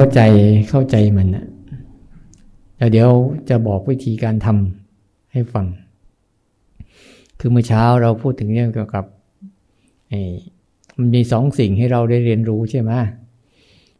[0.00, 0.22] เข้าใจ
[0.70, 1.46] เข้าใจมันนะ
[2.76, 3.10] แล้วเดี๋ยว
[3.48, 5.66] จะบอกวิธีการทำให้ฟัง
[7.38, 9.04] คือเมื่อเช้าเราพูดถึงเรื่องเกี่ยวกับ
[10.98, 12.92] มันมีสองสิ่งให้เราได้เรียนรู้ใช่ไหม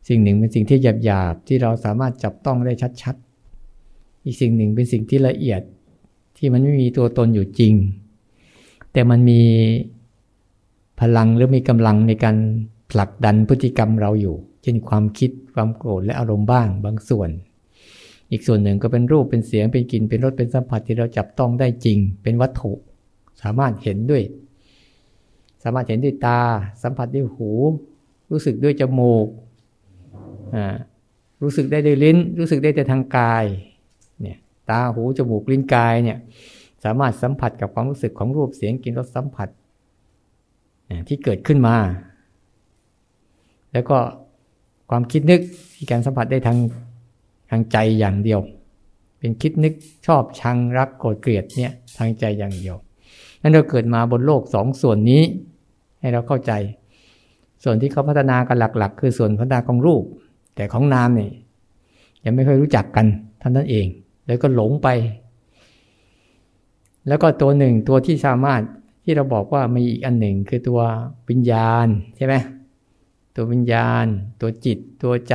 [0.08, 2.72] สิ่งหนึ่งเป็นสิ่งที่หยาบๆที่เราสามารถจับต้องได้
[3.02, 5.62] ชัดๆ อีกสิ่งหนึ่งเป็นสิ่งที่ละเอียด
[6.36, 7.74] ที่มันไม่มีตัวตนอยู่จริง
[8.92, 9.42] แต่มันมี
[11.00, 12.36] พลังหรือมีกำลังในการ
[12.90, 17.30] ผลักดันพฤติกรรมเราอยู่ เช่นความคิดความโกรธและอารมณ์บ้างบางส่วน
[18.30, 22.72] อีกส่วนหนึ่งก็เป็นรูปเป็นเสียงเป็นกลิ่นเป็นรสเป็นสัมผัสที่เราจับต้องได้จริง เป็นวัตถุ
[23.42, 24.22] สามารถเห็นด้วย
[25.62, 26.40] สามารถเห็นด้วยตา
[26.82, 27.50] สัมผัสด้วยหู
[28.30, 29.26] รู้สึกด้วยจมูก
[31.42, 33.44] รู้สึกได้ด้วยลิ้น รู้สึกได้แต่ทางกาย
[34.20, 34.38] เนี่ย
[34.70, 36.18] ตาหูจมูกลิ้นกายเนี่ย
[36.84, 39.48] สามารถสัมผัสกับความรู้สึกของรูปเสียงกลิ่นรสสัมผัส
[41.08, 41.76] ที่เกิดขึ้นมา
[43.78, 44.00] แล้วก็
[44.90, 45.40] ความคิดนึก
[45.74, 46.58] ที่การสัมผัสได้ทาง
[47.50, 48.40] ทางใจอย่างเดียว
[49.18, 49.74] เป็นคิดนึก
[50.06, 52.76] ชอบชังรักโกรธเกลียดเนี่ยทางใจอย่างเดียว
[53.42, 55.22] นั้นเราเกิดมาบนโลกสองส่วนนี้
[56.00, 56.52] ให้เราเข้าใจ
[57.64, 60.04] ส่วนที่เขาพัฒนากันหลัก ๆ คือส่วนพัฒนาของรูป
[60.56, 61.30] แต่ของนามเนี่ย
[62.24, 63.06] ยังไม่ค่อยรู้จักกัน
[63.42, 63.86] ท่านนั้นเอง
[64.26, 64.88] แล้วก็หลงไป
[67.08, 68.60] แล้วก็ตัวหนึ่งตัวที่สามารถ
[69.04, 70.80] ที่เราบอกว่ามีอีกอันหนึ่งคือตัว
[71.28, 72.34] วิญญาณใช่ไหม
[73.40, 74.06] ตัววิญญาณ
[74.40, 75.34] ตัวจิต ตัวใจ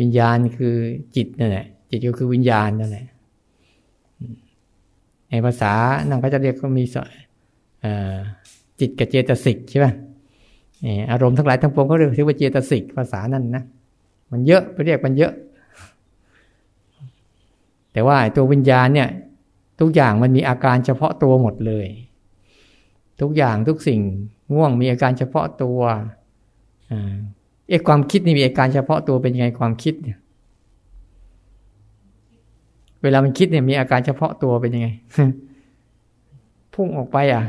[0.00, 0.74] วิญญาณคือ
[1.16, 3.06] จิตนั่นแหละจิตก็คือวิญญาณนั่นแหละ
[5.30, 5.72] ในภาษา
[6.08, 6.84] นั่งก็จะเรียกก็มี
[8.80, 9.86] จิตกับเจตสิกใช่ไหม
[11.10, 13.64] อารมณ์ทั้งหลายทั้งปวงก็เรียกว่าเจตสิกภาษานั่นนะ
[14.30, 15.32] มันเยอะไปเรียกมันเยอะ
[17.92, 19.08] แต่ว่าตัววิญญาณเนี่ย
[19.80, 21.86] ทุกอย่างมันมีอาการเฉพาะตัวหมดเลย
[23.20, 24.00] ทุกอย่างทุกสิ่ง
[24.54, 25.78] ง่วงมีอาการเฉพาะตัว
[27.68, 30.18] เอ๊ะความคิดนี่มีอาการเฉพาะตัวเป็นยังไงความคิดเนี่ย
[33.02, 34.88] เวลามันคิดเนี่ยมีอาการเฉพาะตัวเป็นยังไง
[36.74, 37.42] พุ่งออกไปอะ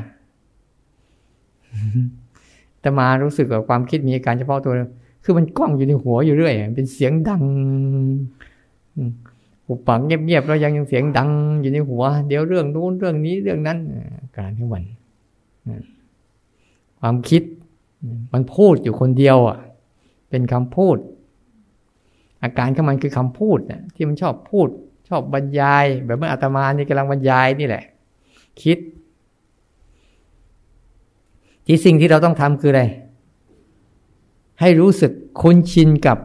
[2.81, 4.74] แต่มารู้สึกว่าความคิดมีอาการเฉพาะตัว
[5.24, 7.44] คือมันกล้องอยู่ในหัวอยู่เรื่อยเป็นเสียงดัง
[9.66, 11.30] หุบปากเงียบๆแล้วยังยังเสียงดัง
[11.62, 13.78] อยู่ในหัว เดี๋ยวเรื่องนู้นเรื่องนี้เรื่องนั้น
[14.38, 14.84] การทั้งวัน
[17.00, 17.44] ความคิด
[18.34, 19.58] มันพูดอยู่คนเดียวอะ
[20.30, 20.97] เป็นคำพูด
[22.44, 24.68] อาการของมันคือคำพูดนะที่มันชอบพูด
[25.09, 27.84] ชอบบรรยาย แบบเมื่ออาตมานี่กำลังบรรยายนี่แหละ
[28.63, 28.78] คิด
[31.66, 32.84] ที่สิ่งที่เราต้องทำคืออะไร
[34.59, 36.18] ให้รู้สึกคุ้นชินกับ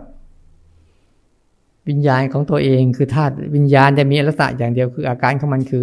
[1.89, 5.83] วิญญาณของตัวเองคือธาตุวิญญาณจะมีลักษณะอย่างเดียวคืออาการของมันคือ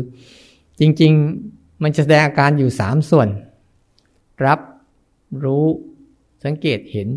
[0.79, 1.11] จริง
[1.47, 3.27] ๆ มันจะแสดงอาการอยู่สามส่วน
[4.45, 4.59] รับ
[5.43, 5.65] รู้
[6.45, 7.07] สังเกตเห็น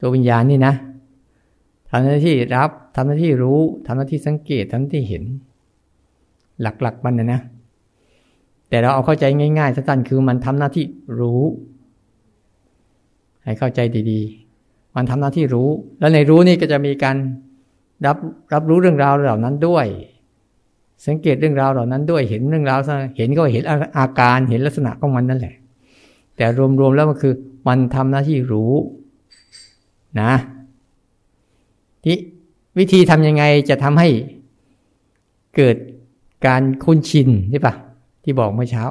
[0.00, 0.74] ตัววิญญาณนี่นะ
[1.90, 5.24] ทำหน้าที่รับทำหน้าที่รู้ทำหน้าที่สังเกตทำหน้าที่เห็น
[6.62, 7.40] หลักๆมันนะนะ
[8.68, 10.84] แต่เราเอาเข้าใจง่ายๆสั้นๆคือมันทำหน้าที่
[11.20, 11.42] รู้
[13.44, 17.16] ให้เข้าใจดีๆ มันทำหน้าที่รู้ แล้วในรู้นี่ก็จะมีการ
[18.06, 18.16] รับ
[18.52, 19.86] รับรู้เรื่องราวเหล่านั้นด้วย
[21.06, 22.78] สังเกตเรื่องราวเหล่านั้นด้วยเห็นเรื่องราว
[23.16, 23.62] เห็นก็เห็น
[23.98, 25.54] อาการเห็นลักษณะของมันนั่นแหละ
[26.36, 26.46] แต่
[26.80, 27.34] รวมๆแล้วมันคือ
[27.68, 28.72] มันทำหน้าที่รู้
[30.20, 30.32] นะ
[32.04, 32.16] ที่
[32.78, 34.08] วิธีทำยังไงจะทำให้
[35.56, 35.76] เกิด
[36.46, 37.74] การคุ้นชินใช่ปะ
[38.24, 38.84] ที่บอกเมื่อเช้า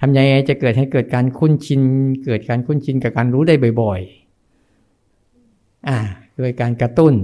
[0.00, 1.80] ทำยังไงจะเกิดให้เกิดการคุ้นชิน
[2.24, 5.98] เกิดการคุ้นชินกับการรู้ได้บ่อยๆ อ่า
[6.36, 7.14] โดยการกระตุ้น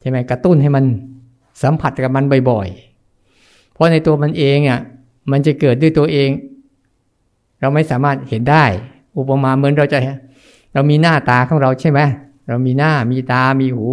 [0.00, 0.84] ใช่ไหมกระตุ้นให้มัน
[1.62, 4.80] สัมผัสกับมันบ่อยๆ เพราะในตัวมันเองอะ
[5.30, 6.28] มันจะเกิดด้วยตัวเอง
[7.64, 8.64] เราไม่สามารถเห็นได้
[9.18, 9.98] อุปมาเหมือนเราจะ
[10.74, 12.00] เรามีหน้าตาของเราใช่ไหม
[12.48, 13.86] เรามีหน้ามีตามีหู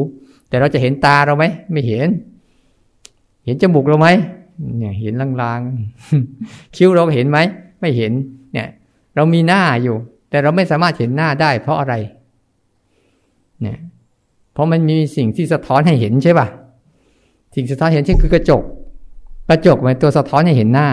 [0.47, 2.07] แต่เราจะเห็นตาเราไหมไม่เห็น
[3.45, 4.07] เห็นจมูกเราไหม
[4.77, 7.39] เนี่ยเห็นลางๆคิ้วเราเห็นไหม
[7.81, 8.11] ไม่เห็น
[8.53, 8.67] เนี่ย
[9.15, 9.95] เรามีหน้าอยู่
[10.29, 11.93] แต่เราไม่สามารถเห็นหน้าได้ เพราะอะไร
[13.61, 13.77] เนี่ย
[14.53, 16.47] เพราะมันมีสิ่งที่สะท้อนให้เห็นใช่ป่ะ
[17.55, 18.63] สิ่งสะท้อนเห็นเช่นคือกระจก
[19.49, 20.89] กระจกเป็นตัวสะท้อนให้เห็นหน้า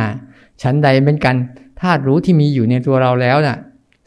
[0.63, 1.37] ชั้นใดเป็นกัน
[1.81, 3.59] ธาตุรู้ที่มีอยู่ในตัวเราแล้วน่ะ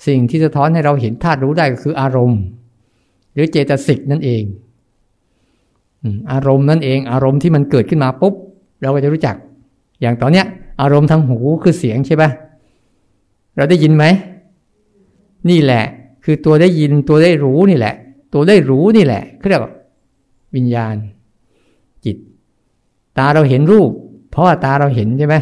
[0.07, 2.41] สิ่งที่สะท้อนให้เราเห็นธาตุรู้ได้ก็คืออารมณ์
[3.33, 4.43] หรือเจตสิกนั่นเอง
[6.31, 8.33] อารมณ์นั่นเอง อารมณ์ที่มันเกิดขึ้นมาปุ๊บ
[8.81, 9.35] เราก็จะรู้จัก
[10.01, 10.45] อย่างตอนเนี้ย
[10.81, 12.29] อารมณ์ทางหูคือเสียงใช่ปะ
[13.55, 14.05] เราได้ยินไหม
[15.49, 15.83] นี่แหละ
[16.23, 17.95] คือตัวได้ยินตัวได้รู้นี่แหละ
[18.33, 19.65] ตัวได้รู้นี่แหละเขาเรียก
[20.55, 20.95] วิญญาณ
[22.05, 22.17] จิต
[23.17, 23.91] ตาเราเห็นรูป
[24.31, 25.35] เพราะว่าตาเราเห็นใช่ไหม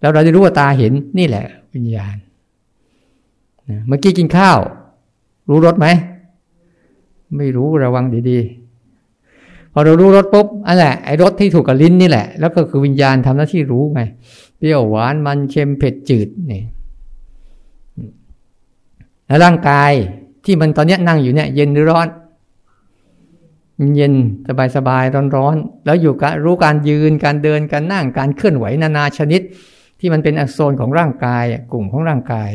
[0.00, 1.44] แล้วเราจะรู้ว่าตาเห็นนี่แหละ
[1.74, 2.16] วิญญาณ
[3.86, 4.58] เมื่อกี้กินข้าว
[5.48, 5.86] รู้รสไหม
[7.36, 14.00] ไม่รู้ระวังดีๆ พอเรารู้รสปุ๊บอันแหละไอ้รสที่ถูกกับลิ้นนี่แหละ แล้วก็คือวิญญาณทำหน้าที่รู้ไง
[14.56, 16.62] เปรี้ยวหวานมันเค็มเผ็ดจืดนี่
[19.26, 19.92] แล้วร่างกาย
[20.44, 22.08] ที่มันตอนนี้นั่งอยู่เนี่ย เย็นหรือร้อน
[23.96, 24.14] เย็น
[24.48, 29.40] สบายสบายร้อนร้อนแล้วอยู่กับรู้การยืนการเดินการนั่งการเคลื่อนไหวนานาชนิด
[30.00, 32.50] ที่มันเป็นอโซนของร่างกายกลุ่มของร่างกาย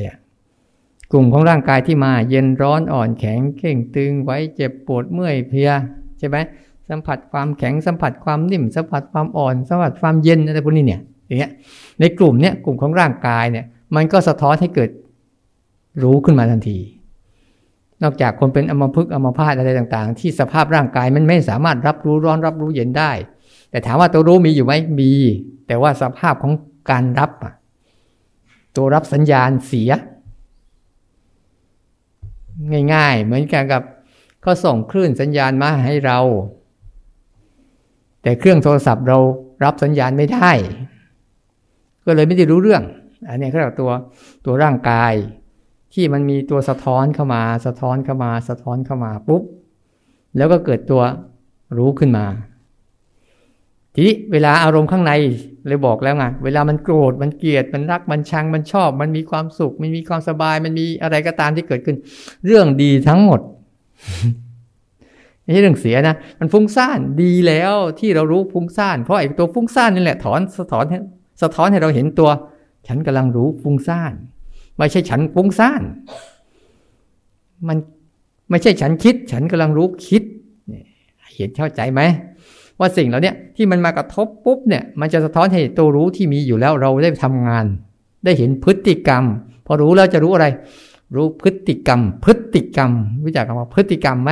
[1.11, 5.71] กลุ่มของร่างกายที่มาเย็นร้อนอ่อนแข็งเข่งตึงไว้เจ็บปวดเมื่อยเพลีย
[6.19, 6.37] ใช่ไหม
[6.89, 11.51] สัมผัสความแข็งสัมผัสความนิ่ม สัมผัสความอ่อนสัมผัสความเย็นอะไรพวกนี้เนี่ยอย่างเงี้ย
[11.99, 13.65] ในกลุ่มเนี้ยกลุ่มของร่างกายเนี่ย
[13.95, 14.89] มันก็สะท้อนให้เกิด
[16.03, 16.77] รู้ขึ้นมาทันที
[18.03, 23.11] นอกจากคนเป็นอัมพฤกอัมพาตอะไรต่างๆ ที่สภาพร่างกายมันไม่สามารถรับรู้ร้อนรับรู้เย็นได้
[23.71, 25.11] แต่ถามว่าตัวรู้มีอยู่ไหมมี
[25.67, 26.53] แต่ว่าสภาพของ
[26.89, 27.31] การรับ
[28.75, 29.91] ตัวรับสัญญาณเสีย
[32.93, 33.83] ง่าย ๆ เหมือนกันกับ
[34.41, 36.19] เขาส่งคลื่นสัญญาณมาให้เรา
[38.21, 39.17] แต่เครื่องโทรศัพท์เรา
[39.63, 40.51] รับสัญญาณไม่ได้
[42.05, 42.83] ก็เลยไม่ได้รู้เรื่อง
[43.29, 43.91] อันนี้เขาเรียกตัว
[44.45, 45.13] ตัวร่างกาย
[45.93, 49.43] ที่มันมีตัวสะท้อนเข้ามา สะท้อนเข้ามา สะท้อนเข้ามาปุ๊บ
[50.37, 51.01] แล้วก็เกิดตัว
[51.77, 52.25] รู้ขึ้นมา
[53.93, 55.13] ทีนี้เวลาอารมณ์ข้างใน
[55.67, 61.97] เลยบอกแล้วไงเวลามันโกรธมันเกลียดมันรักมันชังมันชอบ มันมีความสุข มันมีความสบายมันมีอะไรก็ตามที่เกิดขึ้น
[62.45, 63.39] เรื่องดีทั้งหมด
[65.43, 70.85] ไม่ใช่เรื่องเสียนะมันฟุ้งซ่านดีแล้วที่เรารู้ฟุ้งซ่านเพราะไอ้ตัวฟุ้งซ่านนี่แหละถอนสะท้อน
[71.41, 72.29] สะท้อนให้เราเห็นตัว
[72.87, 74.13] ฉันกำลังรู้ฟุ้งซ่าน
[74.77, 75.81] ไม่ใช่ฉันฟุ้งซ่าน
[77.67, 77.77] มัน
[78.49, 80.23] ไม่ใช่ฉันคิด ฉันกำลังรู้คิด
[81.35, 82.01] เห็นเข้าใจไหม
[82.79, 87.65] ว่าสิ่งเหล่านี้ที่มันมากระทบปุ๊บเนี่ยมันจะสะท้อนให้ตัวรู้ที่มีอยู่แล้วเราได้ทำงาน
[88.25, 89.23] ได้เห็นพฤติกรรม
[89.65, 90.47] พอรู้แล้วจะรู้อะไร
[91.15, 92.91] รู้พฤติกรรม พฤติกรรม
[93.23, 94.31] รู้จักคำว่าพฤติกรรมไหม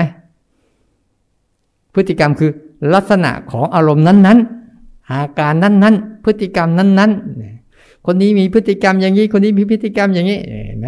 [1.93, 2.51] พฤติกรรมคือ
[2.93, 10.87] ลักษณะของอารมณ์นั้นๆ อาการนั้นๆ พฤติกรรมนั้นๆ คนนี้มีพฤติกรรมอย่างนี้ คนนี้มีพฤติกรรมอย่างนี้เห็นไหม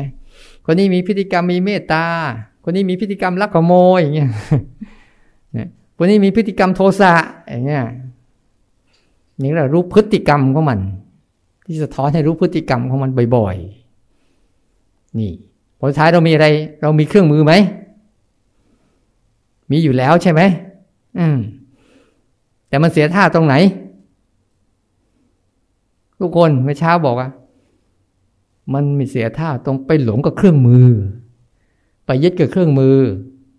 [0.66, 2.06] คนนี้มีพฤติกรรมมีเมตตา
[2.64, 4.30] คนนี้มีพฤติกรรมลักขโมยอย่างเงี้ย
[5.98, 7.12] คนนี้มีพฤติกรรมโทสะ
[7.50, 7.84] อย่างเงี้ย
[9.44, 10.80] นี่แหละรู้พฤติกรรมของมัน
[11.66, 15.32] ที่สะท้อนให้รู้พฤติกรรมของมันบ่อยๆ นี่
[15.80, 16.48] ผลท้ายเรามีอะไร
[16.82, 17.54] เรามีเครื่องมือไหม
[19.72, 20.42] มีอยู่แล้วใช่ไหม
[21.20, 21.38] อืม
[22.68, 23.56] แต่มันเสียท่าตรงไหน
[26.20, 27.30] ทุกคนเมื่อเช้าบอกว่า
[28.74, 30.88] มันมีเสียท่าตรงไปหลงกับเครื่องมือ
[32.06, 32.96] ไปยึดกับเครื่องมือ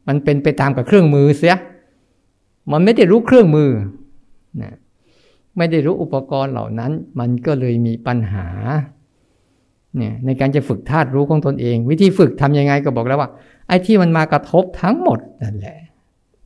[0.08, 1.54] มันเป็นไปตามกับเครื่องมือเสีย
[2.72, 3.70] มันไม่ได้รู้เครื่องมือ
[4.62, 4.74] นะ
[5.56, 8.46] ไม่ได้รู้อุปกรณ์เหล่านั้น มันก็เลยมีปัญหา
[9.96, 13.30] เนี่ยในการจะฝึกธาตุรู้ของตนเอง วิธีฝึกทํำยังไงก็บอกแล้วว่า
[13.68, 15.78] ไอ้ที่มันมากระทบทั้งหมดนั่นแหละ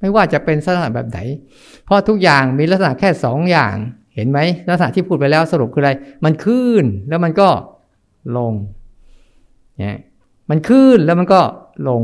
[0.01, 1.19] ไม่ว่าจะเป็นลักษณะแบบไหน
[1.85, 3.75] เพราะทุกอย่างมีลักษณะแค่สองอย่าง
[4.15, 4.39] เห็นไหม
[4.69, 5.93] ลักษณะที่พูดไปแล้วสรุปคืออะไร
[6.25, 7.49] มันขึ้นแล้วมันก็
[8.37, 8.53] ลง
[9.79, 9.99] เนี่ย
[10.51, 11.41] มันขึ้นแล้วมันก็
[11.89, 12.03] ลง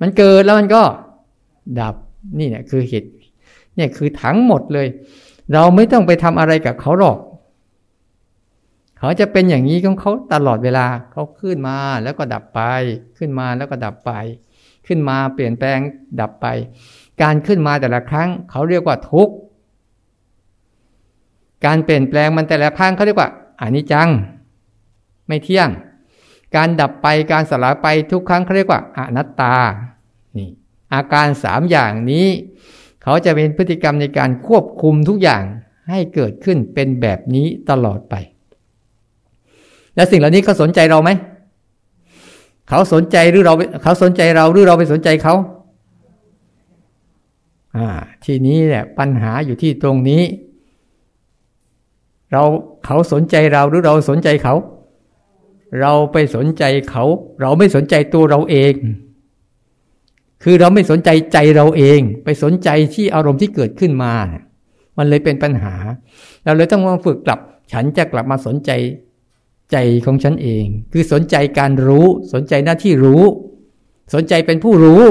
[0.00, 0.82] มันเกิดแล้วมันก็
[1.80, 1.94] ดับ
[2.38, 3.10] นี่เนี่ยคือเหตุ
[3.76, 4.86] เนี่ยคือทั้งหมดเลย
[5.52, 7.18] เราไม่ต้องไปทำอะไรกับเขาหรอก
[8.98, 12.60] เขาจะเป็นอย่างนี้ของเขาตลอดเวลาเขาขึ้นมาแล้วก็ดับไป
[13.18, 14.12] ขึ้นมาแล้วก็ดับไป
[14.86, 15.78] ขึ้นมาเปลี่ยนแปลง
[16.20, 16.46] ดับไป
[17.22, 19.34] การขึ้นมาแต่ละครั้ง เขาเรียกว่าทุกข์
[21.66, 24.08] การเปลี่ยนแปลงมันแต่ละครั้งเขาเรียกว่าอานิจจัง
[25.26, 25.68] ไม่เที่ยง
[26.56, 29.54] การดับไปการสลายไปทุกครั้งเขาเรียกว่าอนัตตา
[30.92, 32.26] อาการสามอย่างนี้
[33.02, 35.42] เขาจะเป็นพฤติกรรมในการควบคุมทุกอย่าง
[35.88, 38.14] ให้เกิดขึ้นเป็นแบบนี้ตลอดไป
[39.94, 41.10] และสิ่งเหล่านี้เขาสนใจเราไหม
[42.68, 45.34] เขาสนใจหรือเราเขาสนใจเราหรือเราไปสนใจเขา
[47.76, 47.88] อ่า
[48.24, 50.22] ทีนี้แหละปัญหาอยู่ที่ตรงนี้
[52.32, 52.42] เรา
[52.86, 54.54] เขาสนใจเราหรือเราสนใจเขา
[55.80, 57.04] เราไปสนใจเขา
[57.40, 58.74] เราไม่สนใจตัวเราเอง
[60.42, 64.12] คือเราไม่สนใจใจเราเอง ไปสนใจที่อารมณ์ที่เกิดขึ้นมา
[64.98, 65.74] มันเลยเป็นปัญหา
[66.44, 67.40] เราเลยต้องมาฝึกกลับ
[67.72, 68.70] ฉันจะกลับมาสนใจ
[69.72, 69.76] ใจ
[70.06, 73.22] ของฉันเอง คือสนใจการรู้ สนใจหน้าที่รู้
[74.14, 75.02] สนใจเป็นผู้รู้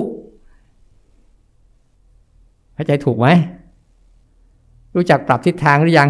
[2.76, 3.28] เข้าใจถูกไหม
[4.96, 6.10] รู้จักปรับทิศทางหรือยัง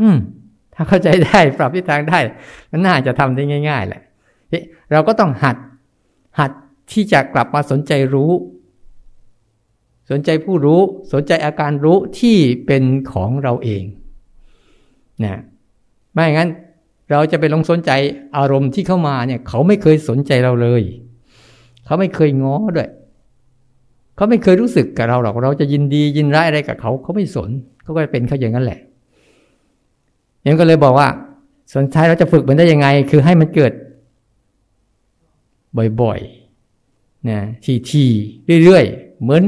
[0.00, 0.16] อืม
[0.74, 2.18] ถ้าเข้าใจได้ ปรับทิศทางได้
[2.70, 4.02] มันน่าจะทำได้ง่าย ๆ แหละ
[4.92, 5.56] เราก็ต้องหัด
[6.38, 6.50] หัด
[6.92, 8.32] ที่จะกลับมาสนใจรู้
[10.10, 10.80] สนใจผู้รู้
[11.12, 13.84] สนใจอาการรู้ที่เป็นของเราเอง
[15.24, 15.40] นะ
[16.12, 16.50] ไม่งั้น
[17.10, 17.90] เราจะไปลงสนใจ
[18.36, 20.82] อารมณ์ที่เข้ามาเนี่ย เขาไม่เคยสนใจเราเลย
[21.84, 22.90] เขาไม่เคยง้อด้วย
[24.16, 27.50] เขาไม่เคยรู้สึกกับเราหรอกเราจะยินดียินร้ายอะไรกับเขาเขาไม่สน
[27.82, 28.80] เขาก็เป็นเขาอย่างนั้นแหละ
[30.46, 31.08] ยังก็เลยบอกว่า
[31.74, 33.72] สนใจเราจะฝึกมันได้ยังไง คือให้มันเกิด
[36.00, 36.39] บ่อยๆ
[37.28, 37.38] นะ
[37.90, 39.42] ทีๆเรื่อยๆ เหมือน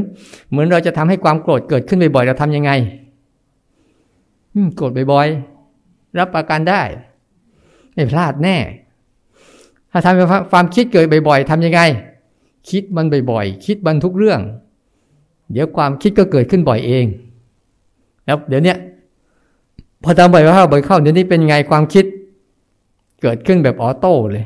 [0.51, 2.71] เหมือนเราจะทำให้ความโกรธเกิดขึ้นบ่อยๆ เราทำยังไง
[4.77, 6.83] โกรธบ่อยๆ รับประกันได้
[7.95, 8.57] ไม่พลาดแน่
[9.93, 11.81] ถ้าทำความคิดเกิดบ่อยๆทำยังไง
[12.71, 14.41] คิดมันบ่อยๆ คิดมันทุกเรื่อง
[15.53, 17.05] เดี๋ยวความคิดก็เกิดขึ้นบ่อยเอง
[18.27, 18.75] แล้วเดี๋ยวนี้
[20.03, 22.05] พอทำบ่อยเข้าบ่อยเข้าเดี๋ยวนี้เป็นไงความคิด
[23.23, 24.45] เกิดขึ้นแบบออโต้เลย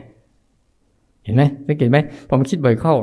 [1.26, 2.94] เห็นไหมสังเกตไหมพอมันคิดบ่อยเข้า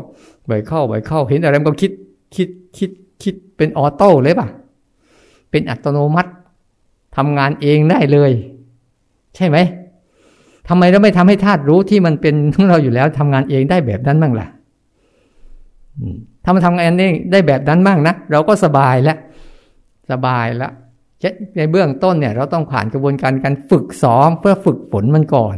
[0.50, 1.92] บ่อยเข้าบ่อยเข้า เห็นอะไรมันก็คิด
[2.36, 2.92] คิดคิด
[3.24, 4.48] คิดเป็นออโต้เลยป่ะ
[5.52, 6.32] เป็นอัตโนมัติ
[7.18, 8.32] ทำงานเองได้เลย
[9.36, 9.58] ใช่ไหม
[10.70, 14.48] ทำไมเราไม่ทำให้ธาตุรู้ที่มันเป็นของเราอยู่แล้วทำงานเองได้แบบนั้นบ้างล่ะ
[16.44, 19.18] ถ้ามันทำงานเองได้แบบนั้นบ้างนะเราก็สบายแล้ว
[20.12, 20.72] สบายแล้ว
[21.58, 25.58] ในเบื้องต้นเนี่ย เราต้องผ่านกระบวนการการฝึกซ้อมเพื่อฝึกฝนมันก่อน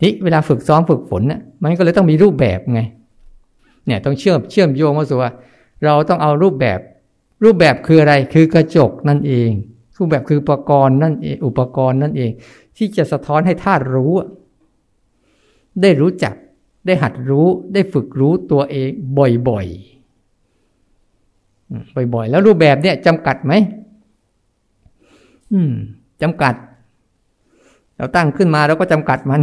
[0.00, 2.80] ที่เวลาฝึกซ้อมฝึกฝนเนี่ยมันก็เลยต้องมีรูปแบบไง
[3.86, 5.30] เนี่ยต้องเชื่อมเชื่อมโยงมาสู่ว่า
[5.84, 6.78] เราต้องเอารูปแบบ
[7.44, 9.50] รูปแบบคืออะไรคือกระจกนั่นเอง
[9.98, 12.30] รูปแบบคืออุปกรณ์นั่นเองอุปกรณ์นั่นเอง
[12.76, 14.12] ที่จะสะท้อนให้ธาตุรู้
[15.82, 16.34] ได้รู้จัก
[16.86, 18.88] ได้หัดรู้ได้ฝึกรู้ตัวเอง
[19.18, 19.50] บ่อยๆ
[22.14, 23.52] บ่อยๆ แล้วรูปแบบเนี่ยจำกัดไหม
[25.52, 25.72] อืม
[26.22, 26.54] จำกัด
[27.98, 29.40] เราตั้งขึ้นมาเราก็จำกัดมัน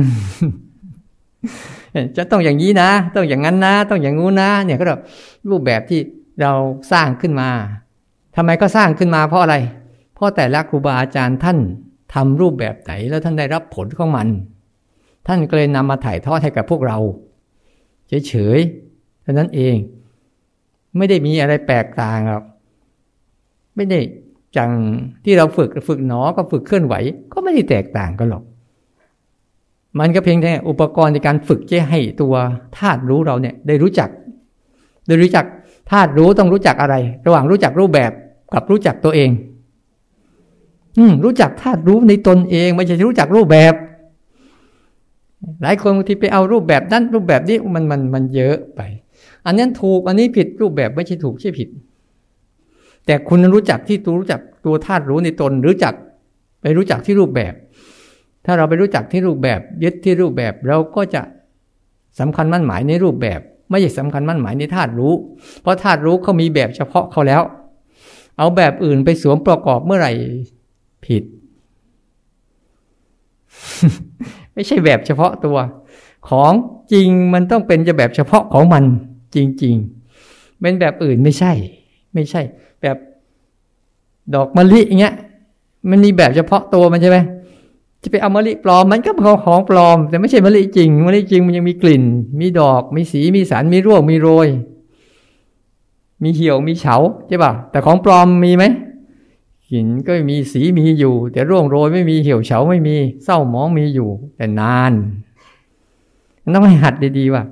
[2.17, 5.01] จะต้องอย่างนี้นะ ต้องอย่างนั้นนะ ต้องอย่างงู้นนะ เนี่ยก็แบบ
[5.49, 5.99] รูปแบบที่
[6.41, 6.53] เรา
[6.91, 7.49] สร้างขึ้นมา
[8.35, 9.55] ทำไมก็สร้างขึ้นมาเพราะอะไร
[10.15, 11.57] เพราะแต่ละครูบาอาจารย์ท่าน
[12.13, 14.27] ทำรูปแบบไหนแล้วท่านได้รับผลของมัน
[15.27, 16.97] ท่านก็เลยนำมาถ่ายทอดให้กับพวกเรา
[18.27, 19.75] เฉยๆเท่านั้นเอง
[20.97, 22.43] ไม่ได้มีอะไรแปลกต่างหรอก
[23.75, 23.99] ไม่ได้
[24.57, 24.71] จัง
[25.25, 26.95] ที่เราฝึกฝึกหนอก็ฝึกเคลื่อนไหว
[27.33, 28.43] ก็ไม่ได้แตกต่างกันหรอก
[29.99, 32.33] มันก็เพียงแค่อุปกรณ์ในการฝึกจะให้ตัว
[32.77, 34.09] ธาตุรู้เราเนี่ยได้รู้จัก
[35.07, 35.45] ได้รู้จัก
[35.91, 36.95] ธาตุรู้ต้องรู้จักอะไร
[37.25, 38.11] ระหว่างรู้จักรูปแบบ
[38.53, 39.29] กับรู้จักตัวเอง
[40.97, 43.73] อืมรู้จักธาตุรู้ในตนเอง ไม่ใช่รู้จักรูปแบบ
[45.61, 48.81] หลายคนบางทีไปเอารูปแบบนั้นรูปแบบนี้มันมันมันเยอะไป
[49.45, 51.69] อันนั้นถูกอันนี้ผิดรูปแบบไม่ใช่ถูกใช่ผิด
[53.05, 55.93] แต่คุณรู้จักที่ตัวรู้จักตัวธาตุรู้ในตนรู้จัก
[56.61, 57.53] ไปรู้จักที่รูปแบบ
[58.45, 61.21] ถ้าเราไปรู้จักที่รูปแบบยึดที่รูปแบบเราก็จะ
[62.19, 65.13] สำคัญมั่นหมายในรูปแบบ ไม่ใช่สำคัญมั่นหมายในธาตุรู้
[65.61, 67.41] เพราะธาตุรู้เขามีแบบเฉพาะเขาแล้ว
[68.37, 70.11] เอาแบบอื่นไปสวมประกอบเมื่อไหร่
[71.05, 71.23] ผิด
[74.53, 75.57] ไม่ใช่แบบเฉพาะตัว
[76.29, 76.53] ของ
[76.93, 78.83] จริงมันต้องเป็นจะแบบเฉพาะของมัน
[79.35, 79.75] จริง
[80.17, 81.51] ๆ เป็นแบบอื่นไม่ใช่
[82.13, 82.41] ไม่ใช่
[82.83, 82.97] แบบ
[84.35, 85.15] ดอกมะลิอย่างเงี้ย
[85.89, 87.17] มันมีแบบเฉพาะตัวมันใช่ไหม
[88.03, 92.03] จะไปเอามะลิปลอมมันก็เป็นของปลอม แต่ไม่ใช่มะลิจริงมะลิจริงมันยังมีกลิ่น
[92.39, 94.47] มีดอก มีสีมีสารมีร่วงมีโรย
[96.23, 96.95] มีเหี่ยวมีเฉา
[97.27, 98.63] ใช่ป่ะแต่ของปลอมมีไหม
[99.71, 104.93] หินก็มีสีมีอยู่ แต่ร่วงโรยไม่มีเหี่ยวเฉาไม่มีเศร้าหมองมีอยู่ แต่นาน
[106.53, 107.43] ต้องให้หัดดีๆว่า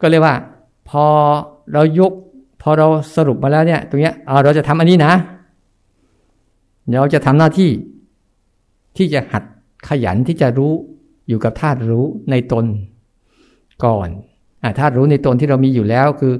[0.00, 0.34] ก็เลยว่า
[0.88, 1.06] พอ
[1.72, 2.12] เรายก
[2.62, 4.14] พอเราสรุปมาแล้วเนี่ย ตรงเนี้ย
[4.44, 5.12] เราจะทำอันนี้นะ
[6.98, 7.70] เราจะทำหน้าที่
[8.96, 9.42] ที่จะหัด
[9.88, 10.72] ขยันที่จะรู้
[11.28, 12.64] อยู่กับธาตุรู้ในตน
[13.84, 14.08] ก่อน
[14.62, 16.32] อธาตุรู้ในตนที่เรามีอยู่แล้วคือ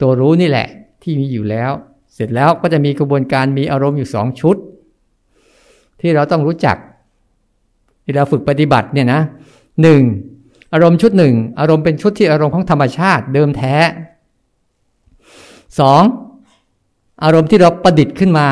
[0.00, 0.68] ตัวรู้นี่แหละ
[1.02, 1.70] ที่มีอยู่แล้ว
[2.14, 4.56] เสร็จแล้วก็จะมีกระบวนการมีอารมณ์อยู่สองชุด
[6.00, 6.76] ที่เราต้องรู้จัก
[8.04, 9.20] ที่เราฝึกปฏิบัติเนี่ยนะ
[9.82, 10.02] หนึ่ง
[10.72, 13.74] อารมณ์ชุดหนึ่งอารมณ์เป็นชุดที่อารมณ์ของธรรมชาติเดิมแท้
[15.80, 16.02] สอง
[17.24, 18.46] อารมณ์ที่เราประดิษฐ์ขึ้นมา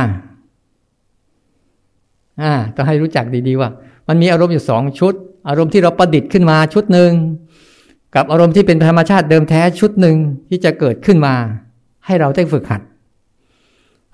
[2.43, 3.69] อ่าต้องให้รู้จักดีๆว่า
[4.09, 5.14] มันมีอารมณ์อยู่สองชุด
[5.49, 7.12] อารมณ์ที่เราประดิษฐ์ขึ้นมาชุดหนึ่ง
[8.14, 10.16] กับอารมณ์ที่เป็นธรรมชาติเดิมแท้ชุดหนึ่ง
[10.49, 11.35] ที่จะเกิดขึ้นมา
[12.07, 12.81] ให้เราได้ฝึกหัด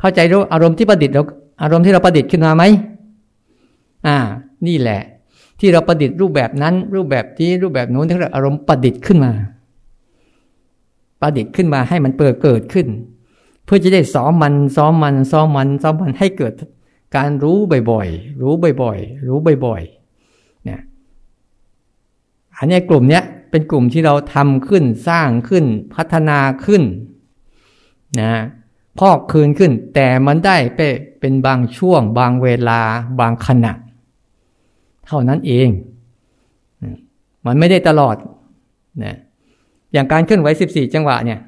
[0.01, 1.23] เข้าใจรู้อารมณ์ที่ประดิษฐ์เรา
[1.63, 2.63] อารมณ์ที่เราประดิษฐ์ขึ้นมาไหม
[4.07, 4.17] อ่า
[4.67, 5.01] นี่แหละ
[5.61, 9.33] ที่เราประดิษฐ์รูปแบบนั้น รูปแบบนี้รูปแบบโน้นที่เราอารมณ์ประดิษฐ์ขึ้นมา
[11.21, 12.87] ประดิษฐ์ขึ้นมาให้มันเปิดเกิดขึ้น
[13.65, 16.53] เพื่อจะได้ซ้อมมันซ้อมมันซ้อมมันซ้อมมันให้เกิด
[17.17, 17.59] การรู้
[17.91, 20.81] บ่อยๆ รู้บ่อยๆ รู้บ่อยๆ เนี่ย
[22.57, 26.83] อันนี้กลุ่มเนี้ยเป็นกลุ่มที่เราทำขึ้นสร้างขึ้นพัฒนาขึ้น
[28.21, 28.33] นะ
[28.99, 30.81] พอกคืนขึ้น แต่มันได้ไป
[31.21, 32.81] เป็นบางช่วง บางเวลา
[33.21, 33.73] บางขณะ
[35.07, 35.69] เท่านั้นเอง
[37.47, 38.17] มันไม่ได้ตลอด
[39.05, 39.17] นะ
[39.93, 41.41] อย่างการเคลื่อนไหว14จังหวะเนี่ย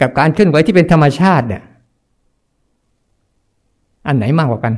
[0.00, 1.62] กับการเคลื่อนไหวที่เป็นธรรมชาติเนี่ย
[4.06, 4.74] อันไหนมากกว่ากัน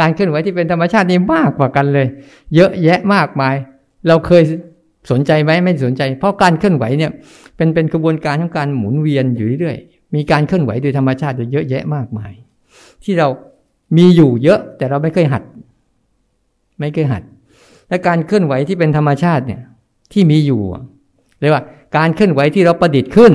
[0.00, 2.06] การเคลื่อนไหวที่เป็นธรรมชาตินี่มากกว่ากันเลย
[2.54, 3.54] เยอะแยะมากมาย
[4.08, 4.42] เราเคย
[5.10, 7.10] สนใจไหมไม่สนใจ เพราะการเคลื่อนไหวเนี่ย
[7.56, 9.78] เป็นเป็นกระบวนการของการหมุนเวียนอยู่เรื่อย
[10.14, 12.32] มีการเคลื่อนไหวโดยธรรมชาติเยอะแยะมากมาย
[13.04, 13.28] ที่เรา
[13.96, 15.42] มีอยู่เยอะแต่เราไม่เคยหัด
[16.80, 17.22] ไม่เคยหัด
[17.88, 19.60] และการเคลื่อนไหวที่เป็นธรรมชาติเนี่ย
[20.12, 20.60] ที่มีอยู่
[21.40, 21.64] เรียกว่า
[21.96, 23.32] การเคลื่อนไหวที่เราประดิษฐ์ขึ้น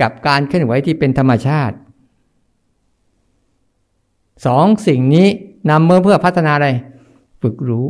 [0.00, 1.76] กับการเคลื่อนไหวที่เป็นธรรมชาติ
[4.46, 5.28] สองสิ่งนี้
[5.70, 6.68] นำมาเพื่อพัฒนาอะไร
[7.42, 7.86] ฝึกรู้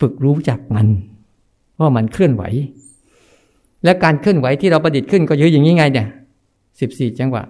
[0.00, 0.88] ฝึกรู้จักมัน
[1.80, 2.42] ว่ามันเคลื่อนไหว
[3.84, 6.08] และการเคลื่อนไหวที่เราประดิษฐ์ขึ้นก็เยอะอย่างนี้ไงเนี่ย
[6.80, 7.42] สิบสี่จังหวะ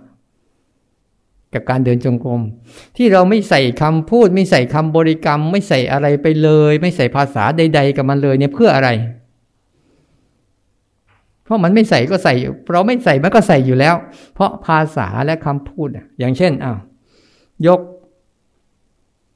[1.54, 2.40] กับการเดินจงกรม
[2.96, 8.90] ที่เราไม่ใส่คำพูด ไม่ใส่คำบริกรรม ไม่ใส่อะไรไปเลย ไม่ใส่ภาษาใด ๆ กับมันเลยเนี่ยเพื่ออะไร
[11.44, 12.34] เพราะมันไม่ใส่ก็ใส่
[12.72, 13.94] เราไม่ใส่มันก็ใส่อยู่แล้ว
[14.34, 15.88] เพราะภาษาและคำพูด
[16.18, 16.78] อย่างเช่นอ้าว
[17.66, 17.80] ยก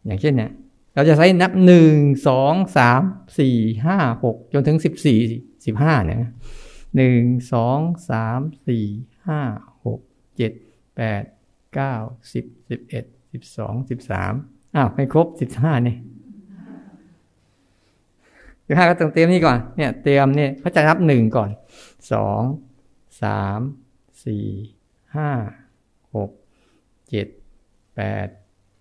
[0.06, 0.52] อย่างเช่นเนี่ย
[0.94, 1.94] เราจะใช้นับหนึ่ง
[2.28, 3.02] สองสาม
[3.38, 3.56] สี่
[3.86, 5.18] ห้าหกจนถึงสิบสี่
[5.66, 6.18] สิบห้าเนี่ย
[6.96, 7.78] หนึ่งสอง
[8.10, 8.84] สามสี่
[9.26, 9.40] ห้า
[9.84, 10.00] หก
[10.36, 10.52] เจ็ด
[10.96, 11.22] แปด
[11.74, 11.94] เก้า
[12.32, 14.32] สิบสิบเอ็ดสิบสองสิบสาม
[14.74, 15.96] อ้าวไม่ครบสิบห้านี่
[18.66, 21.50] สิบห้าก็ต้องเตรียมนี่ก่อนเนี่ยเตรียมเนี่ยเขาจะนับหนึ่งก่อน
[22.12, 22.42] สอง
[23.22, 23.60] สาม
[24.24, 24.46] สี่
[25.16, 25.30] ห้า
[26.14, 26.30] หก
[27.08, 27.26] เจ็ด
[27.96, 28.28] แปด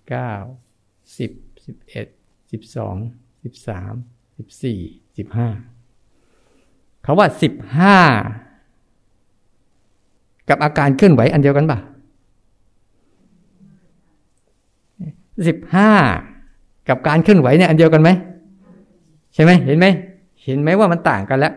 [0.09, 0.31] เก้า
[1.17, 1.31] สิบ
[1.65, 2.07] สิบเอ็ด
[2.51, 2.95] สิบสอง
[3.43, 3.93] สิบสาม
[4.37, 4.79] สิบสี่
[5.17, 5.49] สิบห้า
[7.03, 7.99] เขาว่าสิบห้า
[10.49, 11.79] กับอาการเคลื่อนไหวอันเดียวกันปะ
[15.47, 15.91] สิบห้า
[16.89, 18.09] กับการเคลื่อนไหวเนี่ยอันเดียวกันไหม
[19.33, 19.85] ใช่ไหมเห็นไหม
[20.43, 21.53] เห็นไหมว่ามันต่างกันแล้ว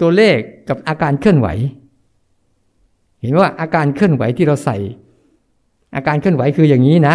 [0.00, 1.48] ตัวเลขกับอาการเคลื่อนไหว
[3.20, 4.76] เห็นว่าอาการเคลื่อนไหวที่เราใส่
[5.94, 7.14] อาการเคลื่อนไหวคืออย่างนี้นะ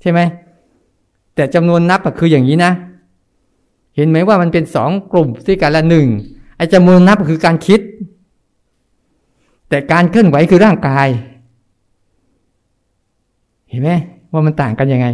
[0.00, 0.20] ใช่ไหม
[1.34, 2.72] แต่จำนวนนับคืออย่างนี้นะ
[3.96, 6.06] เห็นไหมว่ามันเป็นสองกลุ่มที่กันละหนึ่ง
[6.56, 7.80] ไอ้จำนวนนับคือการคิด
[9.68, 11.08] แต่การเคลื่อนไหวคือร่างกาย
[13.70, 13.90] เห็นไหม
[14.32, 15.06] ว่ามันต่างกันยังไง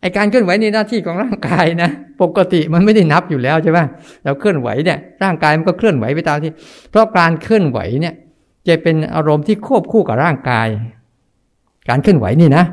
[0.00, 1.90] ไอการเคลื่อนไหวในหน้าที่ของร่างกายนะ
[2.22, 3.78] ปกติมันไม่ได้นับอยู่แล้วใช่ไหม
[4.24, 6.52] เราเคลื่อนไหวเนี่ยร่างกายมันก็เคลื่อนไหวไปตามที่
[6.90, 8.14] เพราะการเคลื่อนไหวเนี่ย
[8.68, 10.68] จะเป็นอารมณ์ที่ควบคู่กับร่างกาย
[11.88, 12.64] การเคลื่อนไหวนี่นะ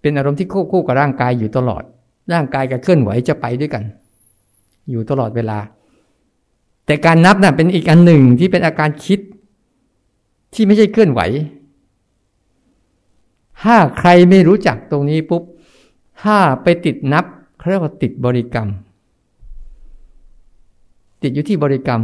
[0.00, 1.82] เป็นอารมณ์ที่ควบคู่กับร่างกายอยู่ตลอด
[2.32, 3.84] ร่างกายกับเคลื่อนไหวจะไปด้วยกัน
[4.90, 5.58] อยู่ตลอดเวลา
[6.86, 9.20] แต่การนับนะ่ะเป็นอีกอันหนึ่งที่เป็นอาการคิด
[10.54, 11.20] ที่ไม่ใช่เคลื่อนไหว
[13.62, 15.42] ถ้าใครไม่รู้จักตรงนี้ปุ๊บ
[16.22, 17.24] ถ้าไปติดนับ
[17.58, 18.68] เขาเรียกว่าติดบริกรรม
[21.22, 22.02] ติดอยู่ที่บริกรรม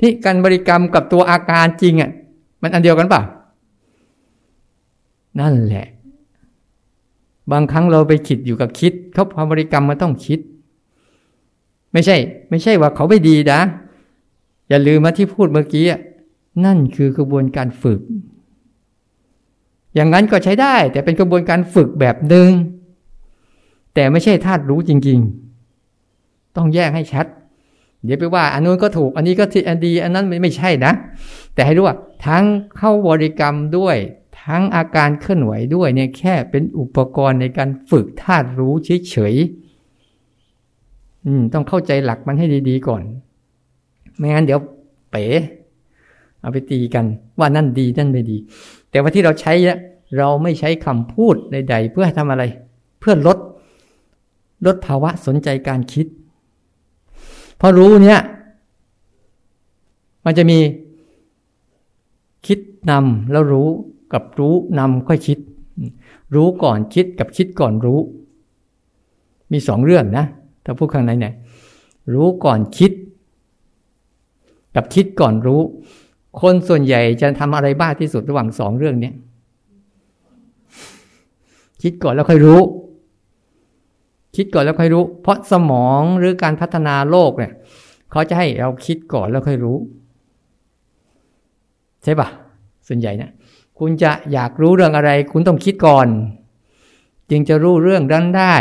[0.00, 2.10] ที่การบริกรรมกับตัวอาการจริงอะ
[2.62, 3.20] มันอันเดียวกันป่ะ
[5.40, 5.86] นั่นแหละ
[7.52, 10.40] บางครั้งเราไปคิดอยู่กับคิด เขาความบริกรรมมันต้องคิด
[11.92, 12.16] ไม่ใช่
[12.50, 13.60] ไม่ใช่ว่าเขาไม่ดีนะ
[14.68, 15.84] อย่าลืมมาที่พูดเมื่อกี้
[16.64, 18.00] นั่นคือกระบวนการฝึก
[19.94, 22.50] อย่างนั้นก็ใช้ได้ แต่เป็นกระบวนการฝึกแบบหนึ่ง
[23.94, 25.18] แต่ไม่ใช่ธาตุรู้จริง
[25.88, 27.26] ๆ ต้องแยกให้ชัด
[28.04, 30.92] เดี๋ยวไปว่า อันนู้นก็ถูก อันนี้ก็ที่อันดี อันนั้นไม่ใช่นะ
[31.54, 31.96] แต่ให้รู้ว่า
[32.26, 32.44] ทั้ง
[32.76, 33.96] เข้าบริกรรมด้วย
[34.44, 38.74] ทั้งอาการเคลื่อนไหวด้วยเนี่ยแค่เป็นอุปกรณ์ในการฝึกธาตุรู้
[39.10, 43.02] เฉยๆต้องเข้าใจหลักมันให้ดีๆก่อน
[44.16, 44.60] ไม่งั้นเดี๋ยว
[45.10, 45.24] เป๋
[46.40, 47.04] เอาไปตีกัน
[47.38, 48.36] ว่านั่นดีนั่นไม่ดี
[48.90, 49.78] แต่ว่าที่เราใช้เนี่ย
[50.16, 52.42] เราไม่ใช้คำพูดใดๆเพื่อทำอะไร
[53.00, 53.38] เพื่อลด
[54.66, 56.06] ลดภาวะสนใจการคิด
[57.60, 58.20] พอรู้เนี่ย
[60.24, 60.58] มันจะมี
[62.46, 62.58] คิด
[62.90, 63.68] นำแล้วรู้
[64.12, 65.38] กับรู้นำค่อยคิด
[66.34, 68.00] รู้ก่อนคิดกับคิดก่อนรู้
[69.52, 70.24] มีสองเรื่องนะ
[70.64, 71.34] ถ้าพูดข้างในเนี่ย
[72.14, 72.92] รู้ก่อนคิด
[74.74, 75.60] กับคิดก่อนรู้
[76.40, 79.12] คนส่วนใหญ่จะทำอะไรบ้าที่สุดระหว่างสองเรื่องนี้
[81.82, 82.60] คิดก่อนแล้วค่อยรู้
[84.36, 87.52] คิดก่อนแล้วค่อยรู้ เพราะสมองหรือการพัฒนาโลกเนี่ย
[88.10, 89.76] เขาจะให้เราคิดก่อนแล้วค่อยรู้
[92.04, 92.28] ใช่ปะ
[92.88, 93.30] ส่วนใหญ่เนะ
[93.78, 96.06] คุณจะอยากรู้เรื่องอะไร คุณต้องคิดก่อน
[97.30, 98.56] จึงจะรู้เรื่องนั้นได้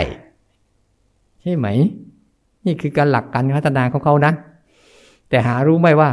[1.41, 1.67] ใช่ไหม
[2.65, 4.33] นี่คือการหลักการพัฒนาของเขานะ
[5.29, 6.09] แต่หารู้ไหมว่า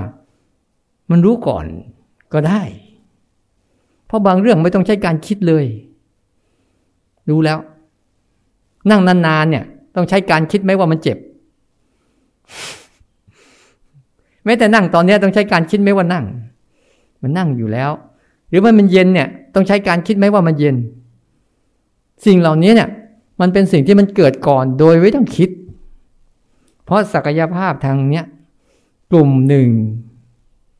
[1.10, 1.64] มันรู้ก่อน
[2.32, 2.62] ก็ได้
[4.06, 5.64] เพราะบางเรื่องไม่ต้องใช้การคิดเลย
[7.28, 7.58] รู้แล้ว
[8.90, 9.64] นั่งนานๆเนี่ย
[9.96, 11.18] ต้องใช้การคิดไหมว่ามันเจ็บ
[14.44, 16.24] แม้แต่นั่งตอนนี้ต้องใช้การคิดไหมว่านั่ง
[17.22, 17.90] มันนั่งอยู่แล้ว
[18.48, 20.76] หรือว่ามันเย็นเนี่ย ต้องใช้การคิดไหมว่ามันเย็น
[22.26, 22.88] สิ่งเหล่านี้เนี่ย
[23.40, 25.50] มันเป็นสิ่งที่มันเกิดก่อนโดยไม่ต้องคิด
[26.84, 28.24] เพราะศักยภาพทางเนี้ย
[29.10, 29.68] กลุ่มหนึ่ง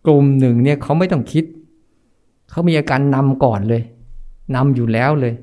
[0.06, 1.44] กลุ่มหนึ่งเนี่ยเขาไม่ต้องคิด
[2.50, 3.82] เขามีอาการนำก่อนเลย
[4.54, 5.34] นำอยู่แล้วเลย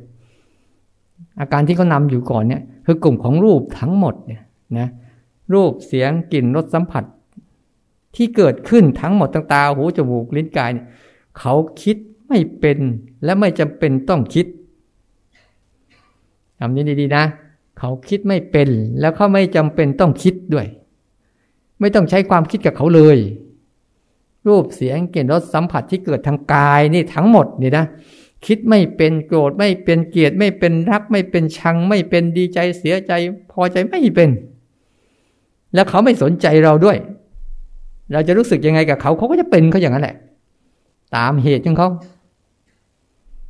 [1.39, 4.41] อาการที่เขานำอยู่ก่อนเนี่ย คือกลุ่มของรูปทั้งหมดเนี่ย
[4.77, 4.87] นะ
[5.53, 7.03] รูปเสียงกลิ่นรสสัมผัส
[8.15, 10.85] ที่เกิดขึ้นทั้งหมดตั้งตาหูจมูกลิ้นกายเนี่ย
[11.39, 11.97] เขาคิด
[12.27, 12.79] ไม่เป็น
[13.23, 14.45] และไม่จำเป็นต้องคิด
[16.59, 17.23] ทำนี้ดีๆนะ
[17.79, 18.69] เขาคิดไม่เป็น
[18.99, 20.67] แล้วเขาไม่จำเป็นต้องคิดด้วย
[21.79, 23.17] ไม่ต้องใช้ความคิดกับเขาเลย
[24.47, 27.85] รูปเสียงกลิ่นรสสัมผัสที่เกิดทางกายนี่ทั้งหมดนี่นะ
[28.45, 33.11] คิดไม่เป็นโกรธไม่เป็นเกลียดไม่เป็นรัก ไม่เป็นชัง ไม่เป็นดีใจเสียใจ
[33.51, 34.29] พอใจไม่เป็น
[35.73, 36.97] แล้วเขาไม่สนใจเราด้วย
[38.11, 40.15] เราจะรู้สึกยังไงกับเขาเขาก็จะเป็นเขาอย่างนั้นแหละ
[41.15, 41.89] ตามเหตุของเขา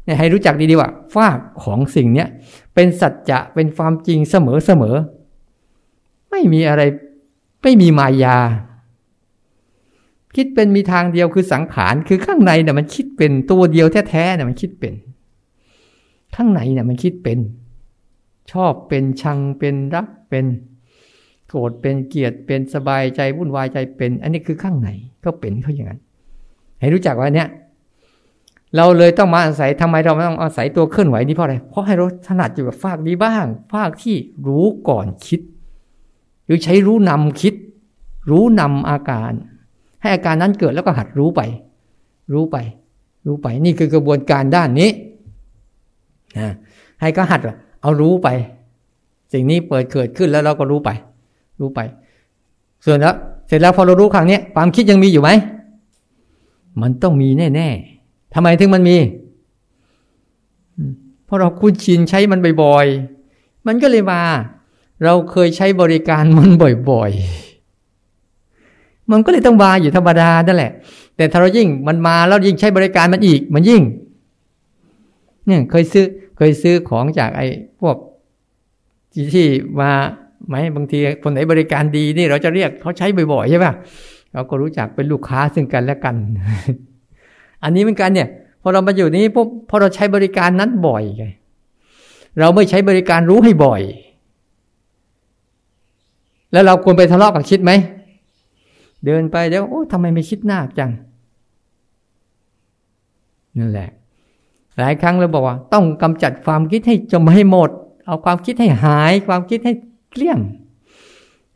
[0.06, 2.27] เนี่ยให้รู้จักดีๆว่าฟากของสิ่งเนี้ย
[2.75, 4.95] เป็นสัจจะเป็นความจริงเสมอเสมอ
[6.32, 6.82] ไม่มีอะไร
[7.63, 8.38] ไม่มีมายา
[10.36, 14.94] คิดเป็นมีทางเดียวคือสังขารคือข้างในเนี่ยมันคิดเป็นตัวเดียวแท้ๆเนี่ยมันคิดเป็น
[16.36, 17.39] ข้างในเนี่ยมันคิดเป็น
[18.52, 20.46] ชอบเป็นชังเป็นรักเป็น
[21.48, 24.89] โกรธเป็นเกลียดเป็นสบายใจวุ่นวายใจเป็น อันนี้คือข้างใน
[25.24, 26.00] ก็เป็นเขาอย่างนั้น
[26.80, 27.50] ให้รู้จักว่าเนี่ย
[28.76, 34.15] เราเลยต้องมาอาศัยทำไมเราต้องอาศัยตัวเคลื่อนไหวนี้เพราะอะไร เพราะให้เราถนัดอยู่กับภาคนี้บ้าง ภาคที่
[34.48, 35.41] รู้ก่อนคิด
[36.46, 37.54] หรือใช้รู้นำคิด
[38.30, 39.32] รู้นำอาการ
[40.02, 41.42] ให้อาการนั้นเกิดแล้วก็หัดรู้ไป
[42.34, 42.58] รู้ไป
[43.26, 44.90] รู้ไป นี่คือกระบวนการด้านนี้
[46.40, 46.50] นะ
[47.00, 47.42] ให้ก็หัด
[47.82, 48.28] เอารู้ไป
[49.34, 50.90] สิ่งนี้เปิดเกิดขึ้นแล้วเราก็รู้ไป
[51.60, 51.80] รู้ไป
[52.86, 53.16] ส่วนแล้ว
[53.48, 55.30] เสร็จแล้วพอเรารู้ครั้งนี้ความคิดยังมีอยู่ไหม
[56.82, 58.98] มันต้องมีแน่ๆทำไมถึงมันมี
[61.26, 64.22] เพราะเราคุ้นชินใช้มันบ่อยๆ มันก็เลยมา
[65.04, 66.50] เราเคยใช้บริการมัน
[66.90, 67.51] บ่อยๆ
[69.12, 70.71] มันก็เลยต้องมาอยู่ธรรมดานั่นแหละ
[71.17, 73.82] แต่ถ้าเรายิ่งมันมาแล้วยิ่งใช้บริการมันอีก มันยิ่ง
[75.45, 76.06] เนี่ยเคยซื้อ
[76.38, 77.47] เคยซื้อของจากไอ้
[77.82, 77.95] พวก
[79.34, 79.47] ที่
[79.80, 79.91] มา
[80.47, 83.74] ไหมบางทีคนไหนบริการดีนี่เราจะเรียกเขาใช้บ่อยๆใช่ป่ะ
[84.34, 86.15] เราก็รู้จักเป็นลูกค้าซึ่งกันและกัน
[87.63, 88.28] อันนี้เหมือนกันเนี่ย
[88.62, 91.26] พอเรามาอยู่นี้ปุ๊บพอเราใช้บริการนั้นบ่อยไง
[92.39, 93.82] เราไม่ใช้บริการรู้ให้บ่อย
[96.52, 97.71] แล้วเราควรไปทะเลาะกับคิดไหม
[99.06, 100.92] เดินไปเดี๋ยวโอ้ทำไมไม่คิดหน้าจัง
[103.58, 103.90] นั่นแหละ
[104.78, 107.70] หลายครั้งเราบอกว่า ต้องกำจัดความคิดให้จมให้หมด
[108.06, 109.74] เอาความคิดให้หาย ความคิดให้
[110.12, 110.40] เกลี้ยง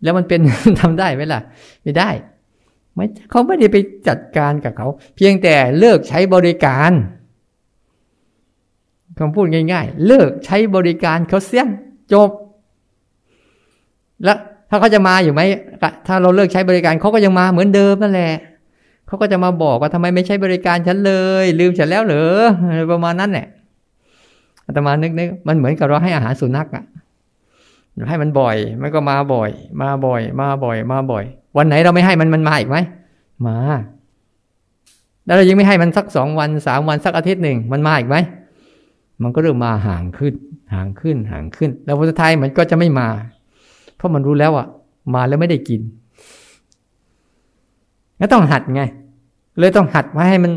[0.04, 0.40] แล้วมันเป็น
[0.80, 1.42] ทำได้ไหมล่ะ
[1.84, 2.10] ไม่ได้
[2.94, 3.78] ไม่เขาไม่ได้ไป
[4.08, 6.92] จัดการกับเขา เพียงแต่เลิกใช้บริการ
[9.20, 11.68] คำพูดง่าย ๆ เลิกใช้บริการเขาเสียง
[12.14, 12.30] จบ
[14.24, 14.38] แล้ว
[14.76, 15.42] ถ้าเขาจะมาอยู่ไหม
[16.08, 18.34] ถ้าเราเลิกใช้บริการเขาก็ยังมาเหมือนเดิมนั่นแหละ
[19.08, 22.42] เขาก็จะมาบอกว่าทำไมไม่ใช้บริการฉันเลย ลืมฉันแล้วเหรอ
[22.92, 23.48] ประมาณนั้นแหละ
[24.66, 26.84] อาตมานึกนึกมันเหมือนกับเราให้อาหารสุนัขอะ
[28.10, 29.50] ให้มันบ่อย มันก็มาบ่อย
[29.82, 31.24] มาบ่อย มาบ่อย มาบ่อย
[31.58, 32.78] วันไหนเราไม่ให้มันมันมาอีกไหม
[33.48, 33.58] มา
[35.26, 38.18] แล้วเรายังไม่ให้มันสักสองวันสามวันสักอาทิตย์หนึ่งมันมาอีกไหม
[39.24, 40.34] มันก็เริ่มมาห่างขึ้น
[40.74, 43.10] ห่างขึ้นห่างขึ้น แล้ววันสุดท้ายมันก็จะไม่มา
[43.96, 44.68] เพราะมันรู้แล้วอะ
[45.14, 45.82] มาแล้วไม่ได้กิน
[48.20, 48.82] งั้นต้องหัดไง
[49.60, 50.52] เลยต้องหัดมาให้มัน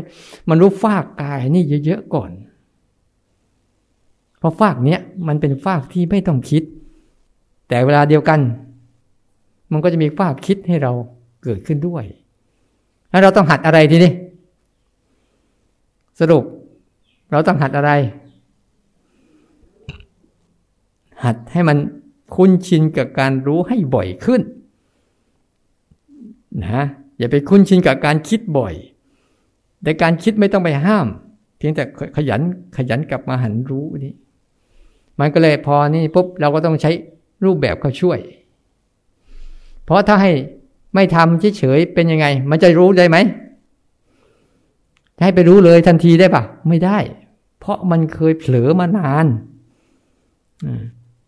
[0.49, 2.31] มันรู้ฟากกายนี่เยอะๆก่อน
[4.39, 6.63] เพราะฟากเนี้ยมันเป็นฟากที่ไม่ต้องคิด
[7.67, 8.39] แต่เวลาเดียวกัน
[9.71, 10.91] มันก็จะมีฟากคิดให้เรา
[11.43, 12.03] เกิดขึ้นด้วย
[13.09, 14.11] แล้วเราต้องหัดอะไรทีนี้
[16.19, 16.43] สรุป
[17.31, 17.91] เราต้องหัดอะไร
[21.23, 21.77] หัดให้มัน
[22.35, 24.41] คุ้นชินกับการรู้ให้บ่อยขึ้น
[26.65, 26.83] นะ
[27.17, 28.73] อย่าไปคุ้นชินกับการคิดบ่อย
[29.83, 31.07] แต่การคิดไม่ต้องไปห้าม
[31.57, 31.83] เพียงแต่
[32.17, 32.41] ขยัน
[32.77, 34.15] ขยันกลับมาหันรู้นี่
[35.19, 36.91] มันก็เลยพอนี่ปุ๊บเราก็ต้องใช้
[37.45, 38.19] รูปแบบเขาช่วย
[39.85, 40.31] เพราะถ้าให้
[40.95, 43.17] ไม่ทำเฉยๆเป็นยังไง มันจะรู้ได้ไหม
[45.21, 46.97] ให้ไปรู้เลยทันทีได้ปะไม่ได้
[47.59, 49.25] เพราะมันเคยเผลอมานาน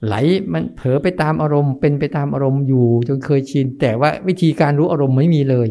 [0.05, 0.15] ไหล
[0.53, 5.69] มันเผลอไปตามอารมณ์เป็นไปตามอารมณ์อยู่ จนเคยชิน แต่ว่าวิธีการรู้อารมณ์ไม่มีเลย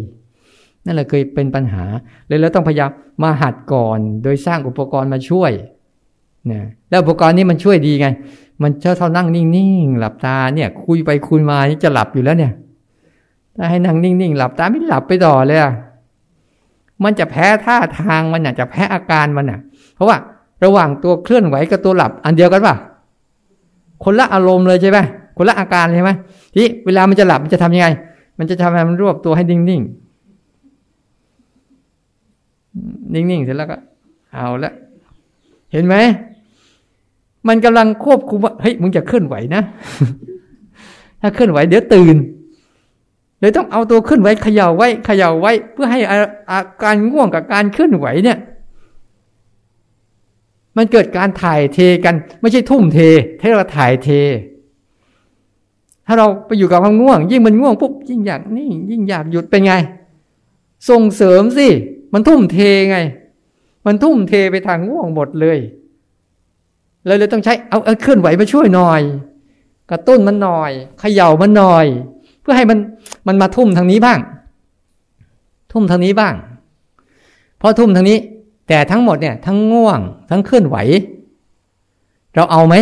[0.84, 1.84] นั่นแหละเคยเป็นปัญหา
[2.28, 2.90] เลยแล้วต้องพยายาม
[3.22, 5.52] มาหัดก่อน โดยสร้างอุปกรณ์มาช่วย
[6.50, 8.06] นะแล้วอุปกรณ์นี้มันช่วยดีไง
[8.62, 9.46] มันเจ้าเท่านั่งนิ่
[9.82, 12.52] งๆหลับตาเนี่ย คุยไปคุยมานี่จะหลับอยู่แล้วเนี่ย
[13.56, 15.60] ถ้าให้นั่งนิ่งๆหลับตาไม่หลับไปต่อเลย
[17.04, 19.60] มันจะแพ้ท่าทางมันน่ะจะแพ้อาการมันน่ะ
[19.94, 20.16] เพราะว่า
[20.64, 22.76] ระหว่างตัวเคลื่อนไหวกับตัวหลับ อันเดียวกันป่ะ
[24.04, 24.98] คนละอารมณ์เลยใช่ไหม
[25.36, 26.10] คนละอาการใช่ไหม
[26.54, 27.88] ที่เวลามันจะหลับมันจะทำยังไง
[28.38, 29.70] มันจะทำให้มันรวบตัวให้นิ่งๆ
[33.14, 33.76] นิ่งๆเสร็จแล้วก็
[34.34, 34.72] เอาละ
[35.72, 35.94] เห็นไหม
[37.48, 39.62] มันกำลังควบคุมว่าเฮ้ยมึงจะเคลื่อนไหวนะ
[41.20, 42.16] ถ้าเคลื่อนไหวเดี๋ยวตื่น
[43.40, 46.00] เลยต้องเอาตัวขึ้นไหวเขย่าไว้เขย่าไว้ เพื่อให้
[46.50, 48.38] อาการง่วงกับการเคลื่อนไหวเนี่ย
[50.76, 52.98] มันเกิดการถ่ายเทกัน ไม่ใช่ทุ่มเท
[53.40, 54.08] ให้เราถ่ายเท
[56.06, 59.72] ถ้าเราไปอยู่กับความง่วง ยิ่งมันง่วงปุ๊บยิ่งอยากนี่ยิ่งอยากหยุดเป็นไง
[60.88, 61.68] ส่งเสริมสิ
[62.12, 62.58] มันทุ่มเท
[62.90, 62.98] ไง
[63.86, 65.58] มันทุ่มเทไปทางง่วงหมดเลย
[67.06, 69.00] เลยเลยต้องใช้เอาเอาเคลื่อนไหวมาช่วยหน่อย
[69.90, 71.86] กระตุ้นมันหน่อยเขย่ามันหน่อย
[72.40, 72.78] เพื่อให้มัน
[73.26, 74.18] มันมาทุ่มทางนี้บ้าง
[75.72, 76.34] ทุ่มทางนี้บ้าง
[77.60, 78.18] พอทุ่มทางนี้
[78.70, 80.76] แต่ทั้งหมดเนี่ย ทั้งง่วง ทั้งเคลื่อนไหว
[82.34, 82.74] เราเอาไหม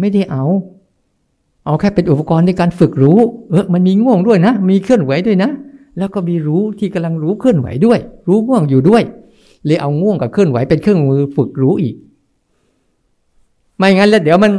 [0.00, 0.44] ไม่ได้เอา
[1.64, 3.18] เอาแค่เป็นอุปกรณ์ในการฝึกรู้
[3.50, 5.50] เออมันมีง่วงด้วยนะ มีเคลื่อนไหวด้วยนะ
[5.98, 9.02] แล้วก็มีรู้ที่กำลังรู้เคลื่อนไหวด้วย รู้ง่วงอยู่ด้วย
[9.66, 11.94] เลยเอาง่วงกับเคลื่อนไหวเป็นเครื่องมือฝึกรู้อีก
[13.76, 14.52] ไม่งั้นแล้วเดี๋ยวมัน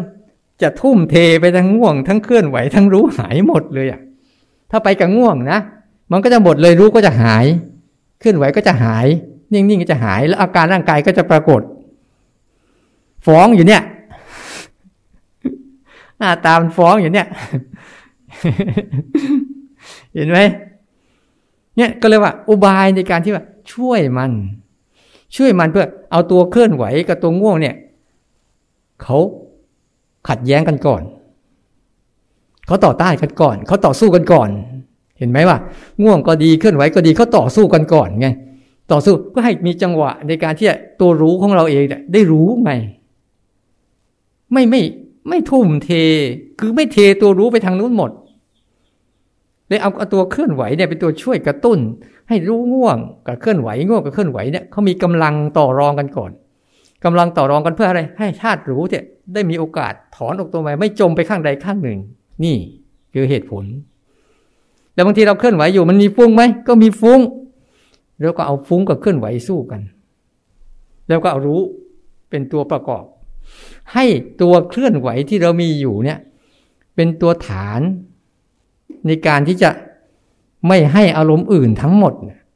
[0.62, 4.00] จะทุ่มเทไปทั้งง่วง ทั้งเคลื่อนไหว ทั้งรู้หายหมดเลยอะ
[4.72, 5.60] ถ้าไปกับง่วงนะ
[6.12, 7.46] มันก็จะหมดเลยรู้ก็จะหาย
[8.20, 9.08] เคลื่อนไหวก็จะหาย
[9.54, 11.62] นิ่งๆก็จะหาย แล้วอาการร่างกายก็จะปรากฏ
[13.26, 13.82] ฟ้องอยู่เนี่ย
[16.18, 17.28] หน้าตามฟ้องอยู่เนี่ย
[20.14, 20.40] เห็นไหม
[21.78, 24.32] เนี่ยก็เลยว่า อุบายในการที่ว่า ช่วยมัน
[25.36, 27.76] ช่วยมันเพื่อ เอาตัวเคลื่อนไหวกับตัวง่วงเนี่ย
[29.04, 29.18] เขา
[30.30, 31.02] ขัดแย้งกันก่อน
[32.68, 34.50] เขาต่อต้านกันก่อน เขาต่อสู้กันก่อน
[35.20, 35.58] เห็นไหมว่า
[36.04, 38.28] ง่วงก็ดีเคลื่อนไหวก็ดีเขาต่อสู้กันก่อนไง
[38.92, 40.68] ต่อสู้เพื่อให้มีจังหวะในการที่
[41.00, 42.72] ตัวรู้ของเราเองได้รู้ไง
[44.54, 44.82] ไม่ไม่
[45.30, 45.90] ไม่ทุ่มเท
[46.60, 48.12] คือไม่เทตัวรู้ไปทางนู้นหมด
[49.68, 51.80] เลยเอาตัวเคลื่อนไหวเนี่ยเป็นตัวช่วยกระตุ้น
[52.30, 56.32] ให้รู้ง่วงกับเคลื่อนไหวง่วงกับเคลื่อนไหวเนี่ยเขามีกำลังต่อรองกันก่อน
[57.06, 59.04] กำลังต่อรองกันเพื่ออะไร ให้ธาตุรู้เนี่ย
[59.34, 62.00] ได้มีโอกาสถอนออกตัวไปไม่จมไปข้างใดข้างหนึ่ง
[62.44, 62.58] นี่
[63.14, 63.66] คือเหตุผล
[65.00, 67.20] แล้วบางทีเราเคลื่อนไหวอยู่มันมีฟุ้งไหมก็มีฟุ้ง
[68.20, 69.82] แล้วก็เอาฟุ้งกับเคลื่อนไหวสู้กัน
[71.08, 71.62] แล้วก็เอารู้
[72.30, 73.04] เป็นตัวประกอบ
[73.94, 74.06] ให้
[74.42, 76.20] ตัวเคลื่อนไหวที่เรามีอยู่เนี่ย
[76.96, 77.82] เป็นตัวฐาน
[79.08, 79.70] ในการที่จะ
[80.68, 82.14] ไม่ให้อารมณ์อื่นทั้งหมด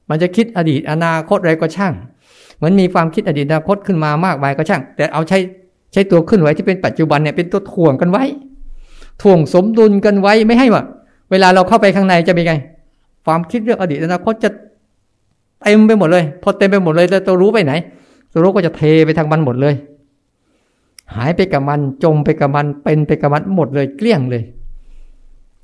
[0.09, 1.93] มันจะคิดอดีตอนาคตอะไรก็ช่าง
[2.57, 5.39] เหมันมีความคิดอดีตอนาคตขึ้นมามากมายก็ช่าง แต่เอาใช้
[5.93, 8.23] ใช้ตัวขึ้นไหวที่เป็นปัจจุบันเนี่ยเป็นตัวถ่วงกันไว้
[9.21, 10.83] ถ่วงสมดุลกันไว้ไม่ให้ว่า
[11.33, 12.53] เวลาเราเข้าไปข้างในจะเป็นไง
[13.25, 14.49] ความคิดเรื่องอดีตอนาคตจะ
[15.61, 17.73] เต็มไปหมดเลย พอเต็มไปหมดเลยแล้วตัวรู้ไปไหน
[18.31, 19.75] ตัวรู้ก็จะเทไปทางมันหมดเลย
[21.15, 24.43] หายไปกับมันจมไปกับมันเป็นไปกับมันหมดเลยเกลี้ยงเลย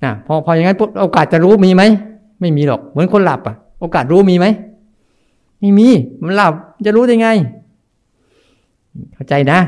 [0.03, 1.84] นะพอพออย่างนั้นปุ๊บโอกาสจะรู้มีไหม
[2.39, 4.45] ไม่มีหรอกเหมือนคนหลับอะ โอกาสรู้มีไหม
[5.60, 5.88] ไม่มี
[6.23, 6.53] มันหลับ
[6.86, 7.29] จะรู้ได้ไง
[9.13, 9.60] เข้าใจนะ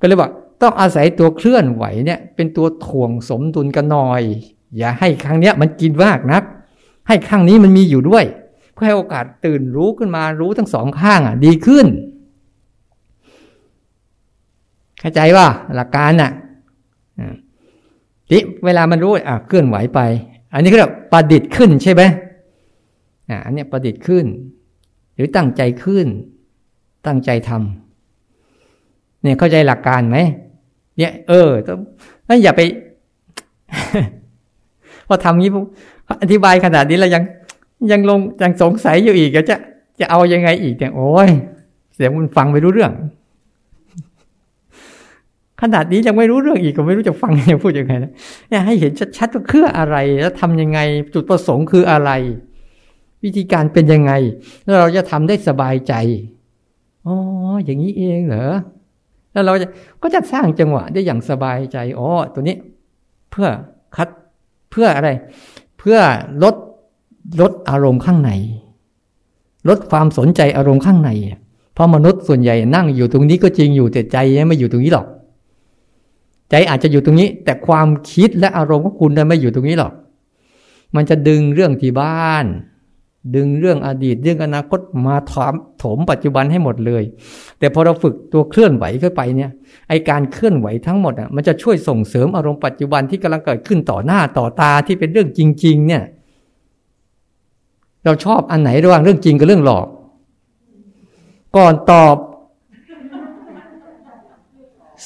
[0.00, 0.30] ก็เลยบอก
[0.62, 4.22] ต้องอาศัยตัวเคลื่อนไหวเนี่ย เป็นตัวถ่วงสมดุลกันหน่อย
[4.76, 6.42] อย่าให้ครั้งเนี้ยมันกินมากนัก
[7.08, 8.24] ให้ครั้งนี้มันมีอยู่ด้วย
[8.74, 11.86] เพื่อให้โอกาสตื่นรู้ขึ้นมารู้ทั้งสองข้างอะ ดีขึ้น
[15.00, 16.32] เข้าใจว่าหลักการน่ะ
[18.30, 20.00] ทีเวลามันรู้อะเคลื่อนไหวไป
[20.52, 22.02] อันนี้ก็แบบประดิษฐ์ขึ้นใช่ไหม
[23.30, 24.24] อะอันนี้ประดิษฐ์ขึ้น
[25.14, 26.06] หรือตั้งใจขึ้น
[27.06, 30.18] ตั้งใจทำเนี่ยเข้าใจหลักการไหม
[30.98, 32.60] เนี่ยเออต้องอย่าไป
[35.08, 35.50] พอทำงี้
[36.22, 37.22] อธิบายขนาดนี้แล้วยัง
[37.90, 39.56] ยังลงยังสงสัยอยู่อีกจะ
[40.00, 41.30] จะเอายังไงอีกเนี่ยโอ้ย
[41.94, 42.92] เสียงมันฟังไม่รู้เรื่อง
[45.62, 48.12] ขนาดนี้ยังไม่รู้เรื่องอีกก็ไม่รู้จะฟังจะพูดยังไงนะ
[48.48, 50.78] เนี่ยให้เห็นชัดๆว่าคืออะไร แล้วทำยังไง
[51.14, 52.10] จุดประสงค์คืออะไร
[53.24, 54.12] วิธีการเป็นยังไง
[54.64, 55.94] แล้วเราจะทำได้สบายใจ
[57.06, 57.14] อ๋อ
[57.64, 58.52] อย่างนี้เองเหรอ
[59.32, 59.66] แล้วเราจะ
[60.02, 62.56] ก็จะสร้างจังหวะได้อย่างสบายใจอ๋อตัวนี้
[63.30, 63.48] เพื่อ
[63.96, 64.08] คัด
[64.78, 65.10] พื่ออะไร
[65.78, 65.98] เพื่อ
[66.42, 66.54] ลด
[67.40, 68.30] ลดอารมณ์ข้างใน
[69.68, 71.10] ลดความสนใจอารมณ์ข้างใน
[71.74, 75.06] เพราะมนุษย์ส่วนใหญ่นั่งอยู่ตรงนี้ก็จริงอยู่แต่ใจไม่อยู่ตรงนี้หรอก
[76.50, 79.92] ใจอาจจะอยู่ตรงนี้ แต่ความคิดและอารมณ์ของคุณไม่อยู่ตรงนี้หรอก
[80.96, 82.44] มันจะดึงเรื่องที่บ้าน
[83.34, 87.02] ดึงเรื่องอดีตเรื่องอนาคตมาถามถมปัจจุบันให้หมดเลย
[87.58, 89.50] แต่พอเราฝึกตัวเคลื่อนไหวเข้าไปเนี่ย
[89.88, 96.02] ไอการเคลื่อนไหวทั้งหมดอะมันจะช่วยส่งเสริมอารมณ์ปัจจุบันที่กำลังเกิดขึ้นต่อหน้าต่อตาที่เป็นเรื่องจริง ๆ เนี่ย
[98.04, 99.86] เราชอบอันไหนระหว่างเรื่องจริงกับเรื่องหลอก
[101.56, 102.16] ก่อนตอบ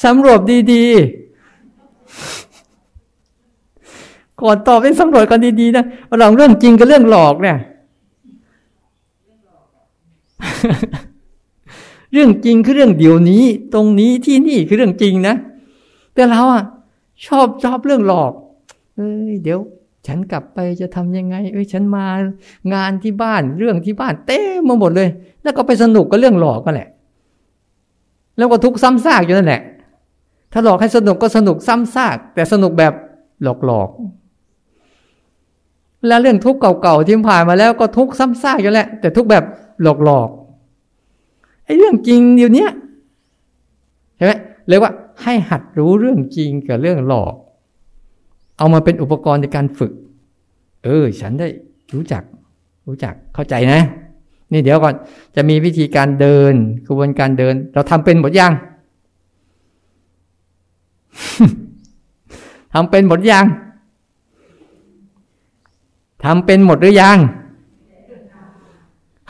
[0.05, 0.41] สำรวจ
[0.73, 1.23] ดีๆ
[4.43, 7.57] ก่อนตอบเป็นสำรวจกันดีๆนะระหว่างเรื่องจริงกับเรื่องหลอกเนี่ย
[12.13, 13.45] เรื่องจริงคือเรื่องเดี๋ยวนี้
[13.75, 15.35] ตรงนี้ที่นี่คือเรื่องจริงนะ
[16.15, 16.65] แต่เราอะ
[17.27, 18.33] ชอบชอบเรื่องหลอก
[18.97, 19.59] เอ้ยเดี๋ยว
[20.07, 22.07] ฉันกลับไปจะทำยังไง เอ้ย ฉันมา
[22.75, 25.09] งานที่บ้านเรื่องที่บ้านเต้มมาหมดเลย
[25.43, 26.89] แล้วก็ไปสนุกกับเรื่องหลอกก็แหละ
[28.37, 29.63] แล้วก็ทุกซ้ำซากอยู่นั่นแหละ
[30.53, 32.93] ถ้าหลอกให้สนุกก็สนุกซ้ำซาก แต่สนุกแบบ
[33.43, 33.91] หลอกหลอก
[36.07, 39.45] แล้วเรื่องทุกข์เก่าๆที่ผ่านมาแล้วก็ทุกข์ซ้ำซากอยู่แหละ แต่ทุกแบบ
[39.83, 40.29] หลอกหลอก
[41.65, 42.67] ไอ้เรื่องจริงเดี๋ยวนี้
[44.17, 44.33] ใช่ไหม
[44.69, 47.35] เลยว่าให้หัดรู้เรื่องจริงกับเรื่องหลอก
[48.59, 49.93] เอามาเป็นอุปกรณ์ในการฝึก
[50.85, 51.49] เออ ฉันได้
[51.95, 52.23] รู้จัก
[52.87, 53.81] รู้จักเข้าใจนะ
[54.53, 54.95] นี่เดี๋ยวก่อน
[55.37, 56.55] จะมีวิธีการเดิน
[56.87, 58.53] กระบวนการเดิน เราทำเป็นหมดยัง
[62.75, 63.45] ทำเป็นหมดยัง
[66.25, 67.19] ทำเป็นหมดหรือยัง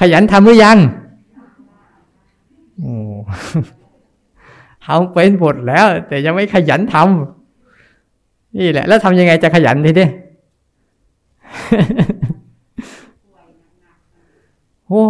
[0.01, 0.79] ขยันทำหรือยัง
[4.87, 10.09] ทำเป็นหมดแล้ว แต่ยังไม่ขยันทำนี่แหละ แล้วทำยังไงจะขยันทีนี้
[14.87, 15.03] โอ้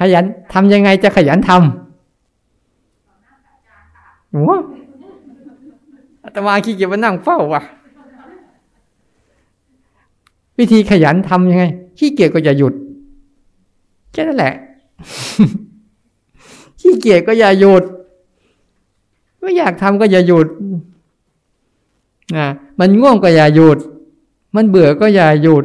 [0.00, 1.60] ขยันทำยังไงจะขยันทำ
[4.34, 4.52] หัว
[6.24, 7.62] อาตมาขี้เกียจมานั่งเฝ้าว่ะ
[10.58, 11.64] วิธีขยันทำยังไง
[11.98, 12.74] ขี้เกียจก็อย่าหยุด
[14.12, 14.54] แค่นั้นแหละ
[16.82, 17.84] ขี้เกียจก็อย่าหยุด
[19.40, 20.48] ไม่อยากทำก็อย่าหยุด
[22.36, 22.46] นะ
[22.80, 23.78] มันง่วงก็อย่าหยุด
[24.56, 25.64] มันเบื่อก็อย่าหยุด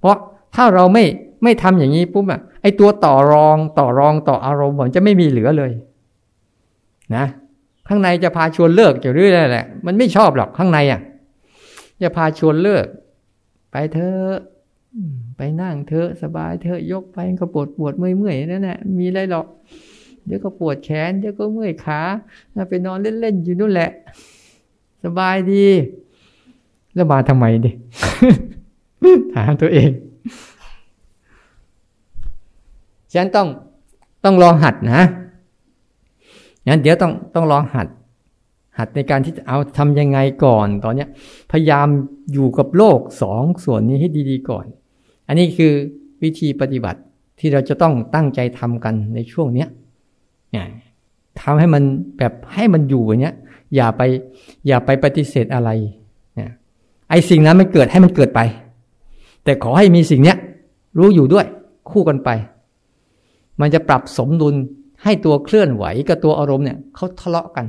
[0.00, 0.16] เพราะ
[0.54, 1.04] ถ้าเราไม่
[1.42, 5.72] ไม่ทำอย่างนี้ปุ๊บอะไอตัวต่อรองต่อรองต่ออารมณ์มันจะไม่มีเหลือเลย
[7.16, 7.24] นะ
[7.88, 11.00] ข้างในจะพาชวนเลิกอยู่เรื่อยแหละ มันไม่ชอบหรอกข้างในอะ
[12.02, 12.86] จะพาชวนเลิก
[13.70, 14.34] ไปเธอะ
[15.42, 19.46] ไปนั่งเธอสบายเธอยกไปก็ปวดปวดเมื่อยเมื่อยนั่นแหละมีอะไรหรอก
[20.26, 22.00] เดี๋ยวก็ปวดแขนเดี๋ยวก็เมื่อยขา
[22.68, 23.90] ไปนอนเล่นๆอยู่นู่นแหละ
[25.04, 25.66] สบายดี
[26.94, 27.70] แล้วมาทำไมดิ
[29.34, 29.90] ถามตัวเอง
[33.14, 33.48] ฉันต้อง
[34.24, 35.00] ต้องลองหัดนะ
[36.66, 37.88] งั้นเดี๋ยวต้องต้องลองหัด
[38.78, 41.08] หัดในการที่จะเอาทำยังไงก่อน ตอนเนี้ย
[41.50, 41.88] พยายาม
[42.32, 44.66] อยู่กับโลกสองส่วนนี้ให้ดี ๆ ก่อน
[45.30, 45.72] อันนี้คือ
[46.22, 47.00] วิธีปฏิบัติ
[47.38, 49.68] ที่เราจะต้องตั้งใจทำกันในช่วงเนี้ย
[50.52, 50.66] เนี่ย
[51.40, 51.82] ทำให้มัน
[52.18, 53.36] แบบให้มันอยู่อย่างเนี้ย
[53.76, 54.02] อย่าไป
[54.66, 55.70] อย่าไปปฏิเสธอะไร
[56.36, 56.50] เนี่ย
[57.10, 58.40] ไอ้สิ่งนั้นมันเกิดให้มันเกิดไป
[59.44, 60.36] แต่ขอให้มีสิ่งเนี้ย
[60.98, 61.46] รู้อยู่ด้วย
[61.90, 62.30] คู่กันไป
[63.60, 64.54] มันจะปรับสมดุล
[65.02, 67.66] ให้ตัวเคลื่อนไหวกับตัวอารมณ์เนี่ยเขาทะเลาะกัน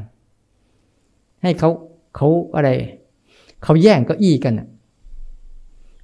[1.44, 1.70] ให้เขา
[2.16, 2.70] เขาอะไร
[3.64, 4.68] เขาแย่งเก้าอี้กันอะ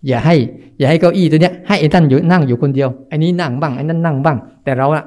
[0.08, 0.36] อย่าให้
[0.80, 5.04] อย่าให้เก้าอี้ตัวเนี้ยให้ไอ้ท่านอยู่นั่งอยู่คนเดียวไอ้นี้นั่งบ้างไอ้นั้นนั่งบ้าง แต่เราอะ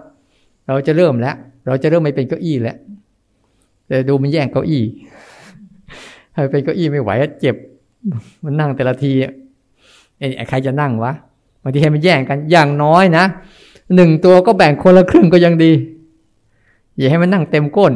[0.66, 1.34] เราจะเริ่มแล้ว
[1.66, 2.76] เราจะเริ่มไม่เป็นเก้าอี้แล้ว
[3.86, 4.82] แต่ดูมันแย่งเก้าอี้
[6.32, 7.56] ให้เป็นเก้าอี้ไม่ไหวเจ็บ
[8.44, 9.12] มันนั่งแต่ละที
[10.18, 11.12] ไอ้ใครจะนั่งวะ
[11.62, 13.24] บางทีให้มันแย่งกันอย่างน้อยนะ
[13.94, 15.72] หนึ่งตัวก็แบ่งคนละครึ่งก็ยังดี
[16.96, 17.92] อย่าให้มันนั่งเต็มก้น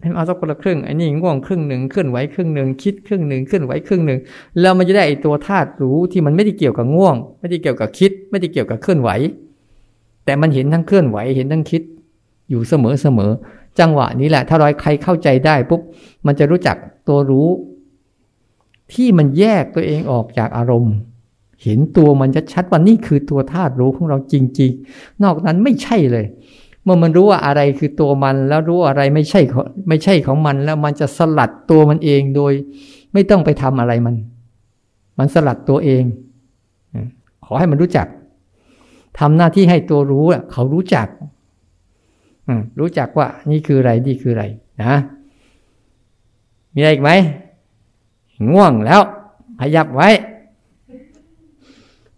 [0.00, 4.18] ให้มันเอาสักคนละครึ่งไอ้นี่ง่วงครึ่งหนึ่งเคลื่อนไหวครึ่งหนึ่งคิดครึ่งหนึ่งเคลื่อนไหวครึ่งหนึ่ง
[4.60, 9.10] แล้วมันจะได้ไอ้ตัวธาตุรู้ที่มันไม่ได้เกี่ยวกับง่วง ไม่ได้เกี่ยวกับคิด ไม่ได้เกี่ยวกับเคลื่อนไหว
[10.24, 11.82] แต่มันเห็นทั้งเคลื่อนไหวเห็นทั้งคิด
[12.50, 13.30] อยู่เสมอเสมอ
[13.78, 15.80] จังหวะนี้แหละ ถ้าร้อยใครเข้าใจได้ปุ๊บ
[16.26, 16.76] มันจะรู้จัก
[17.08, 17.48] ตัวรู้
[18.92, 20.94] ที่มันแยกตัวเองออกจากอารมณ์
[21.62, 26.26] เห็นตัวมันจะชัดว่านี่คือตัวธาตุรู้ของเราจริง ๆ นอกนั้นไม่ใช่เลย
[26.88, 29.40] มื่อมันรู้ว่าอะไรคือตัวมัน แล้วรู้อะไรไม่ใช่
[29.88, 32.52] ไม่ใช่ของมัน แล้วมันจะสลัดตัวมันเองโดย
[33.12, 34.14] ไม่ต้องไปทำอะไรมัน
[35.18, 36.04] มันสลัดตัวเอง
[37.44, 38.06] ขอให้มันรู้จัก
[39.18, 41.08] ทำหน้าที่ให้ตัวรู้เขารู้จัก
[42.80, 44.44] รู้จักว่า นี่คืออะไรนี่คืออะไร
[44.82, 44.94] นะ
[46.74, 47.10] มีอะไรอีกไหม
[48.50, 49.00] ง่วงแล้ว
[49.60, 50.08] ขยับไว้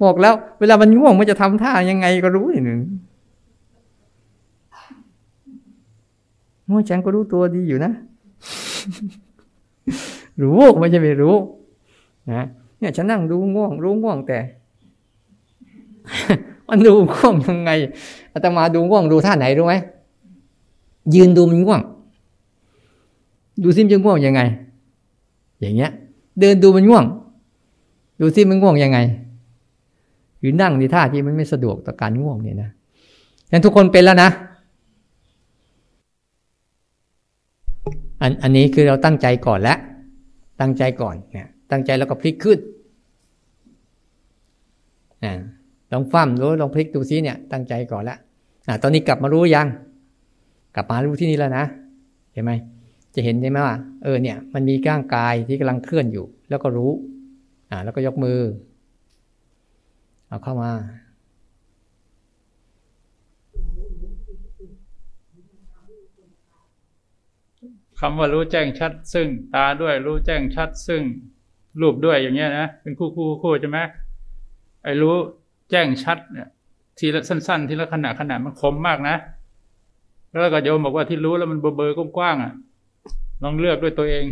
[0.02, 2.80] บอกแล้ว เวลามันง่วงมันจะทำท่ายังไงก็รู้หนึ่ง
[6.70, 7.92] โอ้ฉันก็รู้ตัวดีอยู่นะ
[10.42, 11.36] รู้ไม่ใช่ไม่รู้
[12.32, 12.46] นะ
[12.78, 14.38] เนี่ยฉันนั่งดูง่วง รู้ง่วงแต่
[16.68, 17.70] มันดูง่วงยังไง
[18.32, 19.74] อาตมาดูง่วงดูท่าไหนรู้ไหม
[21.14, 21.80] ยืนดูมันง่วง
[23.62, 24.40] ดูซิมจะง่วงยังไง
[25.60, 25.90] อย่างเงี้ย
[26.40, 27.04] เดินดูมันง่วง
[28.20, 28.98] ดูซิมันง่วงยังไง
[30.40, 32.70] หรือนั่งในท่าที่มันไม่สะดวกต่อการง่วงเนี่ยนะ
[33.50, 34.30] งั้นทุกคนเป็นแล้วนะ
[38.22, 39.78] อันอันนี้คือเราตั้งใจก่อนแล้ว
[40.60, 42.58] ตั้งใจก่อนเนี่ยตั้งใจแล้วก็พลิกขึ้น
[45.24, 45.32] นะ
[45.92, 48.18] ลองฟั่มรู้ลองพลิกดูซิเนี่ย ตั้งใจก่อนแล้ว
[48.68, 49.66] อ่าตอนนี้กลับมารู้ยัง
[50.74, 51.64] กลับมารู้ที่นี่แล้วนะ
[52.32, 52.52] เห็นไหม
[53.14, 56.90] จะเห็นใช่ไหมว่าเออเนี่ย มันมีก้างกายที่กำลังเคลื่อนอยู่ แล้วก็รู้
[57.70, 58.40] อ่า แล้วก็ยกมือ
[60.28, 60.70] เอาเข้ามา
[68.00, 71.02] คำว่ารู้แจ้งชัด ซึ่งตาด้วยรู้แจ้งชัด ซึ่ง
[71.80, 73.78] รูปด้วยอย่างเงี้ยนะเป็นคู่คู่คู่ใช่ไหม
[74.84, 75.16] ไอ้รู้
[75.70, 76.48] แจ้งชัดเนี่ย
[76.98, 79.16] ทีละสั้น ๆ ทีละขณะขณะมันคมมากนะ
[80.30, 82.52] แล้วก็โยมบอกว่าที่รู้แล้วมันเบอเบอกว้างๆอะ
[83.42, 84.24] ลองเลือกด้วยตัวเอง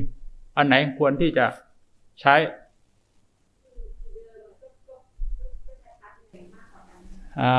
[0.56, 1.46] อันไหนควรที่จะ
[2.20, 2.34] ใช้
[7.40, 7.52] อ่า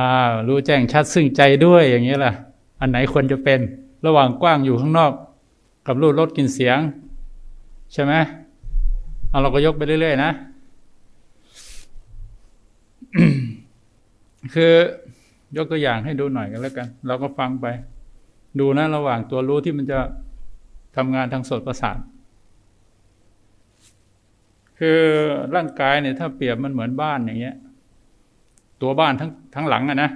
[0.48, 2.34] รู้แจ้งชัดซึ่งใจด้วยอย่างนี้ล่ะ
[2.80, 3.60] อันไหนควรจะเป็น
[4.06, 5.12] ระหว่างกว้างอยู่ข้างนอก
[5.92, 6.78] กับรูดลดกินเสียง
[7.94, 8.14] ใช่ไหม
[9.30, 10.32] เอาเราก็ยกไปเรื่อย ๆ นะ
[14.54, 14.74] คือ
[15.58, 17.66] ยกตัวอย่างให้ดูหน่อยกันแล้วกัน เราก็ฟังไป
[18.60, 20.00] ดูนะระหว่างตัวรู้ที่มันจะ
[20.96, 21.98] ทำงานทางสดประสาท
[24.80, 25.00] คือ
[25.56, 27.56] ร่างกายเนี่ยถ้าเปรียบมันเหมือนบ้านอย่างเงี้ย
[28.82, 30.12] ตัวบ้านทั้งทั้งหลังอะนะ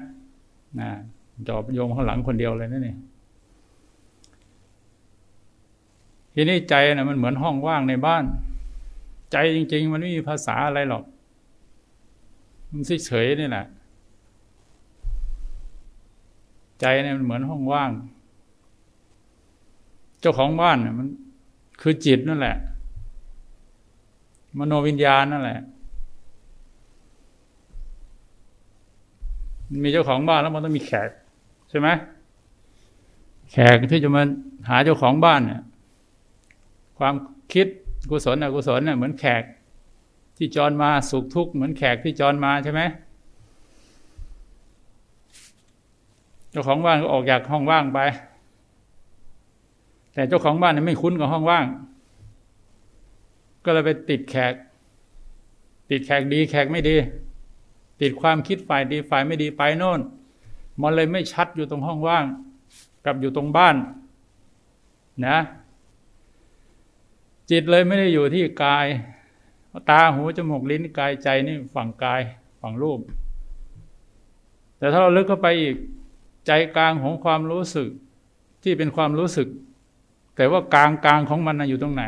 [0.80, 0.90] นะ
[1.48, 2.98] จอบโยมข้างหลังคนเดียวเลยนั่นเอง
[6.34, 8.24] ทีนี้ใจนะมันเหมือนห้องว่างในบ้าน
[9.32, 11.04] ใจจริง ๆ มันไม่มีภาษาอะไรหรอก
[12.72, 13.66] มันเฉยๆนี่แหละ
[16.80, 17.92] ใจเนี่ยมันเหมือนห้องว่าง
[20.22, 21.08] เจ้าของบ้านเนี่ยมัน
[21.82, 22.56] คือจิตนั่นแหละ
[24.58, 25.60] มโนวิญญาณนั่นแหละ
[29.84, 31.10] มีเจ้าของบ้านแล้วมันต้องมีแขก
[31.70, 31.88] ใช่ไหม
[33.52, 34.22] แขกที่จะมา
[34.70, 35.62] หาเจ้าของบ้านเนี่ย
[36.98, 37.16] ความ
[37.54, 37.68] คิด
[38.10, 39.44] กุศลอกุศลเนี่ยเหมือนแขก
[40.38, 42.82] ที่จรมาสุขทุกข์เหมือนแขกที่จรมาใช่ไหม
[46.50, 48.00] เจ้าของบ้านก็ออกจากห้องว่างไป
[50.14, 51.66] แต่เจ้าของบ้านเนี่ยไม่คุ้นกับห้องว่าง
[53.64, 54.54] ก็เลยไปติดแขก
[55.90, 56.96] ติดแขกดีแขกไม่ดี
[58.02, 60.00] ติดความคิดฝ่ายดีฝ่ายไม่ดีไปโน่น
[60.82, 62.26] มันเลยไม่ชัดอยู่ตรงห้องว่าง
[63.06, 63.76] กับอยู่ตรงบ้าน
[65.28, 65.38] นะ
[67.52, 68.86] จิตเลยไม่ได้อยู่ที่กาย
[69.90, 72.22] ตาหูจมูกลิ้นกายใจนี่ฝั่งกาย
[72.62, 73.00] ฝั่งรูป
[74.78, 75.76] แต่ถ้าเราลึกเข้าไปอีก
[76.48, 77.90] ใจกลางของความรู้สึก
[78.64, 79.48] ที่เป็นความรู้สึก
[80.36, 82.04] แต่ว่ากลางกลางของมันอยู่ตรงไหน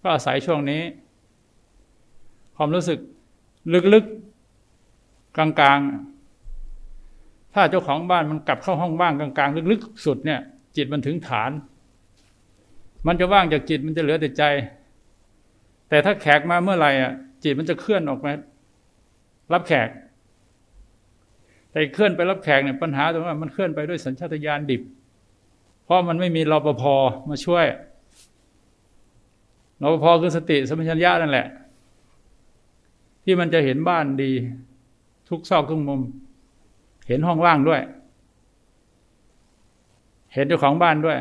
[0.00, 0.82] ก็อาศัยช่วงนี้
[2.56, 2.98] ความรู้สึก
[3.94, 10.40] ลึกๆกลางๆ ถ้าเจ้าของบ้านมันกลับเข้าห้องว่างกลางๆ ลึกๆ สุดเนี่ย
[10.76, 11.50] จิตมันถึงฐาน
[13.06, 14.44] มันจะว่างจากจิตมันจะเหลือแต่ใจ
[15.88, 17.12] แต่ถ้าแขกมาเมื่อไหร่อะ
[17.44, 18.32] จิตมันจะเคลื่อนออกมา
[19.52, 19.88] รับแขก
[21.70, 24.82] แต่เคลื่อนไปรับแขกเนี่ยปัญหาตรงว่ามันเคลื่อนไปด้วยสัญชาตญาณดิบ
[25.84, 26.82] เพราะมันไม่มีรปภ
[27.28, 27.66] มาช่วย
[29.82, 31.46] รปภคือสติสมัญญานั่นแหละ
[33.24, 34.30] ที่มันจะเห็นบ้านดี
[35.28, 36.00] ทุกซอกทุกมุม
[37.08, 37.80] เห็นห้องว่างด้วย
[40.34, 41.18] เห็นเจ้าของบ้านด้วย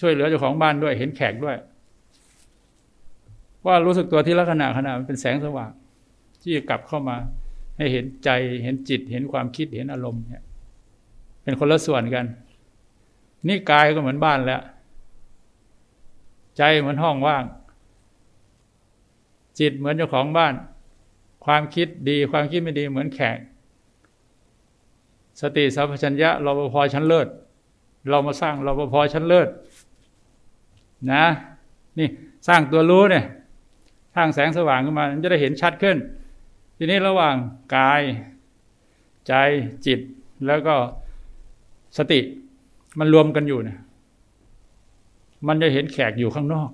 [0.00, 1.56] ช่วยเหลือเจ้าของบ้านด้วย เห็นแขกด้วย
[3.66, 5.70] ว่ารู้สึกตัวที่ลักษณะขณะมันเป็นแสงสว่าง
[6.42, 7.16] ที่กลับเข้ามา
[7.76, 8.30] ให้เห็นใจ
[8.62, 10.44] เห็นจิต เห็นความคิดเห็นอารมณ์เนี่ย
[11.42, 12.26] เป็นคนละส่วนกัน
[13.46, 14.62] นี่กายก็เหมือนบ้านแล้ว
[16.56, 17.44] ใจเหมือนห้องว่าง
[19.60, 20.54] จิตเหมือนเจ้าของบ้าน
[21.44, 23.38] ความคิดดีความคิดไม่ดีเหมือนแขก
[25.40, 27.28] สติสัพพัญญะรปภชั้นเลิศ
[28.10, 29.48] เรามาสร้างรปภชั้นเลิศ
[31.12, 31.24] นะ
[31.98, 32.08] นี่
[32.48, 33.24] สร้างตัวรู้เนี่ย
[34.14, 35.96] สร้างแสงสว่างขึ้นมาจะได้เห็นชัดขึ้น
[36.76, 37.34] ทีนี้ระหว่าง
[37.76, 38.02] กาย
[39.26, 39.32] ใจ
[39.86, 40.00] จิต
[40.46, 40.74] แล้วก็
[41.98, 42.20] สติ
[42.98, 43.78] มันรวมกันอยู่เนี่ย
[45.46, 46.70] มันจะเห็นแขกอยู่ข้างนอก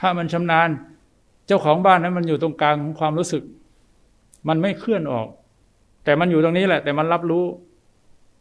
[0.00, 0.68] ถ้ามันชำนาญ
[1.46, 3.42] เจ้าของบ้านนั้นมันอยู่ตรงกลางของความรู้สึก
[4.48, 5.28] มันไม่เคลื่อนออก
[6.04, 7.44] แต่มันอยู่ตรงนี้แหละ แต่มันรับรู้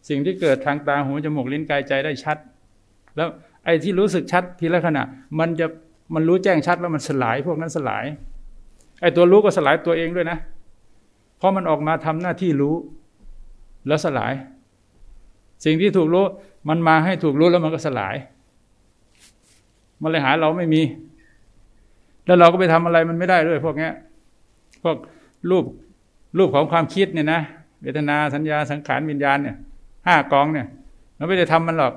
[0.10, 2.38] สิ่งที่เกิดทางตาหูจมูกลิ้นกายใจได้ชัด
[3.16, 3.30] แล้ว
[3.66, 5.04] ไอ้ที่รู้สึกชัดทีละขณะ
[5.40, 5.68] มันจะ
[6.14, 8.06] มันรู้แจ้งชัดแล้วมันสลายพวกนั้นสลาย
[9.02, 10.38] ไอ้ตัวรู้ก็สลายตัวเองด้วยนะ
[11.38, 12.76] เพราะมันออกมาทำหน้าที่รู้
[13.88, 14.34] แล้วสลาย
[15.66, 16.26] สิ่งที่ถูกรู้
[16.70, 18.16] มันมาให้ถูกรู้แล้วมันก็สลาย
[20.02, 20.82] มันเลยหาเราไม่มี
[22.26, 23.90] แล้วเราก็ไปทำอะไรมันไม่ได้ด้วย พวกนี้
[24.84, 24.98] พวก
[25.50, 25.66] รูป
[26.38, 27.42] รูปของความคิดเนี่ยนะ
[27.82, 29.56] เวทนาสัญญาสังขารวิญญาณเนี่ย
[30.08, 30.68] ห้ากองเนี่ย
[31.16, 31.94] เราไม่ได้ทำมันหรอก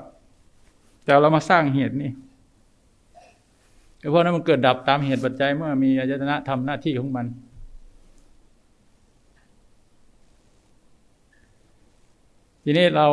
[1.09, 2.11] แต่เรามาสร้างเหตุนี่
[4.11, 7.27] เพราะนั้นมันเกิดดับตามเหตุปัจจัยเมื่อมีอายตนะทำหน้าที่ของมัน
[12.65, 13.07] ทีนี้เรา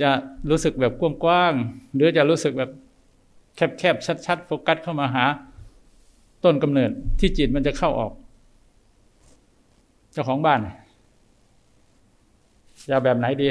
[0.00, 0.10] จะ
[0.50, 0.92] รู้สึกแบบ
[1.24, 2.70] กว้างๆหรือจะรู้สึกแบบ
[3.78, 5.24] แคบๆชัดๆโฟกัสเข้ามาหา
[6.44, 6.90] ต้นกำเนิด
[7.20, 8.12] ที่จิตมันจะเข้าออก
[10.12, 10.60] เจ้าของบ้าน
[12.90, 13.50] จะแบบไหนดี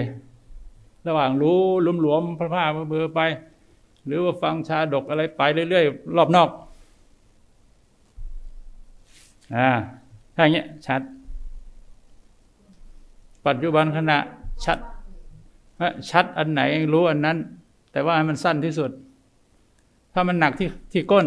[1.07, 1.59] ระหว่างรู้
[2.01, 3.21] หลวมๆพระผ้าเบอร์ไป
[4.05, 6.49] หรือว่าฟังชาดกอะไรไปเรื่อยๆรอบนอก
[9.55, 9.69] อ่า
[10.35, 11.01] ถ้าอย่างเงี้ยชัด
[13.47, 14.17] ปัจจุบันขณะ
[14.65, 14.77] ชัด
[16.11, 16.61] ชัดอันไหน
[16.93, 17.37] รู้อันนั้น
[17.91, 18.91] แต่ว่ามันสั้นที่สุด
[20.13, 21.25] ถ้ามันหนักที่ที่ก้น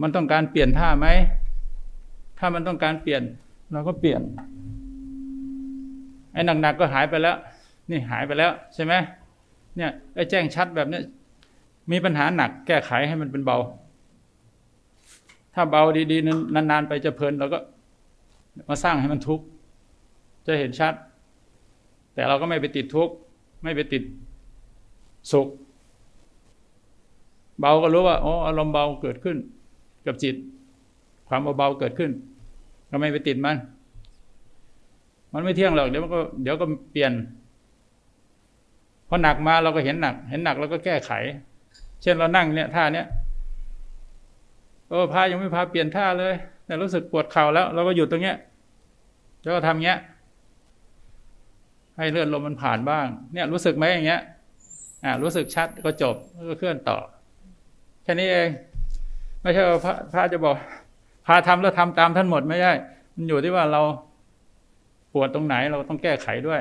[0.00, 1.06] มันต้องการเปลี่ยนท่าไหม
[2.38, 3.22] ถ้ามันต้องการเปลี่ยน
[3.72, 4.20] เราก็เปลี่ยน
[6.32, 7.36] ไอ้หนักๆก็หายไปแล้ว
[7.90, 8.94] นี่หายไปแล้วใช่ไหม
[9.76, 11.00] เนี่ยไอ้แจ้งชัดแบบนี้
[11.90, 13.58] มีปัญหาหนักแก้ไขให้มันเป็นเบา
[15.54, 15.82] ถ้าเบา
[16.12, 17.58] ดีๆนานๆไปจะเพลินเราก็
[18.68, 19.44] มาสร้างให้มันทุกข์
[20.46, 20.94] จะเห็นชัด
[22.14, 23.14] แต่เราก็ไม่ไปติดทุกข์
[23.62, 24.02] ไม่ไปติด
[25.32, 25.48] สุข
[27.60, 29.36] เบาก็รู้ว่าอ๋ออารมณ์เบาเกิดขึ้น
[30.06, 30.36] กับจิต
[31.28, 32.10] ความเบาเกิดขึ้น
[32.90, 33.56] ก็ไม่ไปติดมัน
[35.32, 37.12] มันไม่เที่ยงหรอกเดี๋ยวมันก็เดี๋ยวก็เปลี่ยน
[39.08, 41.12] พอหนักมาเราก็เห็นหนัก เห็นหนักเราก็แก้ไข
[42.02, 43.06] เช่นเรานั่งเนี่ยท่าเนี้ย
[44.88, 46.34] โอ้พายังไม่พาเปลี่ยนท่าเลย
[46.66, 48.36] แต่รู้สึกปวดเข่าแล้ว เราก็หยุดตรงเนี้ย
[49.42, 49.98] แล้วก็ทำเงี้ย
[51.96, 54.22] ให้เลือดลมมันผ่านบ้าง เนี่ยรู้สึกไหมอย่างเงี้ย
[55.04, 56.16] อ่ารู้สึกชัดก็จบ
[56.48, 56.98] ก็เคลื่อนต่อ
[58.02, 58.48] แค่นี้เอง
[59.40, 60.56] ไม่ใช่ว่าพระพระจะบอก
[61.26, 62.72] พาทำแล้วทำตามท่านหมดไม่ใช่
[63.14, 63.82] มันอยู่ที่ว่าเรา
[65.12, 66.60] ปวดตรงไหนเราต้องแก้ไขด้วย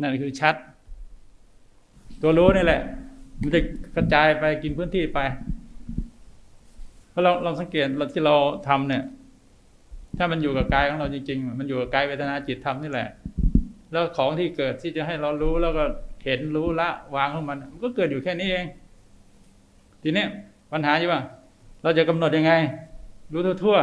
[0.00, 0.54] นั่นคือชัด
[2.22, 2.80] ตัวรู้นี่แหละ
[3.40, 3.60] มันจะ
[3.96, 5.18] กระจายไปกินพื้นที่ไป
[7.10, 8.34] เพราะเราเราสังเกตเราที่เรา
[8.68, 9.02] ทำเนี่ย
[10.18, 13.08] ถ้ามันอยู่กับกายของเราจริง ๆ มันอยู่กับกายเวทนาจิตธรรมนี่แหละ
[13.92, 15.84] แล้วของที่เกิดที่จะให้เรารู้แล้วก็
[16.24, 18.66] เห็นรู้ละวางของมัน มันก็เกิดอยู่แค่นี้เอง
[20.02, 20.24] ทีนี้
[20.72, 21.20] ปัญหาอยู่ว่า
[21.82, 22.52] เราจะกำหนดยังไง
[23.32, 23.78] รู้ทั่ว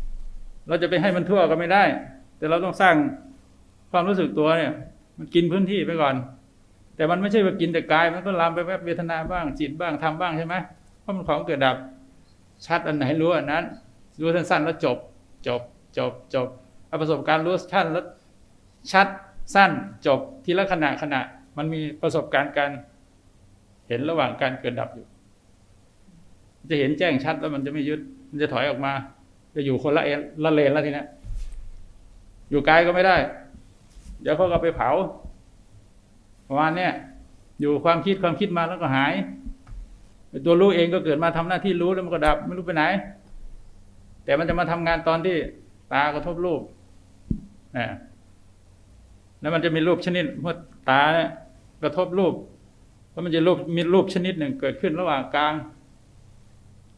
[0.00, 1.84] ๆเราจะไปให้มันทั่วก็ไม่ได้
[2.38, 2.94] แต่เราต้องสร้าง
[3.90, 4.72] ความรู้สึกตัวเนี่ย
[5.18, 6.14] มันกินพื้นที่ไปก่อน
[7.00, 10.54] แต่มันไม่ใช่ว่ากินแต่กาย มันก็ลามไปแวบเวทนาบ้างจิตบ้างทำบ้างใช่ไหม
[11.00, 11.76] เพราะมันของเกิดดับ
[12.66, 13.64] ชัดอันไหนรู้อันนั้น
[14.20, 14.98] รู้สั้นๆแล้วจบ
[15.46, 15.60] จบ
[15.98, 16.48] จบ จบ
[16.88, 18.04] เอาประสบการณ์รู้ชัดแล้ว
[18.92, 19.06] ชัด
[19.54, 19.70] สั้น
[20.06, 21.20] จบทีละขณะขณะ
[21.56, 22.70] มันมีประสบการณ์การ
[23.88, 25.06] เห็นระหว่างการเกิดดับอยู่
[26.70, 28.92] จะเห็นแจ้งชัดแล้วมันจะไม่ยึด มันจะถอยออกมา
[29.54, 31.04] จะอยู่คนละเอ็นละเลนแล้วทีนี้
[32.50, 33.16] อยู่ไกลก็ไม่ได้
[34.22, 34.90] เดี๋ยวเขาก็ไปเผา
[36.50, 36.88] ประมาณนี้
[37.60, 39.12] อยู่ความคิดความคิดมาแล้วก็หาย
[40.46, 42.84] ตัวรู้เองก็เกิดมาทำหน้าที่รู้แล้วมันก็ดับไม่รู้ไปไหน
[44.24, 45.36] แต่มันจะมาทำงานตอนที่
[45.92, 46.62] ตากระทบรูป
[47.76, 47.86] นะ
[49.40, 50.54] แล้วมันจะมีรูปชนิดเมื่อ
[50.88, 51.28] ตาเนี่ย
[51.82, 52.34] กระทบรูป
[53.10, 55.54] เพราะมันจะรูปมีรูปชนิดหนึ่งเกิดขึ้นระหว่างกลาง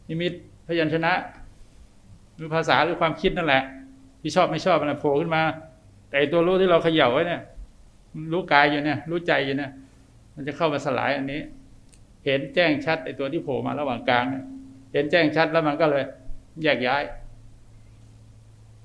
[0.07, 0.33] นิมิต
[0.67, 1.13] พยัญชนะ
[2.35, 3.63] หรือภาษาหรือความคิดนั่นแหละ
[4.21, 5.41] ที่ชอบไม่ชอบมันโผล่ขึ้นมา
[6.09, 7.41] แต่ตัวรู้ที่เราเขย่าไว้เนี่ย
[8.31, 9.71] รู้กายอยู่เนี่ย รู้ใจอยู่เนี่ย
[10.35, 11.41] มันจะเข้ามาสลายอันนี้
[12.25, 14.43] เห็นแจ้งชัดไอ้ตัวที่โผล่มาระหว่างกลางเนี่ย
[14.93, 16.03] เห็นแจ้งชัดแล้วมันก็เลย
[16.63, 17.03] แยกย้าย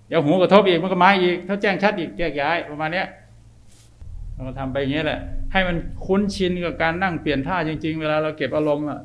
[0.09, 3.07] เดี๋ยวหูกระทบอีกมันก็มาอีกถ้าแจ้งชัดอีกแยกย้ายประมาณเนี้ย
[4.45, 5.21] เราทำไปอย่างนี้แหละ
[5.53, 5.77] ให้มัน
[6.07, 9.01] คุ้นชินกับการนั่งเปลี่ยนท่าจริง ๆ เวลาเราเก็บอารมณ์อะ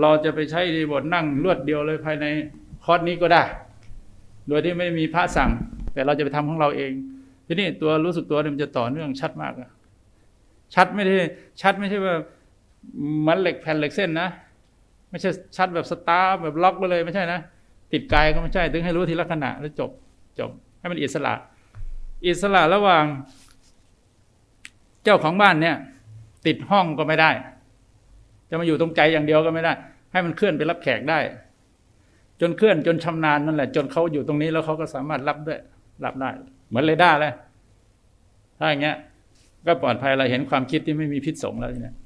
[0.00, 2.26] เราจะไปใช้ดีบทนั่งรวดเดียวเลยภายใน
[2.84, 3.42] คอร์สนี้ก็ได้
[4.48, 5.50] โดยที่ไม่มีพระสั่ง
[5.92, 6.92] แต่เราจะไปทำของเราเอง
[7.50, 9.52] ทีนี้ตัวรู้สึกตัวนี่มันจะต่อเนื่องชัดมาก
[10.74, 11.14] ชัดไม่ได้
[11.62, 12.14] ชัดไม่ใช่ว่า
[13.26, 14.28] มันเหล็กแผ่นเหล็กเส้นนะ
[15.10, 17.40] ไม่ใช่ชัดแบบสตาร์แบบล็อกไปเลยไม่ใช่นะ
[17.92, 19.90] ติดกายก็ไม่ใช่ถึงให้รู้ทีละขณะแล้วจบ
[20.38, 21.34] จบ ให้มันอิสระ
[22.26, 23.04] อิสระระหว่าง
[25.04, 25.76] เจ้าของบ้านเนี่ย
[26.46, 27.30] ติดห้องก็ไม่ได้
[28.48, 29.72] จะมาอยู่ตรงใจอย่างเดียวก็ไม่ได้
[30.12, 31.18] ให้มันเคลื่อนไปรับแขกได้
[32.40, 35.58] จนเคลื่อนจนชำนาญนั่นแหละ จนเขาอยู่ตรงนี้แล้วเขาก็สามารถรับด้วย
[36.04, 36.30] รับได้
[36.68, 37.32] เหมือนเรดาร์เลย
[38.58, 38.96] ถ้าอย่างเงี้ย
[39.66, 41.96] ก็ปลอดภัยเราเห็นความคิดที่ไม่มีพิษสงแล้วเนี่ย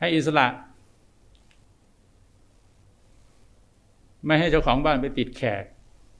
[0.00, 0.46] ให้อิสระ
[4.26, 5.62] ไม่ให้เจ้าของบ้านไปติดแขก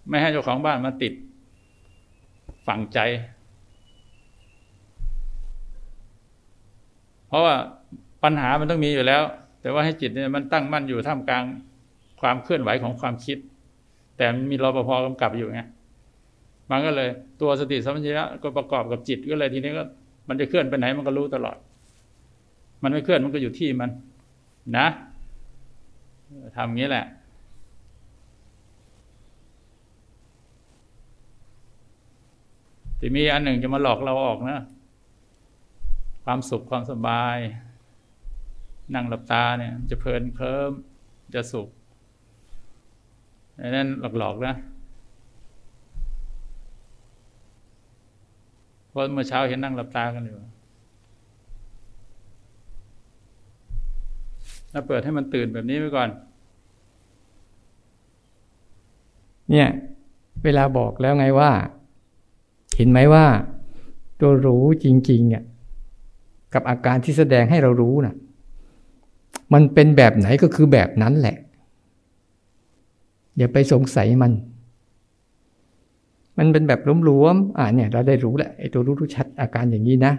[0.08, 1.12] ไม่ให้เจ้าของบ้านมาติด
[2.66, 2.98] ฝังใจ
[7.28, 7.54] เพราะว่า
[8.22, 9.22] ปัญหามันต้องมีอยู่แล้ว
[9.60, 11.44] แต่ว่าให้จิตเนี่ยมันตั้งมั่นอยู่ท่ามกลาง
[12.20, 13.38] ความเคลื่อนไหวของความคิด
[14.16, 15.62] แต่มีรปภกำกับอยู่ไง
[16.70, 17.08] มันก็เลย
[17.40, 19.84] ตัวสติสัมปชัญญะก็ประกอบกับจิตก็เลยทีนี้ก็
[20.28, 21.56] มันจะเคลื่อนไปไหนมันก็รู้ตลอด
[22.82, 23.90] มันไม่เคลื่อนมันก็อยู่ที่มัน
[24.76, 24.86] นะ
[26.56, 27.06] ทำงี้แหละ
[32.98, 34.60] แต่มีอันหนึ่งจะมาหลอกเราออกนะ
[36.24, 37.36] ความสุขความสบาย
[38.94, 40.72] นั่งหลับตาเนี่ย จะเพลินเคลิ้ม
[41.34, 41.68] จะสุข
[43.74, 43.88] นั่น
[44.18, 44.54] หลอกๆนะ
[48.88, 50.36] เพราะเมื่อเช้าเห็นนั่งหลับตากันอยู่
[54.70, 56.08] แล้วเปิดให้มันตื่นแบบนี้ไว้ก่อน
[59.50, 59.68] เนี่ย
[60.44, 61.50] เวลาบอกแล้วไงว่า
[62.76, 63.24] เห็นไหมว่า
[64.20, 65.42] ตัวรู้จริงๆเนี่ย
[66.54, 68.16] กับอาการที่แสดงให้เรารู้นะ่ะ
[69.52, 71.36] มันเป็นแบบไหนก็คือแบบนั้นแหละ
[73.38, 74.32] อย่าไปสงสัยมัน
[76.38, 80.12] มันเป็นแบบรวมๆอ่าเนี่ย เราได้รู้แล้วไอ้ตัวรู้รู้ชัดอาการอย่างนี้นะ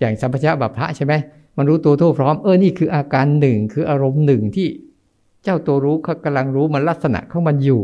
[0.00, 1.14] อย่างสัมปชัญญะบัพพะใช่ไหม
[1.56, 4.68] มันรู้ตัวทั่วพร้อมเออนี่คืออาการหนึ่งคืออารมณ์หนึ่งที่
[5.44, 7.82] เจ้าตัวรู้เขากำลังรู้มันลักษณะของมันอยู่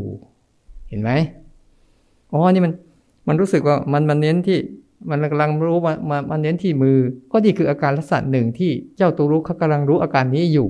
[0.88, 1.10] เห็นไหม
[2.32, 2.72] อ๋อนี่มัน
[3.28, 4.58] มันรู้สึกว่ามันมันเน้นที่
[5.10, 6.98] มันกำลังรู้มามามันเน้นที่มือ
[7.30, 10.68] ก็นี่คืออาการลักษณะหนึ่งที่เจ้าตัวรู้เขากำลังรู้อาการนี้อยู่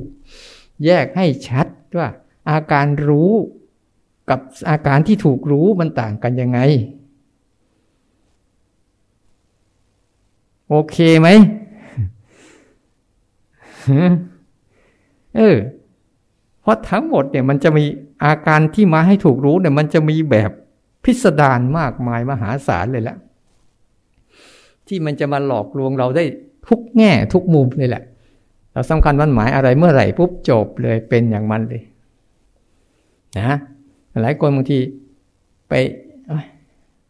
[0.85, 1.67] แยกให้ชัด
[1.99, 2.09] ว่า
[2.51, 3.33] อาการรู้
[4.31, 6.59] กับอาการที่ถูกรู้มันต่างกันยังไง
[10.69, 11.29] โอเคไหม
[15.37, 15.57] เออ
[16.63, 17.85] เพราะทั้งหมดเนี่ยมันจะมี
[18.25, 20.51] อาการที่มาให้ถูกรู้เนี่ย มันจะมีแบบ
[21.05, 23.17] พิสดารมากมายมหาศาลเลยแหละ
[24.87, 26.25] ที่มันจะมาหลอกลวงเราได้
[26.69, 28.03] ทุกแง่ทุกมุมเลยแหละ
[28.73, 31.83] เราสำคัญมันหมายอะไรเมื่อไหร่ปุ๊บจบเลยเป็นอย่างมันเลย
[33.39, 33.57] นะ
[34.23, 34.79] หลายคนบางที
[35.69, 35.73] ไป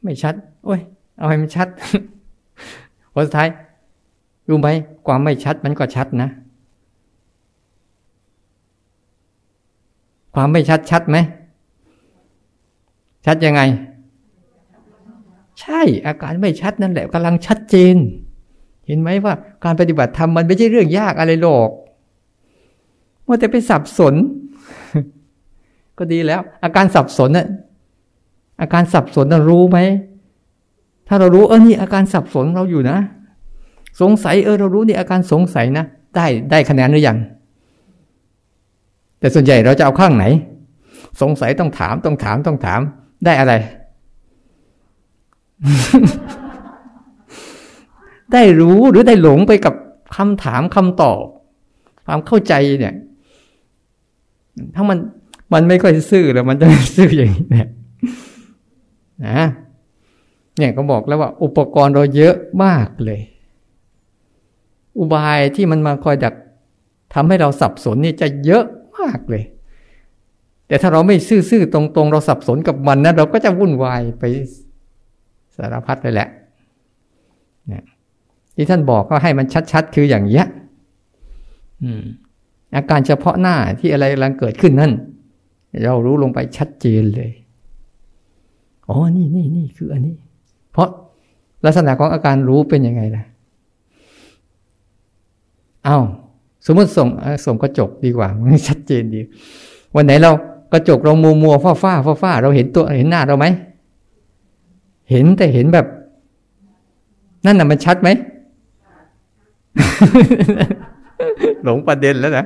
[0.03, 0.35] ไม่ชัด
[0.65, 0.81] โอ้ย
[1.19, 1.69] เอาให้มันชัด
[3.13, 3.49] พอสุดท้าย
[4.49, 4.69] รู้ไหม
[5.07, 6.29] ความไม่ชัดมันก็ชัดนะ
[10.35, 11.17] ความไม่ชัดชัดไหม
[13.27, 13.61] ชัดยังไง
[15.61, 17.97] ใช่ อาการไม่ชัดนั่นแหละกำลังชัดเจน
[18.87, 19.35] เห็นไหมว่า
[19.65, 21.71] การปฏิบัติธรรมมันไม่ใช่เรื่องยากอะไรหรอก
[23.27, 24.15] ว่าแต่ไปสับสน
[26.01, 27.49] ก็ดีแล้ว อาการสับสนน่ะ
[28.61, 29.79] อาการสับสนเรารู้ไหม
[31.09, 32.99] ถ้าเรารู้เออนี่อาการสับสนเราอยู่นะ
[34.01, 35.85] สงสัยเออเรารู้นี่อาการสงสัยนะ
[36.17, 37.19] ได้ได้คะแนนหรือยัง
[39.19, 40.25] แต่ส่วนใหญ่เราจะเอาข้างไหน
[41.23, 42.81] สงสัยต้องถามต้องถามต้องถาม
[43.25, 43.53] ได้อะไร
[48.33, 49.75] ได้รู้หรือได้หลงไปกับ
[50.17, 51.23] คำถามคำตอบ
[52.07, 52.95] ความเข้าใจเนี่ย
[54.75, 54.99] ถ้ามัน
[55.53, 57.69] มันไม่ค่อยซื่อแล้วมันจะซื่ออย่างนี้นี่ย
[59.27, 59.47] นะ
[60.59, 63.21] เนี่ยก็บอกแล้วว่า อุปกรณ์เราเยอะมากเลย
[64.99, 66.35] อุบายที่มันมาคอยดัก
[67.15, 68.65] ทำให้เราสับสนนี่จะเยอะ
[68.99, 69.45] มากเลย
[70.67, 74.25] แต่ถ้าเราไม่ซื่อๆตรง ๆ เราสับสนกับมันนะเราก็จะวุ่นวายไป
[75.57, 76.29] สารพัดเลยแหละ
[77.71, 77.81] นี่
[78.55, 80.47] ที่ท่านบอกก็ให้มันชัดๆ คืออย่างเงี้ย
[82.75, 84.93] อาการเฉพาะหน้าที่อะไรกำลังเกิดขึ้นนั่น
[85.85, 87.31] เรารู้ลงไปชัดเจนเลย
[88.89, 90.15] อ๋อ นี่นี่นี่คืออันนี้
[90.73, 90.89] เพราะ
[91.65, 93.25] ลักษณะของอาการรู้เป็นยังไงล่ะ
[95.85, 95.99] เอา้า
[96.67, 97.09] สมมติส่ง
[97.47, 99.21] ส่งกระจกดีกว่า มันชัดเจนดี
[99.95, 100.33] วันไหนเรา
[100.73, 103.47] กระจกเรามัวมัวฟ้าฟ้าฟ้าฟ้าเราเห็นตัวเห็นหน้าเราไหม
[105.11, 105.87] เห็นแต่เห็นแบบ
[107.45, 108.09] นั่นน่ะมันชัดไหม
[111.65, 112.45] หลงประเด็นแล้วนะ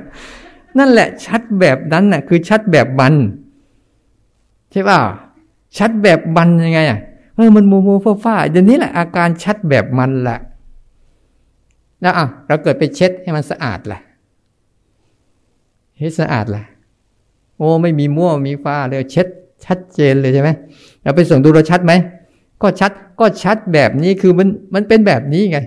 [0.77, 3.13] นั่นแหละชัดแบบนั้นน่ะ คือชัดแบบมัน
[4.71, 4.99] ใช่ป่ะ
[5.77, 6.99] ชัดแบบมันยังไงอะ
[7.35, 10.39] เออมันมูมูฟ้าฟ้าอย่างนี้แหละอาการชัดแบบมันแหละ
[12.01, 13.99] แล้วอะเราเกิดไปเช็ดให้มันสะอาดล่ะ
[15.97, 16.63] ให้สะอาดล่ะ
[17.57, 19.27] โอ้ไม่มีมั่วมีฟ้าเลยเช็ด
[19.65, 20.49] ชัดเจนเลยใช่ไหม
[21.03, 21.93] เราไปส่งดูเราชัดไหม
[22.61, 25.59] ก็ชัดก็ชัดแบบนี้คือมันมันเป็นแบบนี้ไง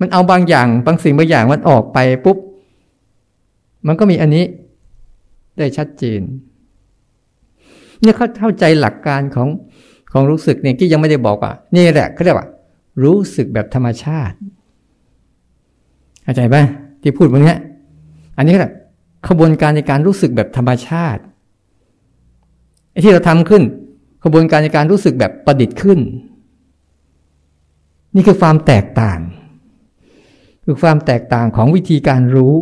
[0.00, 2.38] มันเอาบางอย่างบางสิ่งบางอย่างมันออกไปปุ๊บ
[3.86, 4.44] มันก็มีอันนี้
[5.58, 6.20] ได้ชัดเจน
[8.00, 9.48] เนี่ยเขาเข้าใจหลักการของ
[10.12, 12.48] ของรู้สึกเนี่ยที่ยังไม่ได้บอกว่า นี่แหละเขาเรียกว่า
[13.04, 14.36] รู้สึกแบบธรรมชาติ
[16.22, 16.56] เข้าใจไหม
[17.02, 17.56] ที่พูดวันนี้
[18.36, 18.74] อันนี้ก็แบบ
[19.28, 21.22] ขบวนการในการรู้สึกแบบธรรมชาติ
[22.90, 23.62] ไอ้ที่เราทำขึ้น
[24.22, 25.98] กระบวนการในการรู้สึกแบบประดิษฐ์ขึ้น
[28.14, 29.20] นี่คือความแตกต่าง
[30.64, 32.54] คือความแตกต่างของวิธีการรู้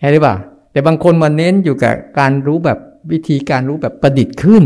[0.00, 0.36] ใช่หรือเปล่า
[0.72, 2.78] แต่บางคนมาเน้นอยู่กับการรู้แบบ
[3.12, 4.64] วิธีการรู้แบบประดิษฐ์ขึ้น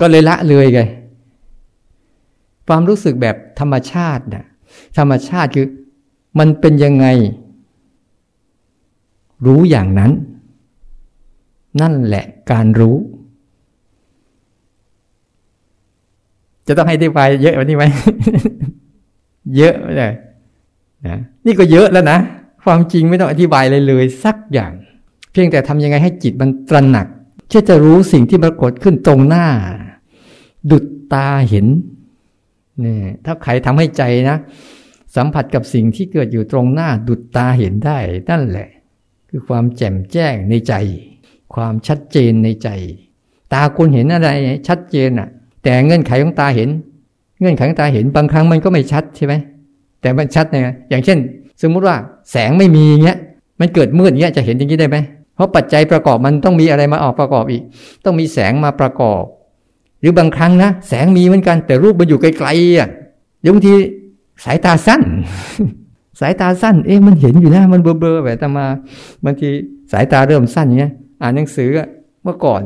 [0.00, 0.80] ก็เลยละเลยไง
[2.68, 4.44] ความรู้สึกแบบธรรมชาตินะ
[4.98, 5.66] ธรรมชาติคือ
[6.38, 7.06] มันเป็นยังไง
[9.46, 10.12] รู้อย่างนั้น
[11.80, 12.96] นั่นแหละการรู้
[16.66, 17.84] จะต้องให้ได้ไปเยอะว่านี้ไหม
[19.56, 20.14] เยอะเลย
[21.06, 22.18] นะนี่ก็เยอะแล้วนะ
[22.64, 24.72] ความจริงไม่ต้องอธิบายเลยเลย สักอย่าง
[25.32, 27.06] เพียงแต่ทำยังไงให้จิตมันตระหนัก
[27.48, 29.46] เชื่อจะรู้สิ่งที่ปรากฏขึ้นตรงหน้า
[30.70, 31.66] ดุดตาเห็น
[32.84, 34.38] นี่ถ้าใครทำให้ใจนะ
[35.16, 37.98] สัมผัสกับสิ่งที่เกิดอยู่ตรงหน้า ดุดตาเห็นได้
[38.30, 38.68] นั่นแหละ
[39.28, 40.74] คือความแจ่มแจ้งในใจ
[41.54, 42.68] ความชัดเจนในใจ
[43.52, 44.30] ตาคุณเห็นอะไร
[44.68, 45.28] ชัดเจนอะ
[45.62, 46.68] แต่เงื่อนไขของตาเห็น
[47.40, 49.34] เงื่อนไขของตาเห็นบางครั้งมันก็ไม่ชัดใช่ไหม
[50.00, 51.18] แต่มันชัดไงอย่างเช่น
[51.62, 51.96] สมมุติว่า
[52.30, 53.18] แสงไม่มีเงี้ย
[53.60, 54.96] มันเกิดมืดเงี้ยจะเห็นอย่างนี้ได้ไหม
[55.34, 57.62] เพราะปัจจัยประกอบมันต้องมีอะไรมาออกประกอบอีก
[58.04, 59.22] ต้องมีแสงมาประกอบ
[60.00, 62.88] หรือบางครั้งนะแสงมีเหมือนกัน แต่รูปมันอยู่ไกลๆอะ
[63.40, 63.74] เดี๋ยวบางที
[64.44, 65.00] สายตาสั้น
[66.20, 68.66] สายตาสั้น เอ๊ะมันเห็นอยู่นะมันเบลอๆแบบแต่มา
[69.24, 69.48] บางที
[69.92, 70.92] สายตาเริ่มสั้นเงี้ย
[71.22, 71.70] อ่านหนังสือ
[72.24, 72.60] เมื่อก่อน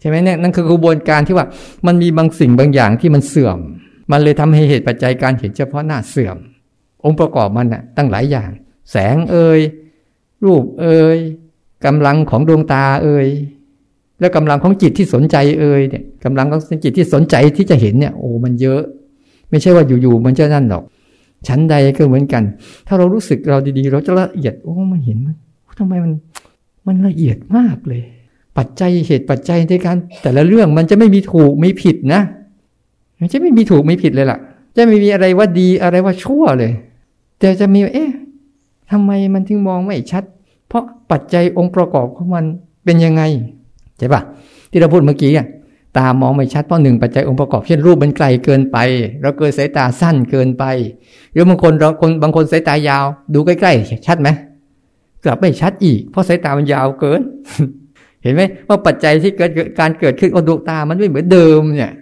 [0.00, 1.46] ใช่ไหมเนี่ยนั่นคือกระบวนการที่ว่า
[1.86, 3.58] มันมีบางสิ่งบางอย่างที่มันเสื่อม
[4.12, 6.36] มันเลยทำให้เหตุปัจจัยการเห็นเฉพาะหน้าเสื่อม
[7.04, 8.50] องค์ประกอบมันอะตั้งหลายอย่าง
[8.90, 9.60] แสงเอ่ย
[10.44, 11.18] รูปเอ่ย
[11.86, 13.28] กำลังของดวงตาเอ่ย
[14.20, 18.82] แล้วกำลังของจิตที่สนใจเอ่ยเนี่ยกำลังของจิตที่สนใจที่จะเห็นเนี่ยโอ้มันเยอะ
[19.50, 20.84] ไม่ใช่ว่าอยู่ๆมันจะนั่นหรอก
[21.48, 22.42] ชั้นใดก็เหมือนกัน
[22.86, 25.36] ถ้าเรารู้สึกเราดีๆ เราจะละเอียดโอ้มันเห็นมัน
[25.78, 26.12] ทำไมมัน
[26.86, 28.02] มันละเอียดมากเลย
[28.58, 32.20] ปัจจัยเหตุปัจจัยในการแต่ละเรื่องมันจะไม่มีถูกไมีผิดนะ
[33.20, 34.38] มันจะไม่มีถูกไมีผิดเลยล่ะ
[34.76, 36.72] จะไม่มีอะไรว่าดีอะไรว่าชั่วเลย
[37.38, 38.10] แต่จะมีเอ๊ะ
[38.90, 40.24] ทำไมมันถึงมองไม่ชัด
[40.68, 42.44] เพราะปัจจัยองค์ประกอบของมัน
[42.84, 43.22] เป็นยังไง
[43.98, 44.22] ใช่ปะ
[44.70, 45.48] ที่เราพูดเมื่อกี้อะ
[45.98, 48.76] ตามองไม่ชัดเพราะหนึ่งปัจจัยองค์ประกอบเช่นรูปมันไกลเกินไป
[49.22, 50.64] เราเกิดสายตาสั้นเกินไป
[51.32, 53.04] หรือบางคนเราคนบางคนสายตายาว
[53.34, 54.28] ดูใกล้ๆชัดไหม
[55.24, 57.20] กลับไม่ชัดอีก เพราะสายตามันยาวเกิน
[58.22, 61.92] เห็นไหมว่าปัจจัยที่เกิดการเกิดขึ้นของดวงตามันไม่เหมือนเดิมเนี่ย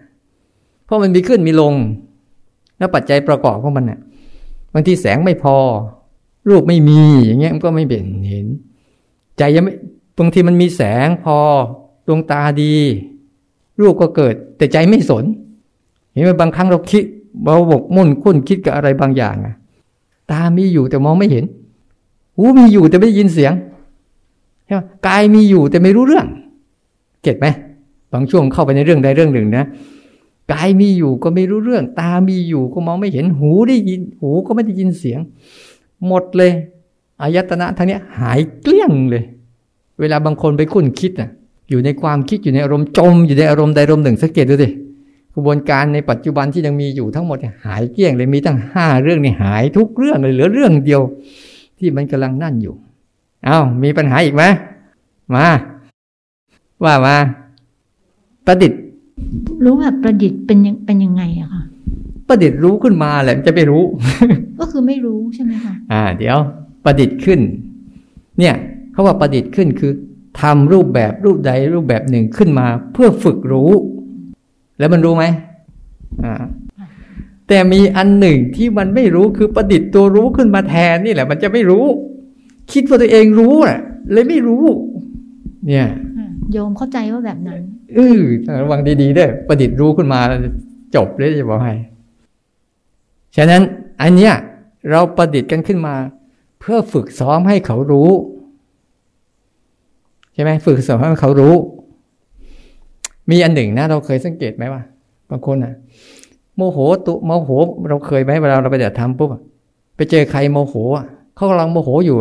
[0.85, 1.75] เพราะมันมีขึ้นมีลง
[2.79, 4.01] แล้วปัจจัยประกอบของมันเนี่ย
[4.73, 5.57] บางทีแสงไม่พอ
[6.49, 8.47] รูปไม่มีอย่างเงี้ยมันก็ไม่เป็นเห็น
[9.39, 9.75] ใจยังไม่
[10.19, 11.39] บางทีมันมีแสงพอ
[12.07, 12.75] ดวงตาดี
[13.81, 15.25] รูปก็เกิด แต่ใจไม่สน
[16.13, 17.05] เห็นไหมบางครั้งเราคิด
[17.45, 19.55] เราบกมุ่นคุ้นคิดกับอะไรบางอย่างอะ
[20.31, 21.45] ตามีอยู่แต่มองไม่เห็น
[22.37, 23.53] หูมีอยู่แต่ไม่ได้ยินเสียง
[24.65, 26.27] ใช่ไหมกายมีอยู่แต่ไม่รู้เรื่อง
[27.23, 27.47] เก็ตไหม
[28.13, 29.65] บางช่วงเข้าไปในเรื่องใดเรื่องหนึ่งนะ
[30.53, 35.21] กายมีอยู่ก็ไม่รู้เรื่อง ตามีอยู่ก็มองไม่เห็นหูได้ยิน หูก็ไม่ได้ยินเสียง
[36.07, 36.53] หมดเลย
[37.21, 39.25] อายตนะทั้งนี้หายเกลี้ยงเลย
[40.01, 41.31] เวลาบางคนไปคุ้นคิดอะ
[41.71, 44.69] อยู่ในความคิดอยู่ในอารมณ์จม อยู่ในอารมณ์ใดอารมณ์หนึ่งสังเกตดูสิ
[45.35, 51.03] กระบวนการในปัจจุบันที่ยังมีอยู่ทั้งหมดหายเกลี้ยงเลยมีตั้งห้าเรื่องนี่หายทุกเรื่องเลยเหลือเรื่องเดียว
[51.79, 52.75] ที่มันกำลังนั่นอยู่
[53.45, 54.43] เอา้ามีปัญหาอีกไหม
[55.35, 55.47] มา
[56.85, 57.17] ว่ามา
[58.47, 58.81] ประดิษฐ์
[59.65, 61.63] รู้แบบประดิษฐ์เป็นเป็นยังไงอะคะ
[62.29, 63.83] ประดิษฐ์รู้ขึ้นมาแหละจะไม่รู้
[64.61, 66.37] ก็คือไม่รู้ใช่ไหมคะอ่า เดี๋ยว
[66.85, 67.41] ประดิษฐ์ขึ้น
[68.39, 68.55] เนี่ย
[68.93, 69.93] เขาว่าประดิษฐ์ขึ้นคือ
[70.41, 73.71] ทำรูปแบบรูปใดรูปแบบหนึ่งขึ้นมาเพื่อฝึกรู้
[74.79, 75.25] แล้วมันรู้ไหม
[76.25, 76.35] อ่า
[77.49, 81.85] แต่มีอันหนึ่งที่มันไม่รู้คือประดิษฐ์ตัวรู้ขึ้นมาแทนนี่แหละ มันจะไม่รู้
[82.73, 83.81] คิดว่าตัวเองรู้แหละ
[84.13, 84.65] เลยไม่รู้
[85.67, 85.89] เนี่ย
[86.53, 87.61] โยมเข้าใจว่าแบบนั้น
[87.95, 88.21] เออ
[88.63, 90.21] ระวังดีๆด้วยประดิษฐ์รู้ขึ้นมา
[90.95, 91.75] จบเลยจะบอกให้
[93.37, 93.63] ฉะนั้น
[94.03, 94.35] อันเนี้ย
[94.91, 95.95] เราประดิษฐ์กันขึ้นมา
[96.61, 98.11] เพื่อฝึกซ้อมให้เขารู้
[100.35, 101.55] ใช่ไหมฝึกสอนให้เขารู้
[103.31, 104.83] มีอันหนึ่งนะเราเคยสังเกตไหมว่า
[105.31, 105.75] บางคนอะ
[106.57, 107.51] โมโหตุโมโห
[107.89, 109.29] เราเคยไหมเวลาเราไปเดือดทำปุ๊บ
[109.97, 110.75] ไปเจอใครโมโห
[111.37, 112.17] เขากำลังโมโหอยู่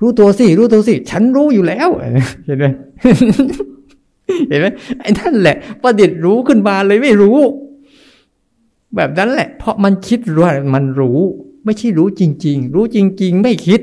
[0.00, 2.66] รู้ตัวสิรู้ตัวสิ ฉันรู้อยู่แล้วเห็นไหม
[4.48, 4.66] เห็นไหม
[5.00, 7.38] ไอ้นั่นแหละประดิษฐ์รู้ขึ้นมาเลยไม่รู้
[8.96, 11.18] แบบนั้นแหละ เพราะมันคิดว่ามันรู้
[11.64, 13.80] ไม่ใช่รู้จริง ๆ รู้จริง ๆ ไม่คิด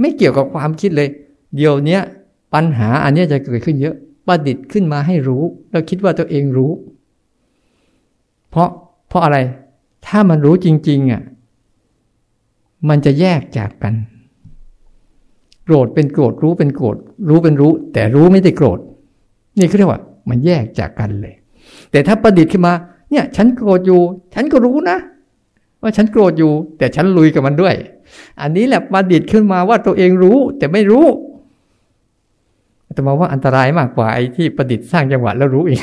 [0.00, 1.08] ไม่เกี่ยวกับความคิดเลย
[1.56, 1.98] เดี๋ยวนี้
[2.54, 3.96] ปัญหาอันนี้จะเกิดขึ้นเยอะ
[4.26, 6.72] ประดิษฐ์ขึ้นมาให้รู้ แล้วคิดว่าตัวเองรู้
[8.50, 8.68] เพราะ
[9.08, 9.38] เพราะอะไร
[10.06, 11.22] ถ้ามันรู้จริง ๆอะ
[12.88, 13.94] มันจะแยกจากกัน
[15.64, 16.96] โกรธเป็นโกรธรู้เป็นโกรธ
[17.28, 18.78] รู้เป็นรู้ แต่รู้ไม่ได้โกรธ
[19.58, 21.34] นี่เขาเรียกว่า มันแยกจากกันเลย
[21.90, 22.72] แต่ถ้าประดิษฐ์ขึ้นมา
[23.10, 24.00] เนี่ย ฉันโกรธอยู่
[24.34, 24.98] ฉันก็รู้นะ
[25.82, 27.74] ว่าฉันโกรธอยู่ แต่ฉันลุยกับมันด้วย
[28.40, 31.06] อันนี้แหละประดิษฐ์ขึ้นมาว่าตัวเองรู้ แต่ไม่รู้
[32.94, 35.82] แต่มาว่าอันตรายมากกว่าไอ้ที่ประดิษฐ์สร้างจังหวะแล้วรู้อีก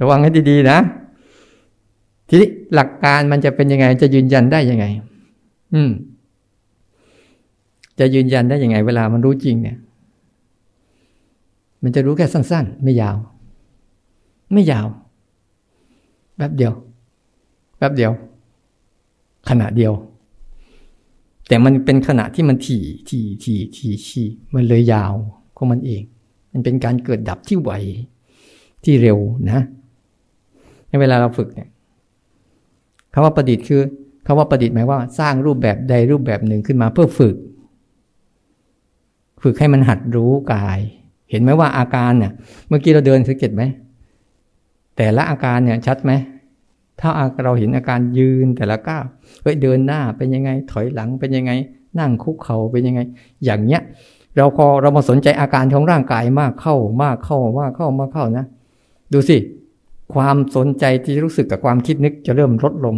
[0.00, 0.78] ระวังให้ดีๆนะ
[2.28, 4.84] ทีนี้หลักการมันจะเป็นยังไง จะยืนยันได้ยังไง
[5.74, 5.90] อืม
[7.98, 9.76] จะยืนยันได้ยังไง เวลามันรู้จริงเนี่ย
[11.82, 13.16] มันจะรู้แค่สั้น ๆ ไม่ยาว
[14.52, 14.86] ไม่ยาว
[16.36, 16.72] แป๊บเดียว
[17.78, 18.12] แป๊บเดียว
[19.48, 19.92] ขณะเดียว
[21.48, 25.14] แต่มันเป็นขณะที่มันถี่ถี่ถี่ถี่ถี่มันเลยยาว
[25.56, 26.02] ของมันเอง
[26.52, 27.70] มันเป็นการเกิดดับที่ไว
[28.84, 29.18] ที่เร็ว
[29.50, 29.60] นะ
[30.88, 31.68] ในเวลาเราฝึกเนี่ย
[33.12, 33.80] คำว่าประดิษฐ์คือ
[34.26, 37.36] คำว่าประดิษฐ์หมายว่าสร้างรูปแบบใดรูปแบบหนึ่งขึ้นมาเพื่อฝึก
[39.42, 40.80] ฝึกให้มันหัดรู้กาย
[41.30, 42.32] เห็นไหมว่าอาการเนี่ย
[42.68, 43.62] เมื่อกี้เราเดินสังเกตไหม
[44.96, 46.12] แต่ละอาการเนี่ยชัดไหม
[47.00, 47.10] ถ้า
[47.44, 49.04] เราเห็นอาการยืนแต่ละก้าว
[49.42, 51.52] เฮ้ยเดินหน้าเป็นยังไง ถอยหลังเป็นยังไง
[51.98, 53.00] นั่งคุกเข่าเป็นยังไง
[53.44, 53.82] อย่างเนี้ย
[54.36, 58.44] เราพอเรามาสนใจอาการของร่างกายมากเข้ามากเข้ามากเข้ามากเข้านะ
[59.12, 59.36] ดูสิ
[60.14, 62.96] ความสนใจที่รู้สึกกับความคิดนึกจะเริ่มลดลง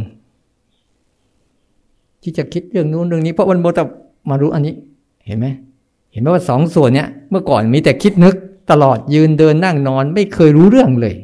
[2.22, 3.80] ที่จะคิดเรื่องนู้นเรื่องนี้ เพราะวันโมต
[4.30, 4.74] มารู้อันนี้
[5.26, 5.46] เห็นไหม
[6.12, 8.34] เห็นไหมว่าสองส่วนเนี้ยเมื่อก่อนมีแต่คิดนึก
[8.70, 11.14] ตลอดยืนเดินนั่งนอนไม่เคยรู้เรื่องเลย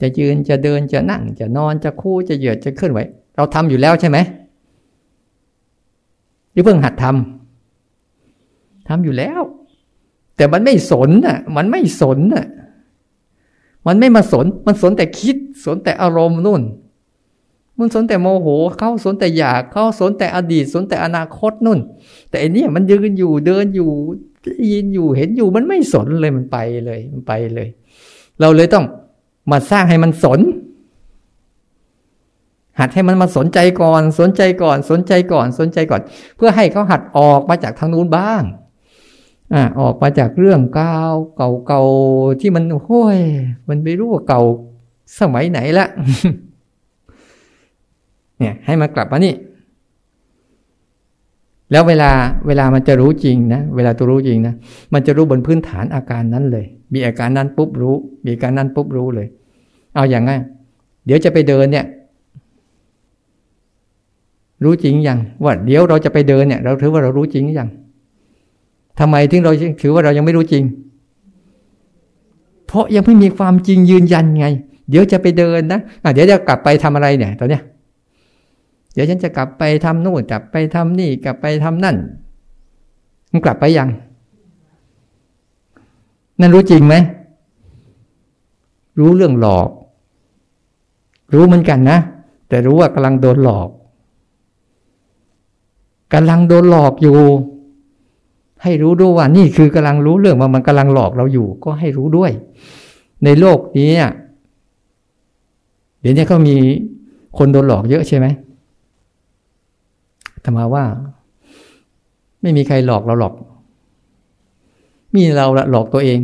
[0.00, 3.00] จะยืนจะเดินจะนั่ง จะนอนจะคู่จะเหยียดจะเคลื่อนไหว
[3.36, 4.18] เราทำอยู่แล้วใช่ไหม
[6.54, 9.40] ยี่เพิ่งหัดทำทำอยู่แล้ว
[10.36, 12.46] แต่มันไม่สนอะ มันไม่สนอะ
[13.86, 16.62] มันไม่มาสน มันสนแต่คิด สนแต่อารมณ์นู่น
[17.78, 18.48] มันสนแต่โมโห
[18.78, 21.78] เขาสนแต่อยากเขาสนแต่อดีตสนแต่อนาคตนู่น
[22.30, 23.90] แต่อันนี้มันยืนอยู่เดินอยู่
[24.72, 27.68] ยินอยู่เห็นอยู่มันไม่สนเลยมันไปเลยมันไปเลย
[28.40, 28.84] เราเลยต้อง
[29.50, 30.40] มาสร้างให้มันสน
[32.78, 36.00] หัดให้มันมาสนใจก่อน สนใจก่อน สนใจก่อนสนใจก่อน
[36.36, 38.42] เพื่อให้เขาหัดออกมาจากทางนู้นบ้าง
[39.54, 40.98] อ่าออกมาจากเรื่องเก่า
[41.66, 43.18] เก่าๆที่มันโห้ย
[43.68, 44.42] มันไม่รู้ว่าเก่า
[45.20, 45.86] สมัยไหนละ
[48.38, 49.34] เนี่ยให้มากลับมานี่
[51.72, 52.10] แล้วเวลา
[52.46, 54.54] เวลามันจะรู้จริงนะเวลาตัวรู้จริงนะ
[54.92, 59.26] มันจะรู้บนพื้นฐานอาการนั้นเลย มีอาการนั้นปุ๊บรู้ มีอาการนั้นปุ๊บรู้เลย
[59.94, 60.30] เอาอย่างไง
[61.06, 61.86] เดี๋ยวจะไปเดินเนี่ย
[64.64, 67.68] รู้จริงยังว่าเดี๋ยวเราจะไปเดินเนี่ย เราถือว่าเรารู้จริงยัง
[68.98, 70.64] ทำไมถึงเราถือว่าเรายังไม่รู้จริง
[72.66, 74.46] เพราะยังไม่มีความจริงยืนยันไง
[74.90, 77.62] เดี๋ยวจะไปเดินนะะเดี๋ยวจะกลับไปทำอะไรเนี่ยตอนเนี้ย
[78.92, 81.96] เดี๋ยวฉันจะกลับไปทำนู่นกลับไปทำนี่กลับไปทำนั่น
[83.32, 83.88] มันกลับไปยัง
[86.40, 86.94] นั่นรู้จริงไหม
[88.98, 89.68] รู้เรื่องหลอก
[91.34, 91.98] รู้เหมือนกันนะ
[92.48, 93.68] แต่รู้ว่ากำลังโดนหลอก
[96.14, 97.18] กำลังโดนหลอกอยู่
[98.62, 102.30] ให้รู้ด้วยว่า นี่คือกำลังรู้เรื่องว่ามันกำลังหลอกเราอยู่ ก็ให้รู้ด้วย
[103.24, 103.92] ในโลกนี้
[106.00, 106.56] เดี๋ยวนี้เขามี
[107.38, 108.26] คนโดนหลอกเยอะใช่ไหม
[110.50, 110.84] รมาว่า
[112.42, 113.34] ไม่มีใครหลอกเราหรอก
[115.14, 116.18] มีเราละหลอกตัวเอง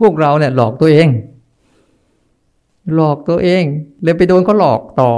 [0.00, 1.08] พวกเราเนี่ยหลอกตัวเอง
[2.94, 3.62] หลอกตัวเอง
[4.02, 5.10] เลยไปโดนเขาหลอกต่อ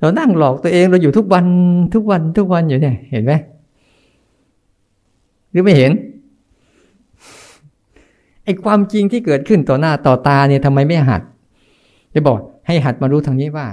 [0.00, 1.44] เรานั่งหลอกตัวเองเราอยู่ทุกวัน
[1.94, 3.32] ทุกวันทุกวันอยู่เนี่ย เห็นไหม
[5.50, 5.92] หรือไม่เห็น
[8.44, 11.22] ไอ้ความจริงที่เกิดขึ้นต่อหน้าต่อตาเนี่ยทำไมไม่หัด
[12.14, 13.72] จะบอกให้หัดมารู้ทางนี้บ้าง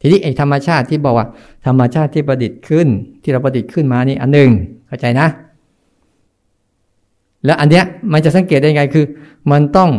[0.00, 1.26] ทีนี้ไอ้ธรรมชาติที่บอกว่า
[1.66, 2.88] ธรรมชาติที่ประดิษฐ์ขึ้น
[3.22, 4.50] ที่เราประดิษฐ์ขึ้นมานี่อันหนึ่ง
[4.86, 5.28] เข้าใจนะ
[7.44, 9.04] แล้วอันเนี้ยมันจะสังเกตได้ไงคือ
[9.50, 9.90] มันต้อง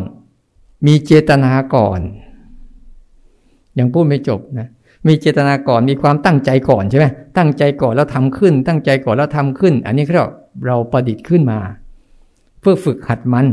[0.87, 1.99] มีเจตนาก่อน
[3.79, 4.69] ยังพูดไม่จบนะ
[5.07, 7.05] มีเจตนาก่อนมีความตั้งใจก่อนใช่ไหม
[7.37, 10.25] ตั้งใจก่อนแล้วทำขึ้น ตั้งใจก่อนแล้วทำขึ้น อันนี้เรา
[10.67, 11.59] เราประดิษฐ์ขึ้นมา
[12.59, 13.45] เพื่อฝึกหัดมัน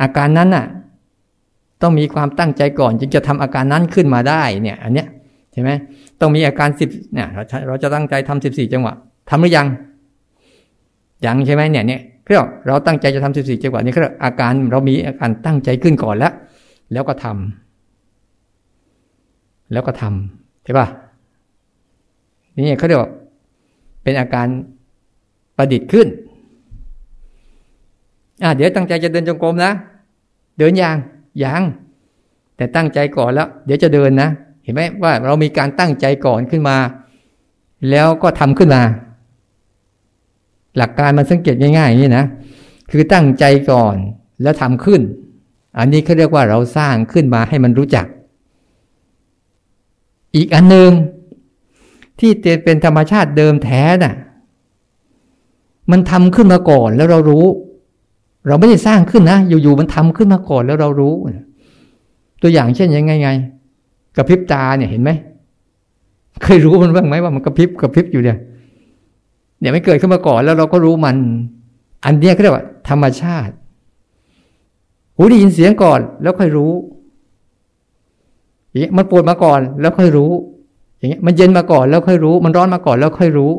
[0.00, 0.66] อาการนั้นน่ะ
[1.82, 5.06] ต้องมีความตั้งใจก่อนจึงจะทำอาการนั้นขึ้นมาได้เนี่ย อันเนี้ย
[5.52, 5.70] ใช่ไหม
[6.20, 7.26] ต้องมีอาการสิบเนี่ย
[7.66, 8.94] เราจะตั้งใจทำสิบสี่จังหวะ
[9.30, 9.66] ทำหรือยัง
[11.26, 16.32] ยังใช่ไหมเนี่ยเนี่ยเราเราตั้งใจจะทำสิบสี่จังหวะนี่คืออาการเรามีอาการตั้งใจขึ้นก่อนแล้ว
[16.92, 20.86] แล้วก็ทำแล้วก็ทำใช่ป่ะ
[22.56, 23.10] นี่เขาเรียกว่า
[24.02, 24.46] เป็นอาการ
[25.56, 26.06] ประดิษฐ์ขึ้น
[28.42, 29.72] อ่าเดี๋ยวตั้งใจจะเดินจงกรมนะ
[30.58, 30.96] เดินยัง
[31.44, 31.62] ยัง
[32.56, 34.28] แต่ตั้งใจก่อนแล้ว เดี๋ยวจะเดินนะ
[34.62, 36.76] เห็นไหมว่าเรามีการตั้งใจก่อนขึ้นมา
[37.90, 38.82] แล้วก็ทำขึ้นมา
[40.76, 42.26] หลักการมันสังเกตง่ายๆอย่างนี้นะ
[42.90, 43.96] คือตั้งใจก่อน
[44.42, 45.00] แล้วทำขึ้น
[45.78, 48.06] อันนี้เขาเรียกว่าเราสร้างขึ้นมาให้มันรู้จัก
[50.36, 50.90] อีกอันหนึ่ง
[52.18, 52.30] ที่
[52.64, 54.14] เป็นธรรมชาติเดิมแท้น่ะ
[55.90, 57.46] มันทำขึ้นมาก่อนแล้วเรารู้
[58.46, 61.14] เราไม่ได้สร้างขึ้นนะอยู่ๆมันทำขึ้นมาก่อนแล้วเรารู้
[62.42, 63.28] ตัวอย่างเช่นยังไงไง
[64.16, 65.10] กระพริบตาเนี่ยเห็นไหม
[66.44, 68.38] เคยรู้มันบ้างไหมว่ามันกระพริบกระพริบอยู่เนี่ย
[69.60, 71.16] เนี่ยไม่เกิดขึ้นมาก่อนแล้วเราก็รู้มัน
[72.04, 73.54] อันเนี้ยเขาเรียกว่า ธรรมชาติ
[75.14, 76.72] หูได้ยินเสียงก่อน แล้วค่อยรู้
[78.68, 80.30] อย่างเงี้ยมันปวดมาก่อน แล้วค่อยรู้
[80.98, 83.52] อย่างเงี้ยมันเย็นมาก่อนแล้วค่อยรู้ มันร้อนมาก่อนแล้วค่อยรู้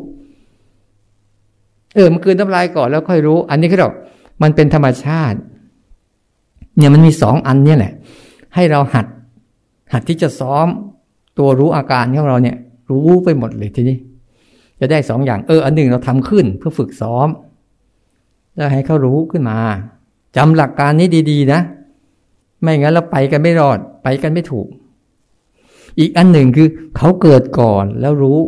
[1.94, 3.92] เออมันคืนน้ำลายก่อนแล้วค่อยรู้ อันนี้เขาเรียก
[4.42, 5.38] มันเป็นธรรมชาติ
[6.76, 7.92] เนี่ยมันมีสองอันเนี่ยแหละ
[8.54, 9.06] ให้เราหัด
[9.92, 10.66] หัดที่จะซ้อม
[11.38, 12.56] ตัวรู้อาการของเราเนี่ย
[12.90, 13.98] รู้ไปหมดเลยทีนี้
[14.80, 17.28] จะได้สองอย่าง เออ อันหนึ่งเราทำขึ้นเพื่อฝึกซ้อม
[18.56, 19.58] แล้วให้เขารู้ขึ้นมา
[20.36, 21.60] จำหลักการนี้ดี ๆ นะ
[22.60, 24.66] ไม่งั้นเราไปกันไม่รอด ไปกันไม่ถูก
[25.98, 28.38] อีกอันหนึ่งคือเขาเกิดก่อนแล้วรู้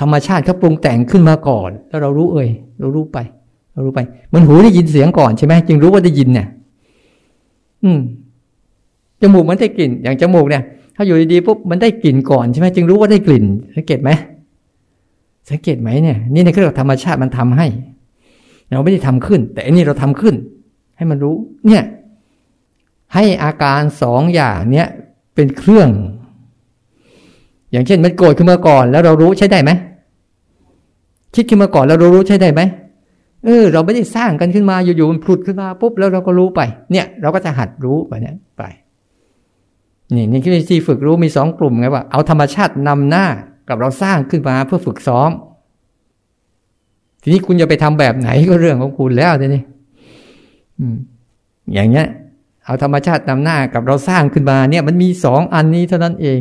[0.00, 3.18] ธรรมชาติเขาปรุงแต่งขึ้นมาก่อน แล้วเรารู้เอ่ยเรารู้ไป
[3.86, 4.00] รู้ไป
[4.34, 6.46] มันหูได้ยินเสียงก่อนใช่ไหมจึงรู้ว่าได้ยินเนี่ย
[7.84, 7.98] อืม
[9.20, 10.62] จมูกมันได้กลิ่น อย่างจมูกเนี่ย
[10.96, 13.44] ถ้าอยู่ดีๆปุ๊บมันได้กลิ่นก่อนใช่ไหมจึงรู้ว่าได้กลิ่น
[13.76, 14.10] สังเกตไหม
[15.50, 17.66] สังเกตไหมเนี่ย นี่ในเครื่องธรรมชาติมันทำให้
[18.70, 20.34] เราไม่ได้ทำขึ้น แต่อันนี้เราทำขึ้น
[20.96, 21.34] ให้มันรู้
[21.66, 21.82] เนี่ย
[23.14, 24.88] ให้อาการสองอย่างเนี้ย
[25.34, 25.88] เป็นเครื่อง
[27.70, 29.70] อย่างเช่นมันโกรธขึ้นมาก่อน แล้วเรารู้ใช้ได้ไหม
[31.34, 32.60] คิดขึ้นมาก่อนแล้วเรารู้ใช้ได้ไหม
[33.44, 36.60] เออ เราไม่ได้สร้างกันขึ้นมาอยู่ๆมันผุดขึ้นมาปุ๊บแล้วเราก็รู้ไป
[36.92, 38.62] เนี่ย เราก็จะหัดรู้ไปเนี่ยไป
[40.14, 43.26] นี่นี่คือที่ฝึกรู้มีสองกลุ่มไงว่าเอาธรรมชาตินำหน้า
[43.68, 45.30] กับเราสร้างขึ้นมาเพื่อฝึกซ้อม
[47.22, 49.62] ทีนี้คุณจะไปทำแบบไหนก็เรื่องของคุณแล้วทีนี้
[51.74, 52.06] อย่างเงี้ย
[52.64, 56.38] เอาธรรมชาตินำหน้ากับเราสร้างขึ้นมาเนี่ย มันมีสองอันนี้เท่านั้นเอง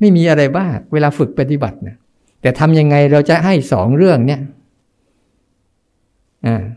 [0.00, 1.96] ไม่มีอะไรบ้างเวลาฝึกปฏิบัติเนะ
[2.42, 4.40] แต่ทำยังไงเราจะให้สองเรื่องเนี่ย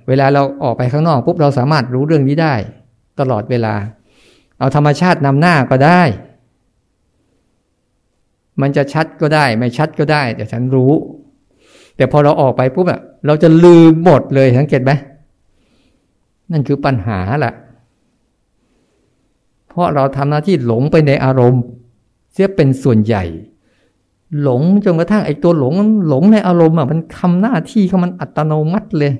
[0.08, 2.56] เวลาเราออกไปข้างนอกปุ๊บเราสามารถรู้เรื่องนี้ได้
[3.20, 3.74] ตลอดเวลา
[4.60, 6.02] เอาธรรมชาตินำหน้าก็ได้
[8.62, 10.94] มันจะชัดก็ได้ ไม่ชัดก็ได้แต่ฉันรู้
[11.98, 14.92] แต่พอเราออกไปปุ๊บอะเราจะลืมหมดเลยสังเกตไหม
[16.52, 17.54] นั่นคือปัญหาแหละ
[19.68, 21.64] เพราะเราทำหน้าที่หลงไปในอารมณ์
[22.34, 23.24] เสียเป็นส่วนใหญ่
[24.42, 25.74] หลงจนกระทั่งไอ้ตัวหลง
[26.08, 29.14] หลงในอารมณ์อะมันทำหน้าที่ของมันอัตโนมัติเลย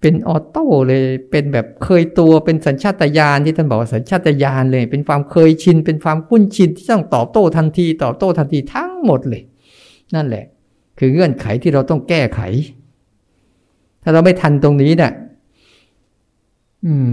[0.00, 9.42] เป็นออโต้เลย เป็นแบบเคยตัวเป็นสัญชาตญาณที่ท่านบอกว่าสัญชาตญาณเลย เป็นความเคยชิน เป็นความคุ้นชินที่ต้องตอบโต้ทันที ตอบโต้ทันทีทั้งหมดเลย
[10.14, 10.44] นั่นแหละ
[10.98, 12.40] คือเงื่อนไขที่เราต้องแก้ไข
[14.02, 15.12] ถ้าเราไม่ทันตรงนี้เนะี่ย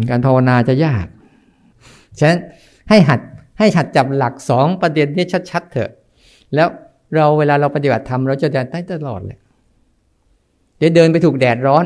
[0.10, 1.08] การภาวนาจะยาก
[2.20, 2.40] ฉะนั้น
[2.90, 3.20] ให้หัด
[3.60, 5.92] ให้หัดจับหลักสองประเด็นนี้ชัดๆเถอะ
[6.56, 6.68] แล้ว
[7.16, 9.38] เราเวลาเราปฏิบัติธรรมเราจะเดินได้ตลอดเลย
[10.78, 11.86] เดี๋ยวเดินไปถูกแดดร้อน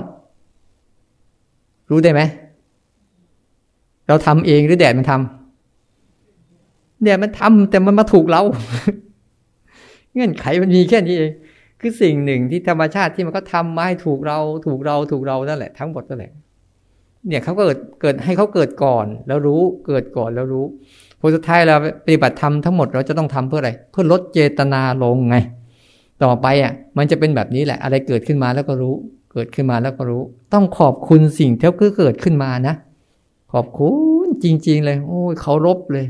[1.91, 2.21] รู้ได้ไหม
[4.07, 8.41] เราทำเองหรือแดดมันทำแดดมันทำแต่มันมาถูกเรา
[10.13, 11.31] เงื่อนไขมันมีแค่นี้เอง
[11.79, 16.31] คือสิ่งหนึ่งที่ธรรมชาติที่มันก็ทำมาให้ถูกเรา ถูกเราถูกเรานั่นแหละ ทั้งหมดนั่นแหละ
[17.27, 20.65] เนี่ยเขาเกิดเกิดให้เขาเกิดก่อน แล้วรู้เกิดก่อนแล้วรู้
[21.19, 21.75] พอสุดท้ายเรา
[22.05, 25.37] ปฏิบัติธรรมทั้งหมดเราจะต้องทำเพื่ออะไร เพื่อลดเจตนาลงไง
[26.23, 28.95] ต่อไปอะมันจะเป็นแบบนี้แหละ อะไรเกิดขึ้นมาแล้วก็รู้
[29.33, 31.67] เกิดขึ้นมาแล้วก็รู้ ต้องขอบคุณสิ่งที่
[31.99, 32.75] เกิดขึ้นมานะ
[33.53, 33.91] ขอบคุ
[34.25, 36.07] ณจริง ๆ เลย โอ้ยเขารบเลย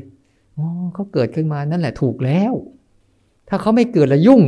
[0.56, 2.54] โอ้เขาเกิดขึ้นมานั่นแหละถูกแล้ว
[3.50, 4.42] ถ้าเขาไม่เกิดละยุ่ง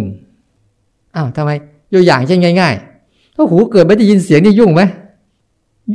[1.16, 1.52] อ้าวทำไม
[1.94, 4.82] ตัวอย่างเช่นง่ายๆถ้าหูเกิดไม่ได้ยินเสียงนี่ยุ่งไหม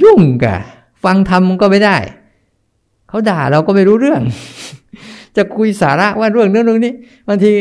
[0.03, 0.57] ยุ่งกะ
[1.05, 1.97] ฟังธรรมก็ไม่ได้
[3.09, 4.23] เขาด่าเราก็ไม่รู้เรื่อง
[5.37, 6.93] จะคุยสาระว่าเรื่องนู้นเรื่องนี้
[7.29, 7.53] บางที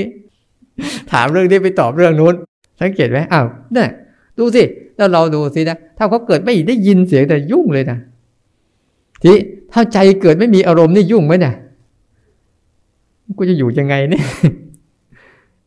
[1.12, 2.34] ถามเรื่องนี้ไปตอบเรื่องนู้น
[2.82, 3.90] สังเกตไหมอ้าวเนี่ย
[4.38, 4.64] ดูสิ
[4.98, 7.98] แล้วเราดูสินะถ้าเขาเกิดไม่ได้ยินเสียงแต่ยุ่งเลยนะ
[9.24, 9.34] ที
[9.74, 11.54] ถ้าใจเกิดไม่มีอารมณ์นี่ยุ่งไหมเนี่ย
[13.38, 14.26] กูจะอยู่ยังไงเนี่ย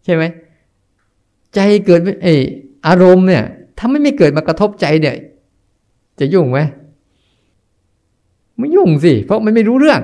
[0.04, 0.22] ใช่ไหม
[1.54, 2.28] ใจเกิดไอ
[2.86, 3.42] อารมณ์เนี่ย
[3.78, 5.14] ถ้าไม่ไม่เกิดมากระทบใจเนี่ย
[6.20, 6.58] จะยุ่งไหม
[8.58, 10.00] ไม่ยุ่งสิ เพราะมันไม่รู้เรื่อง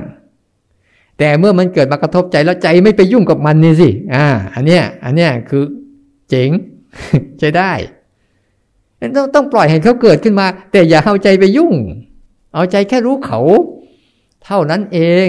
[1.19, 5.64] แต่เมื่อมันเกิดมากระทบใจแล้วใจไม่ไปยุ่งกับมันนี่สิ อ่า อันเนี้ย อันเนี้ยคือ
[6.29, 6.51] เจ๋ง
[7.39, 7.73] ใช้ได้
[9.17, 11.75] ต้องต้องปล่อยให้เขาเกิดขึ้นมา แต่อย่าเอาใจไปยุ่ง
[12.55, 13.41] เอาใจแค่รู้เขา
[14.45, 15.29] เท่านั้นเอง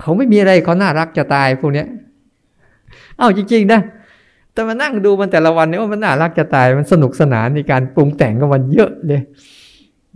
[0.00, 1.86] เขาไม่มีอะไรเขาน่ารักจะตายพวกเนี้ย
[3.18, 3.80] เอาจริงๆนะ
[4.52, 9.22] แต่มานั่งดูมันแต่ละวันเนี่ยว่ามันน่ารักจะตายมันสนุกสนานในการปรุงแต่งกับมันเยอะเลย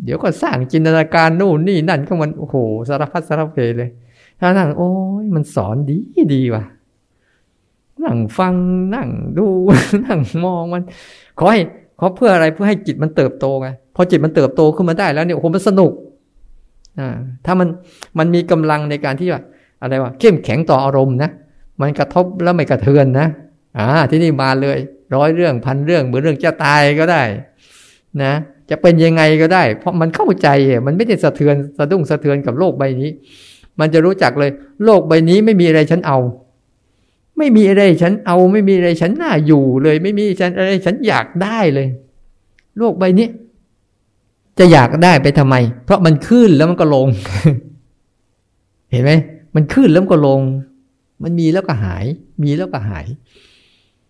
[0.04, 2.56] เดี๋ยวก็สร้างจินตนาการนู่นนี่นั่นก็มันโอ้โห
[2.88, 3.90] สารพัดสารเพเลย
[4.40, 4.90] ถ้านั่งโอ้
[5.22, 5.98] ยมันสอนดี
[6.34, 6.64] ดีว่ะ
[8.04, 8.54] นั่งฟัง
[8.94, 9.08] นั่ง
[9.38, 9.46] ดู
[10.06, 10.82] นั่งมองมัน
[11.38, 11.60] ขอให้
[11.98, 15.92] ขอเพื่ออะไรเพื่อให้จิตมันเติบโตไงพอจิตมันเติบโตขึ้นมาได้แล้วเนี่ยโอ้โหมันสนุก
[16.98, 17.08] อ่า
[17.46, 17.68] ถ้ามัน
[18.18, 19.42] มันมีกำลังในการที่ว่า
[19.82, 21.30] อะไรวะเข้มแข็งต่ออารมณ์นะ
[21.80, 23.26] มันกระทบแล้วไม่กระเทือนนะ
[23.78, 24.78] อ่าที่นี่มาเลย
[25.14, 27.22] ร้อยเรื่องพันเรื่องเหมือนเรื่องจะตายก็ได้
[28.22, 28.32] นะ
[28.70, 30.48] จะเป็นยังไงก็ได้ เพราะมันเข้าใจ
[30.86, 33.10] มันไม่ได้สะเทือนสะดุ้งสะเทือนกับโลกใบนี้
[33.80, 34.50] มันจะรู้จักเลย
[34.84, 36.18] โลกใบนี้ไม่มีอะไรฉันเอา
[37.38, 41.88] ไม่มีอะไรฉันเอา ไม่มีอะไรฉันน่าอยู่เลย ไม่มีฉันอะไรฉันอยากได้เลย
[42.78, 43.28] โลกใบนี้
[44.58, 45.54] จะอยากได้ไปทำไม
[45.84, 47.08] เพราะมันขึ้นแล้วมันก็ลง
[48.90, 49.10] เห็นไหม
[49.54, 50.40] มันขึ้นแล้วมันก็ลง
[51.22, 52.04] มันมีแล้วก็หาย
[52.42, 53.06] มีแล้วก็หาย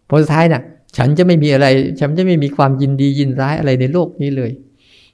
[0.09, 0.63] พอสุดท้ายน่ะ
[0.97, 1.67] ฉันจะไม่มีอะไร
[2.01, 4.51] ฉันจะไม่มีความยินดียินร้ายอะไรในโลกนี้เลย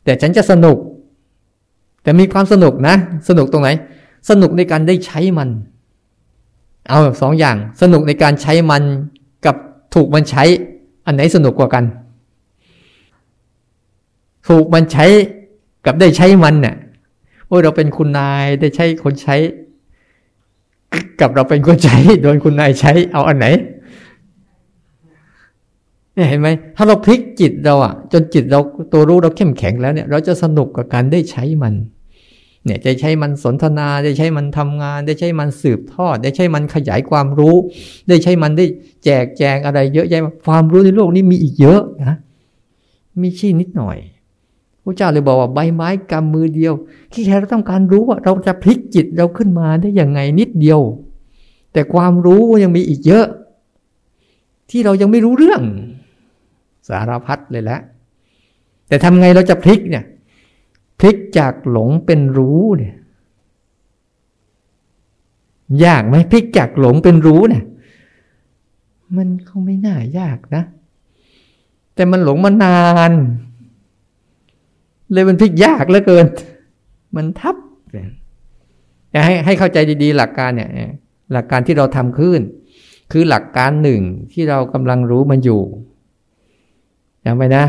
[0.04, 0.78] แต่ฉันจะสนุก
[2.02, 2.94] แต่มีความสนุกนะ
[3.28, 3.68] สนุกตรงไหน
[4.28, 5.50] สนุกในการได้ใช้มัน
[6.88, 8.82] เอาสองอย่างสนุกในการใช้มัน
[9.44, 9.56] กับ
[9.94, 10.44] ถูกมันใช้
[11.06, 11.84] อันไหนสนุกกว่ากัน
[14.48, 15.06] ถูกมันใช้
[15.86, 16.76] กับได้ใช้มันเนี่ย
[17.46, 19.36] โอ้เราเป็นคุณนายได้ใช้คนใช้
[21.20, 23.46] กับเราเป็นคนใช้โดนคุณนายใช้ เอาอันไหน
[26.14, 28.60] เนี่ยเห็นไหมถ้าเราพลิกจิตเราอะจนจิตเรา
[28.92, 31.74] ตัวรู้เราเข้มแข็งแล้วเนี่ย เราจะสนุกกับการได้ใช้มัน
[32.64, 37.56] เนี่ยจะใช้มันสนทนาได้ใช้มันทำงาน ได้ใช้มันสืบทอด ได้ใช้มันขยายความรู้
[38.08, 38.66] ได้ใช้มันได้
[39.04, 42.18] แจกแจงอะไรเยอะแยะความรู้ในโลกนี้มีอีกเยอะนะ
[43.22, 43.96] มีชี้นิดหน่อย
[44.82, 46.74] พระเจ้าเลยบอกว่าใบไม้กำมือเดียว
[47.12, 50.80] ที่แท้เราต้องการรู้ว่าเราจะพลิกจิตเราขึ้นมาได้อย่างไงนิดเดียว
[51.72, 53.26] แต่ความรู้ยังมีอีกเยอะ
[54.70, 55.62] ที่เรายังไม่รู้เรื่อง
[56.88, 57.80] สารพัดเลยแหละ
[58.88, 60.04] แต่ทำไงเราจะพลิกเนี่ย
[61.00, 62.94] พลิกจากหลงเป็นรู้เนี่ย
[65.84, 67.64] ยากไหมพลิกจากหลงเป็นรู้เนี่ย
[69.16, 70.62] มันคงไม่น่ายากนะ
[71.94, 73.12] แต่มันหลงมานาน
[75.12, 76.26] เลยมันพลิกยากเหลือเกิน
[77.16, 77.56] มันทับ
[79.24, 80.70] ให้ให้เข้าใจดีๆ หลักการเนี่ย
[81.32, 82.40] หลักการที่เราทำขึ้น
[83.12, 85.62] คือหลักการหนึ่งที่เรากำลังรู้มันอยู่
[87.24, 87.64] จำไว้นะ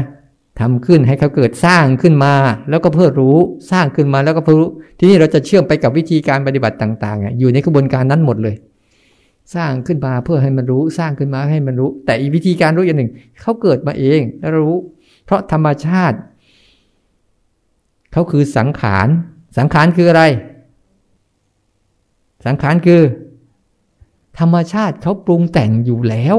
[0.59, 2.33] ทำขึ้นให้เขาเกิดสร้างขึ้นมา
[2.69, 3.37] แล้วก็เพื่อรู้
[3.71, 8.55] สร้างขึ้นมาแล้วก็เพื่อรู้ ทีนี้เราจะเชื่อมไปกับวิธีการปฏิบัติต่างๆอยู่ในกระบวนการนั้นหมดเลย
[9.55, 14.79] สร้างขึ้นมาเพื่อให้มันรู้สร้างขึ้นมาให้มันรู้ แต่อีกวิธีการรู้อย่างหนึ่งเขาเกิดมาเองแล้วรู้
[15.25, 16.17] เพราะธรรมชาติ
[18.11, 19.07] เขาคือสังขาร
[19.57, 20.23] สังขารคืออะไร
[22.45, 23.01] สังขารคือ
[24.39, 26.37] ธรรมชาติเขาปรุงแต่งอยู่แล้ว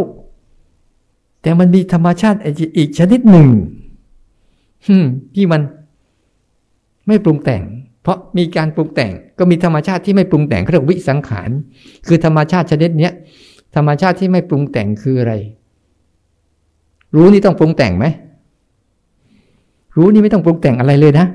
[1.43, 2.39] แต่มันมีธรรมชาติ
[2.79, 3.49] อีกชนิดหนึ่ง
[5.35, 5.61] ที่มัน
[7.09, 7.63] ไม่ปรุงแต่ง
[8.03, 11.51] เพราะมีการปรุงแต่ง ก็มีธรรมชาติที่ไม่ปรุงแต่งเรียกวิสังขาร
[12.07, 13.13] คือธรรมชาติชนิดเนี้ย
[13.77, 15.35] ธรรมชาติที่ไม่ปรุงแต่งคืออะไร
[17.15, 18.07] รู้นี่ต้องปรุงแต่งไหม
[19.97, 21.27] รู้นี่ไม่ต้องปรุงแต่งอะไรเลยนะ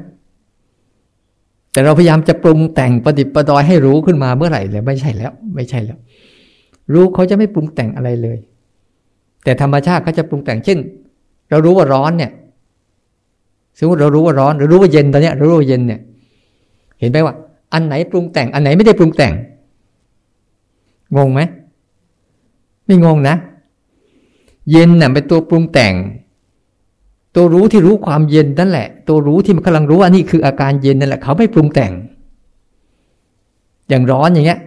[1.71, 5.97] แต่เราพยายามจะปรุงแต่งประดิษฐ์ประดอยให้รู้ขึ้นมาเมื่อไหร่เลยไม่ใช่แล้ว ไม่ใช่แล้ว
[6.93, 8.37] รู้เขาจะไม่ปรุงแต่งอะไรเลย
[9.43, 10.79] แต่ธรรมชาติเขาจะปรุงแต่งเช่น
[11.49, 12.31] เรารู้ว่าร้อนเนี่ย
[13.81, 15.99] สมมติเรารู้ว่าร้อนเรารู้ว่าเย็นตอนนี้เรารู้ว่าเย็นเนี่ย
[16.99, 17.35] เห็นไหมว่า
[17.73, 19.33] อันไหนปรุงแต่ง อันไหนไม่ได้ปรุงแต่ง
[21.17, 21.41] งงไหม
[22.85, 23.35] ไม่งงนะ
[24.71, 25.93] เย็นน่ะเป็นตัวปรุงแต่ง
[27.35, 31.91] ตัวรู้ที่รู้ความเย็นนั่นแหละ ตัวรู้ที่มันกำลังรู้ว่านี่คืออาการเย็นนั่นแหละเขาไม่ปรุงแต่ง
[33.89, 34.59] อย่างร้อนอย่างเงี้ย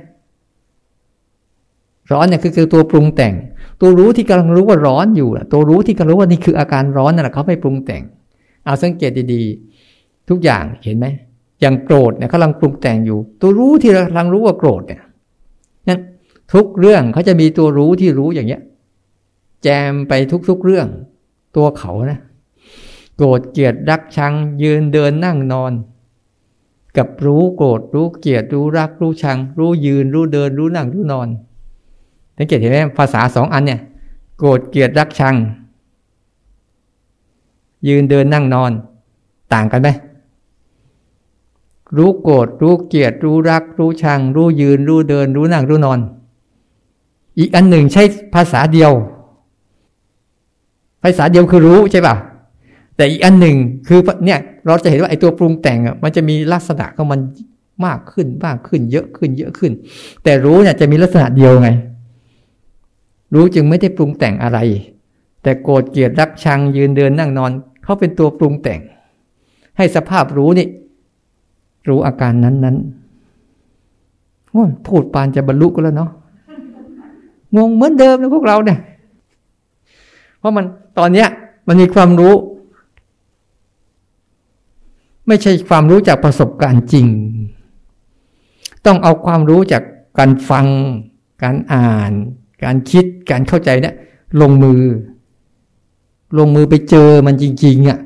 [2.12, 3.34] ร้อนเนี่ยคือคือตัวปรุงแต่ง
[3.80, 8.02] ตัวรู้ที่กำลังรู้ว่าร้อนอยู่ตัวรู้ที่กำลังรู้ว่านี่คืออาการร้อนนั่นแหละเขาไม่ปรุงแต่ง
[8.64, 11.06] เอาสังเกตดีๆ ทุกอย่างเห็นไหม
[11.60, 15.00] อย่างโกรธเนี่ยกำลังปรุงแต่งอยู่ ตัวรู้ที่กำลังรู้ว่าโกรธเนี่ย
[15.88, 15.98] นั่น
[16.52, 18.62] ทุกเรื่องเขาจะมีตัวรู้ที่รู้อย่างเงี้ย
[19.62, 20.12] แจมไป
[20.48, 20.88] ทุกๆเรื่อง
[21.56, 22.20] ตัวเขานะ
[23.16, 24.32] โกรธเกลียดรักชัง
[24.62, 25.72] ยืนเดินนั่งนอน
[26.96, 31.28] กับรู้โกรธรู้เกลียดรู้รักรู้ชัง รู้ยืนรู้เดินรู้นั่งรู้นอน
[32.36, 33.80] สังเกตเห็นไหมภาษาสองอันเนี่ย
[34.38, 35.34] โกรธเกลียดรักชัง
[37.88, 38.72] ยืนเดินนั่งนอน
[39.52, 39.88] ต่างกันไหม
[41.96, 45.98] รู้โกรธรู้เกลียด รู้รัก รู้ชัง รู้ยืน รู้เดิน รู้นั่ง รู้นอน
[47.38, 48.02] อีกอันหนึ่งใช้
[48.34, 48.92] ภาษาเดียว
[51.02, 52.14] ภาษาเดียวคือรู้ใช่ป่ะ
[52.96, 53.56] แต่อีกอันหนึ่ง
[53.88, 57.20] คือเนี่ยเราจะเห็นว่าไอ้ตัวปรุงแต่งอะมันจะมีลักษณะของมัน
[57.86, 59.72] มากขึ้นมากขึ้น เยอะขึ้น เยอะขึ้น
[60.24, 61.68] แต่รู้เนี่ยจะมีลักษณะเดียวไง
[63.34, 64.58] รู้จึงไม่ได้ปรุงแต่งอะไร
[65.42, 67.50] แต่โกรธเกลียดรักชังยืนเดินนั่งนอน
[67.84, 68.80] เขาเป็นตัวปรุงแต่ง
[69.76, 70.68] ให้สภาพรู้นี่
[71.88, 72.76] รู้อาการนั้นนั้น
[74.50, 76.10] โอ้พูดปานจะบรรลุก็แล้วเนาะ
[77.56, 78.78] งงเหมือนเดิมนะพวกเราเนี่ย
[80.38, 80.64] เพราะมัน
[80.98, 81.28] ตอนเนี้ย
[81.66, 82.34] มันมีความรู้
[85.26, 87.06] ไม่ใช่ความรู้จากประสบการณ์จริง
[88.86, 89.82] ต้องเอาความรู้จาก
[90.18, 90.66] การฟัง
[91.42, 92.12] การอ่าน
[92.64, 93.94] การคิดการเข้าใจเนี่ย
[94.40, 94.82] ลงมือ
[96.38, 97.98] ลงมือไปเจอมันจริงๆอะ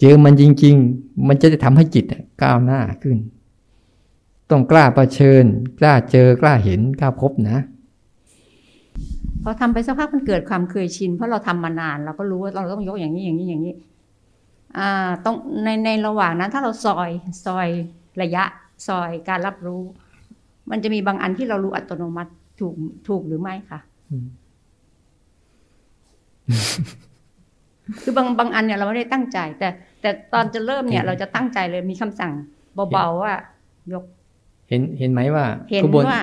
[0.00, 2.04] เจอมันจริง ๆ มันจะได้ทำให้จิต
[2.42, 3.18] ก้าวหน้าขึ้น
[4.50, 5.44] ต้องกล้าประชิญ
[5.78, 7.58] กล้าเจอกล้าเห็นกล้าพบนะ
[9.42, 13.74] พอทำไปสักพักมันเกิดความเคยชิน เพราะเราทำมานาน เราก็รู้ว่าเราต้องยกอย่างนี้อย่างนี้อย่างนี้
[14.78, 14.90] อ่า
[15.24, 17.10] ต้องในในระหว่างนั้น ถ้าเราซอย
[17.44, 17.68] ซอย
[18.22, 18.44] ระยะ
[18.86, 19.82] ซอยการรับรู้
[20.70, 22.74] มันจะมีบางอันที่เรารู้อัตโนมัติถูก
[23.08, 23.80] ถูกหรือไม่คะ
[28.02, 29.68] คือบางบางอันเนี่ยเราไม่ได้ตั้งใจ แต่
[30.00, 32.32] แต่ตอนจะเริ่มเนี่ย เราจะตั้งใจเลยมีคำสั่ง
[32.92, 33.34] เบาๆว่า
[33.92, 34.04] ยก
[34.68, 36.20] เห็นเห็นไหมว่า เห็นขบวนว่า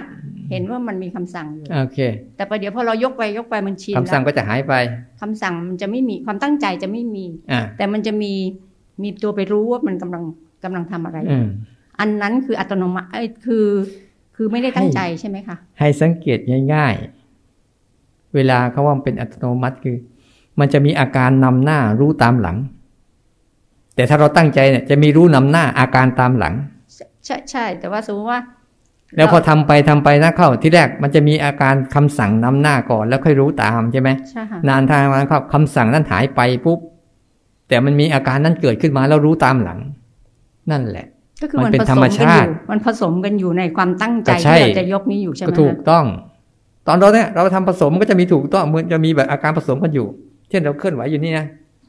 [0.52, 2.00] เห็นว่ามันมีคำสั่งอยู่โอเค
[2.36, 4.74] แต่ประเดี๋ยวพอเรายกไปยกไปมันชินคำสั่งแล้วก็จะหายไป
[5.22, 8.34] คำสั่งมันจะไม่มีความตั้งใจจะไม่มีอ่าแต่มันจะมี
[9.04, 10.24] มีตัวไปรู้ว่ามันกำลัง
[10.64, 11.48] กำลังทำอะไรอืม
[12.00, 13.68] อันนั้นคืออัตโนมัติเอ้ยคือ
[14.36, 16.40] คือไม่ได้ตั้งใจใช่ไหมคะให้สังเกต
[16.74, 16.94] ง่าย
[17.64, 19.96] ๆ เวลาเขาว่ามันเป็นอัตโนมัติคือ
[20.60, 22.58] มันจะมีอาการนำหน้ารู้ตามหลัง
[23.96, 26.54] แต่ถ้าเราตั้งใจเนี่ยจะมีรู้นำหน้าอาการตามหลัง
[26.96, 28.40] ใช่ใช่ใช่แต่ว่าสมมติว่า
[29.18, 36.80] แล้วพอทำไปทำไปนะเข้าที่แรกมันจะมีอาการคำสั่งนำหน้าก่อนแล้วค่อยรู้ตามใช่ไหมใช่ค่ะนานทางมาเข้าคำสั่งนั้นหายไปปุ๊บ
[37.68, 39.80] แต่มันมีอาการนั้นเกิดขึ้นมาแล้วรู้ตามหลัง
[40.72, 41.06] นั่นแหละ
[41.42, 46.06] ก็คือมัมันนเป็นผธสรมรมกันชาอติยู่มันผสมกันอยู่ในความตั้งใจก็ใช่ที่เราจะยกนี้อยู่ใช่ไหมก็คะถูกต้อง
[46.88, 51.46] ตอนเราเนี่ยเราทำผสมก็จะมีถูกต้องมันจะมีแบบอาการผสมกันอยู่เช่นเราเคลื่อนไหวอยู่นี่นะ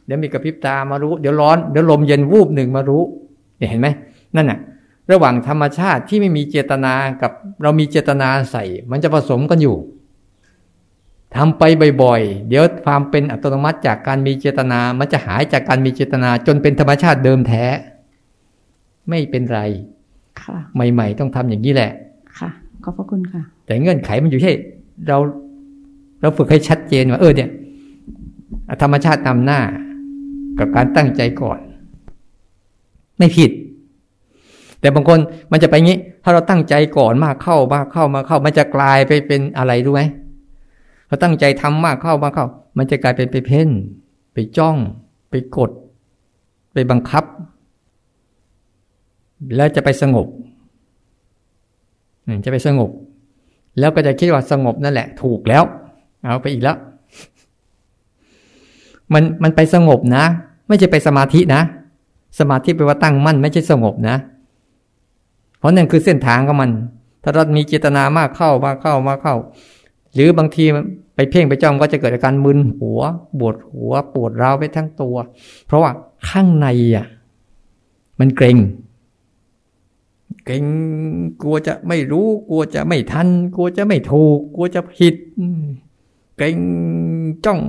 [0.07, 3.03] เดี๋ยวมีกระพริบตามารู้ เดี๋ยวร้อนเดี๋ยวลมเย็นวูบหนึ่งมารู้
[3.59, 3.89] เนี่ยเห็นไหม
[4.37, 4.59] นั่นน่ะ
[5.11, 7.33] ระหว่างธรรมชาติที่ไม่มีเจตนากับ
[7.63, 9.77] เรามีเจตนาใส่ มันจะผสมกันอยู่
[11.37, 11.63] ทำไป
[12.03, 17.65] บ่อยๆ เดี๋ยวความเป็นอัตโนมัติจากการมีเจตนา มันจะหายจากการมีเจตนา จนเป็นธรรมชาติเดิมแท้
[19.09, 19.61] ไม่เป็นไร
[20.41, 21.91] ค่ะใหม่ ๆ ต้องทำอย่างนี้แหละ
[22.39, 22.51] ค่ะ
[22.85, 24.53] ขอบพระคุณค่ะ แต่เงื่อนไขมันอยู่ที่
[25.09, 25.19] เรา
[26.21, 27.49] เราฝึกให้ชัดเจนว่าเออเนี่ย
[28.83, 29.61] ธรรมชาตินำหน้า
[30.59, 31.59] กับการตั้งใจก่อน
[33.19, 33.51] ไม่ผิด
[34.81, 35.19] แต่บางคน
[35.53, 40.03] มันจะไปงี้ ถ้าเราตั้งใจก่อนมากเข้ามากเข้ามาเข้า มันจะกลายไปเป็นอะไรรู้ไหม
[41.09, 42.47] พอตั้งใจทำมากเข้ามากเข้า
[42.79, 43.69] มันจะกลายเป็นไปเพ่น
[44.35, 44.77] ไปจ้อง
[45.31, 45.71] ไปกด
[46.73, 47.25] ไปบังคับ
[49.57, 50.27] แล้วจะไปสงบ
[52.45, 52.91] จะไปสงบ
[53.79, 55.63] แล้วก็จะคิดว่าสงบนั่นแหละ ถูกแล้ว
[56.23, 56.77] เอาไปอีกแล้ว
[59.13, 60.25] มันมันไปสงบนะ
[60.69, 61.63] ไม่ใช่ไปสมาธินะ
[62.39, 64.17] สมาธิแปลว่าตั้งมั่นไม่ใช่สงบนะ
[65.59, 66.71] เพราะนั่นคือเส้นทางของมัน
[67.23, 69.37] ถ้าเรามีเจตนามากเข้ามากเข้ามากเข้า
[70.15, 70.65] หรือบางที
[71.15, 73.01] ไปเพ่งไปจ้องก็จะเกิดอาการมึนหัว
[73.39, 75.17] ปวดหัวปวดร้าวไปทั้งตัว
[75.67, 75.91] เพราะว่า
[76.29, 77.07] ข้างในอะ
[78.21, 78.57] มันเกร็ง
[80.45, 80.65] เกรง
[81.43, 85.15] กลัวจะไม่รู้ กลัวจะไม่ทัน กลัวจะไม่ถูก กลัวจะผิด
[86.37, 86.59] เกรง
[87.45, 87.61] จ้อง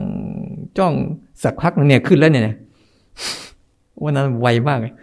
[0.77, 0.93] จ้อง
[1.43, 2.56] สักพักหนึงเนี่ยขึ้นแล้วเนี่ย
[4.03, 4.93] วันนั้นไวมากเลย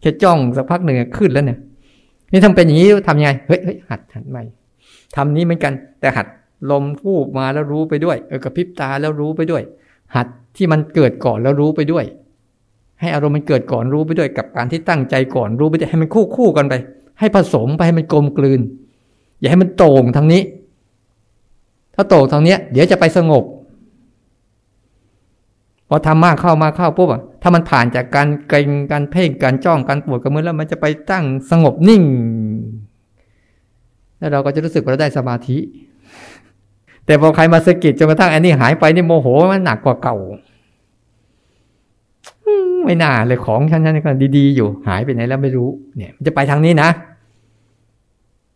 [0.00, 1.58] แค่จ้องสักพักหนึ่งขึ้นแล้วเนี่ย
[2.32, 4.42] นี่ทำเป็นอย่างนี้ทำยังไงเฮ้ยเฮ้ยหัดหัดใหม่
[5.16, 6.26] ทำนี้เหมือนกัน แต่หัด
[6.70, 9.62] ลมพูบมาแล้วรู้ไปด้วย เออกระพริบตาแล้วรู้ไปด้วย
[10.14, 10.26] หัด
[10.56, 12.04] ที่มันเกิดก่อนแล้วรู้ไปด้วย
[13.00, 16.74] ให้อารมณ์มันเกิดก่อนรู้ไปด้วย กับการที่ตั้งใจก่อนรู้ไปด้วยให้มันคู่คู่กันไป
[17.20, 18.60] ให้ผสมไปให้มันกลมกลืน
[19.38, 20.42] อย่าให้มันโต่งทางนี้
[21.94, 23.44] ถ้าโต่งทางเนี้ย เดี๋ยวจะไปสงบ
[25.94, 32.02] อทำมากเข้ามากเข้าปุ๊บอะถ้ามันผ่านจากการเกรงการเพ่งการจ้องการปวดกระมือแล้วมันจะไปตั้งสงบนิ่ง
[34.18, 35.58] แล้วเราก็จะรู้สึกว่าเราได้สมาธิ
[37.06, 40.16] แต่พอใครมาสะกิดจนกระทั่งอันนี้หายไปนี่โมโหมันหนักกว่าเก่า
[42.84, 46.88] ไม่น่าเลยของฉันฉันก็ดีๆอยู่ หายไปไหนแล้วไม่รู้ เนี่ย มันจะไปทางนี้นะ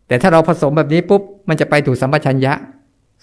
[0.06, 2.52] แต่ถ้าเราผสมแบบนี้ปุ๊บมันจะไปถูกสัมปชัญญะ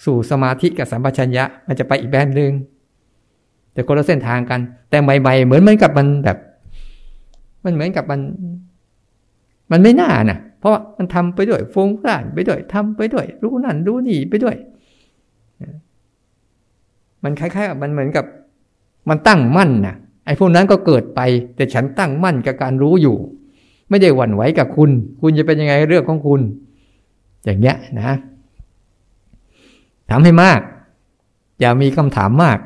[0.06, 2.52] สู่สมาธิกับสัมปชัญญะ มันจะไปอีกแบบหนึ่ง
[3.76, 6.38] แต่คนละเส้นทางกัน แต่ใหม่ๆเหมือนเหมือนกับมันแบบ
[7.65, 8.19] มันเหมือนกับมัน
[9.72, 14.56] มันไม่น่านะเพราะว่ามันทำไปด้วยฟุ้งซ่านไปด้วยทำไปด้วย รู้นั่นรู้นี่ไปด้วย
[17.23, 18.26] มันคล้ายๆกับมันเหมือนกับ
[19.10, 19.95] มันตั้งมั่นนะ
[20.26, 21.19] ไอ้พวกนั้นก็เกิดไป
[21.56, 23.18] แต่ฉันตั้งมั่นกับการรู้อยู่
[23.89, 24.91] ไม่ได้หวั่นไหวกับคุณ
[25.22, 26.41] คุณจะเป็นยังไงเรื่องของคุณ
[27.45, 28.15] อย่างเงี้ยนะ
[30.10, 30.60] ทำให้มาก
[31.60, 32.60] อย่ามีคำถามมาก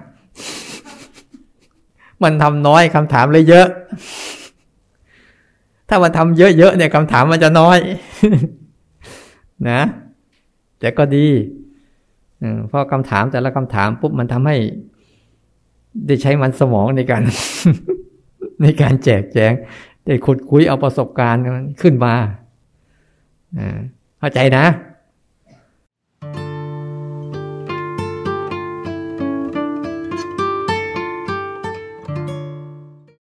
[2.23, 3.67] มันทำน้อยคำถามเลยเยอะ
[5.89, 7.79] ถ้ามันทำเยอะๆเนี่ยคำถามมันจะน้อย
[9.69, 9.81] นะ
[10.79, 11.27] แต่ก็ดี
[12.67, 14.57] เพราะคำถามแต่ละคำถามปุ๊บมันทำให้
[16.07, 17.23] ได้ใช้มันสมองในการ
[18.61, 19.53] ในการแจกแจง
[20.05, 21.43] ได้ขุดคุยเอาประสบการณ์
[21.81, 22.13] ขึ้นมา
[24.19, 24.65] เข้าใจนะ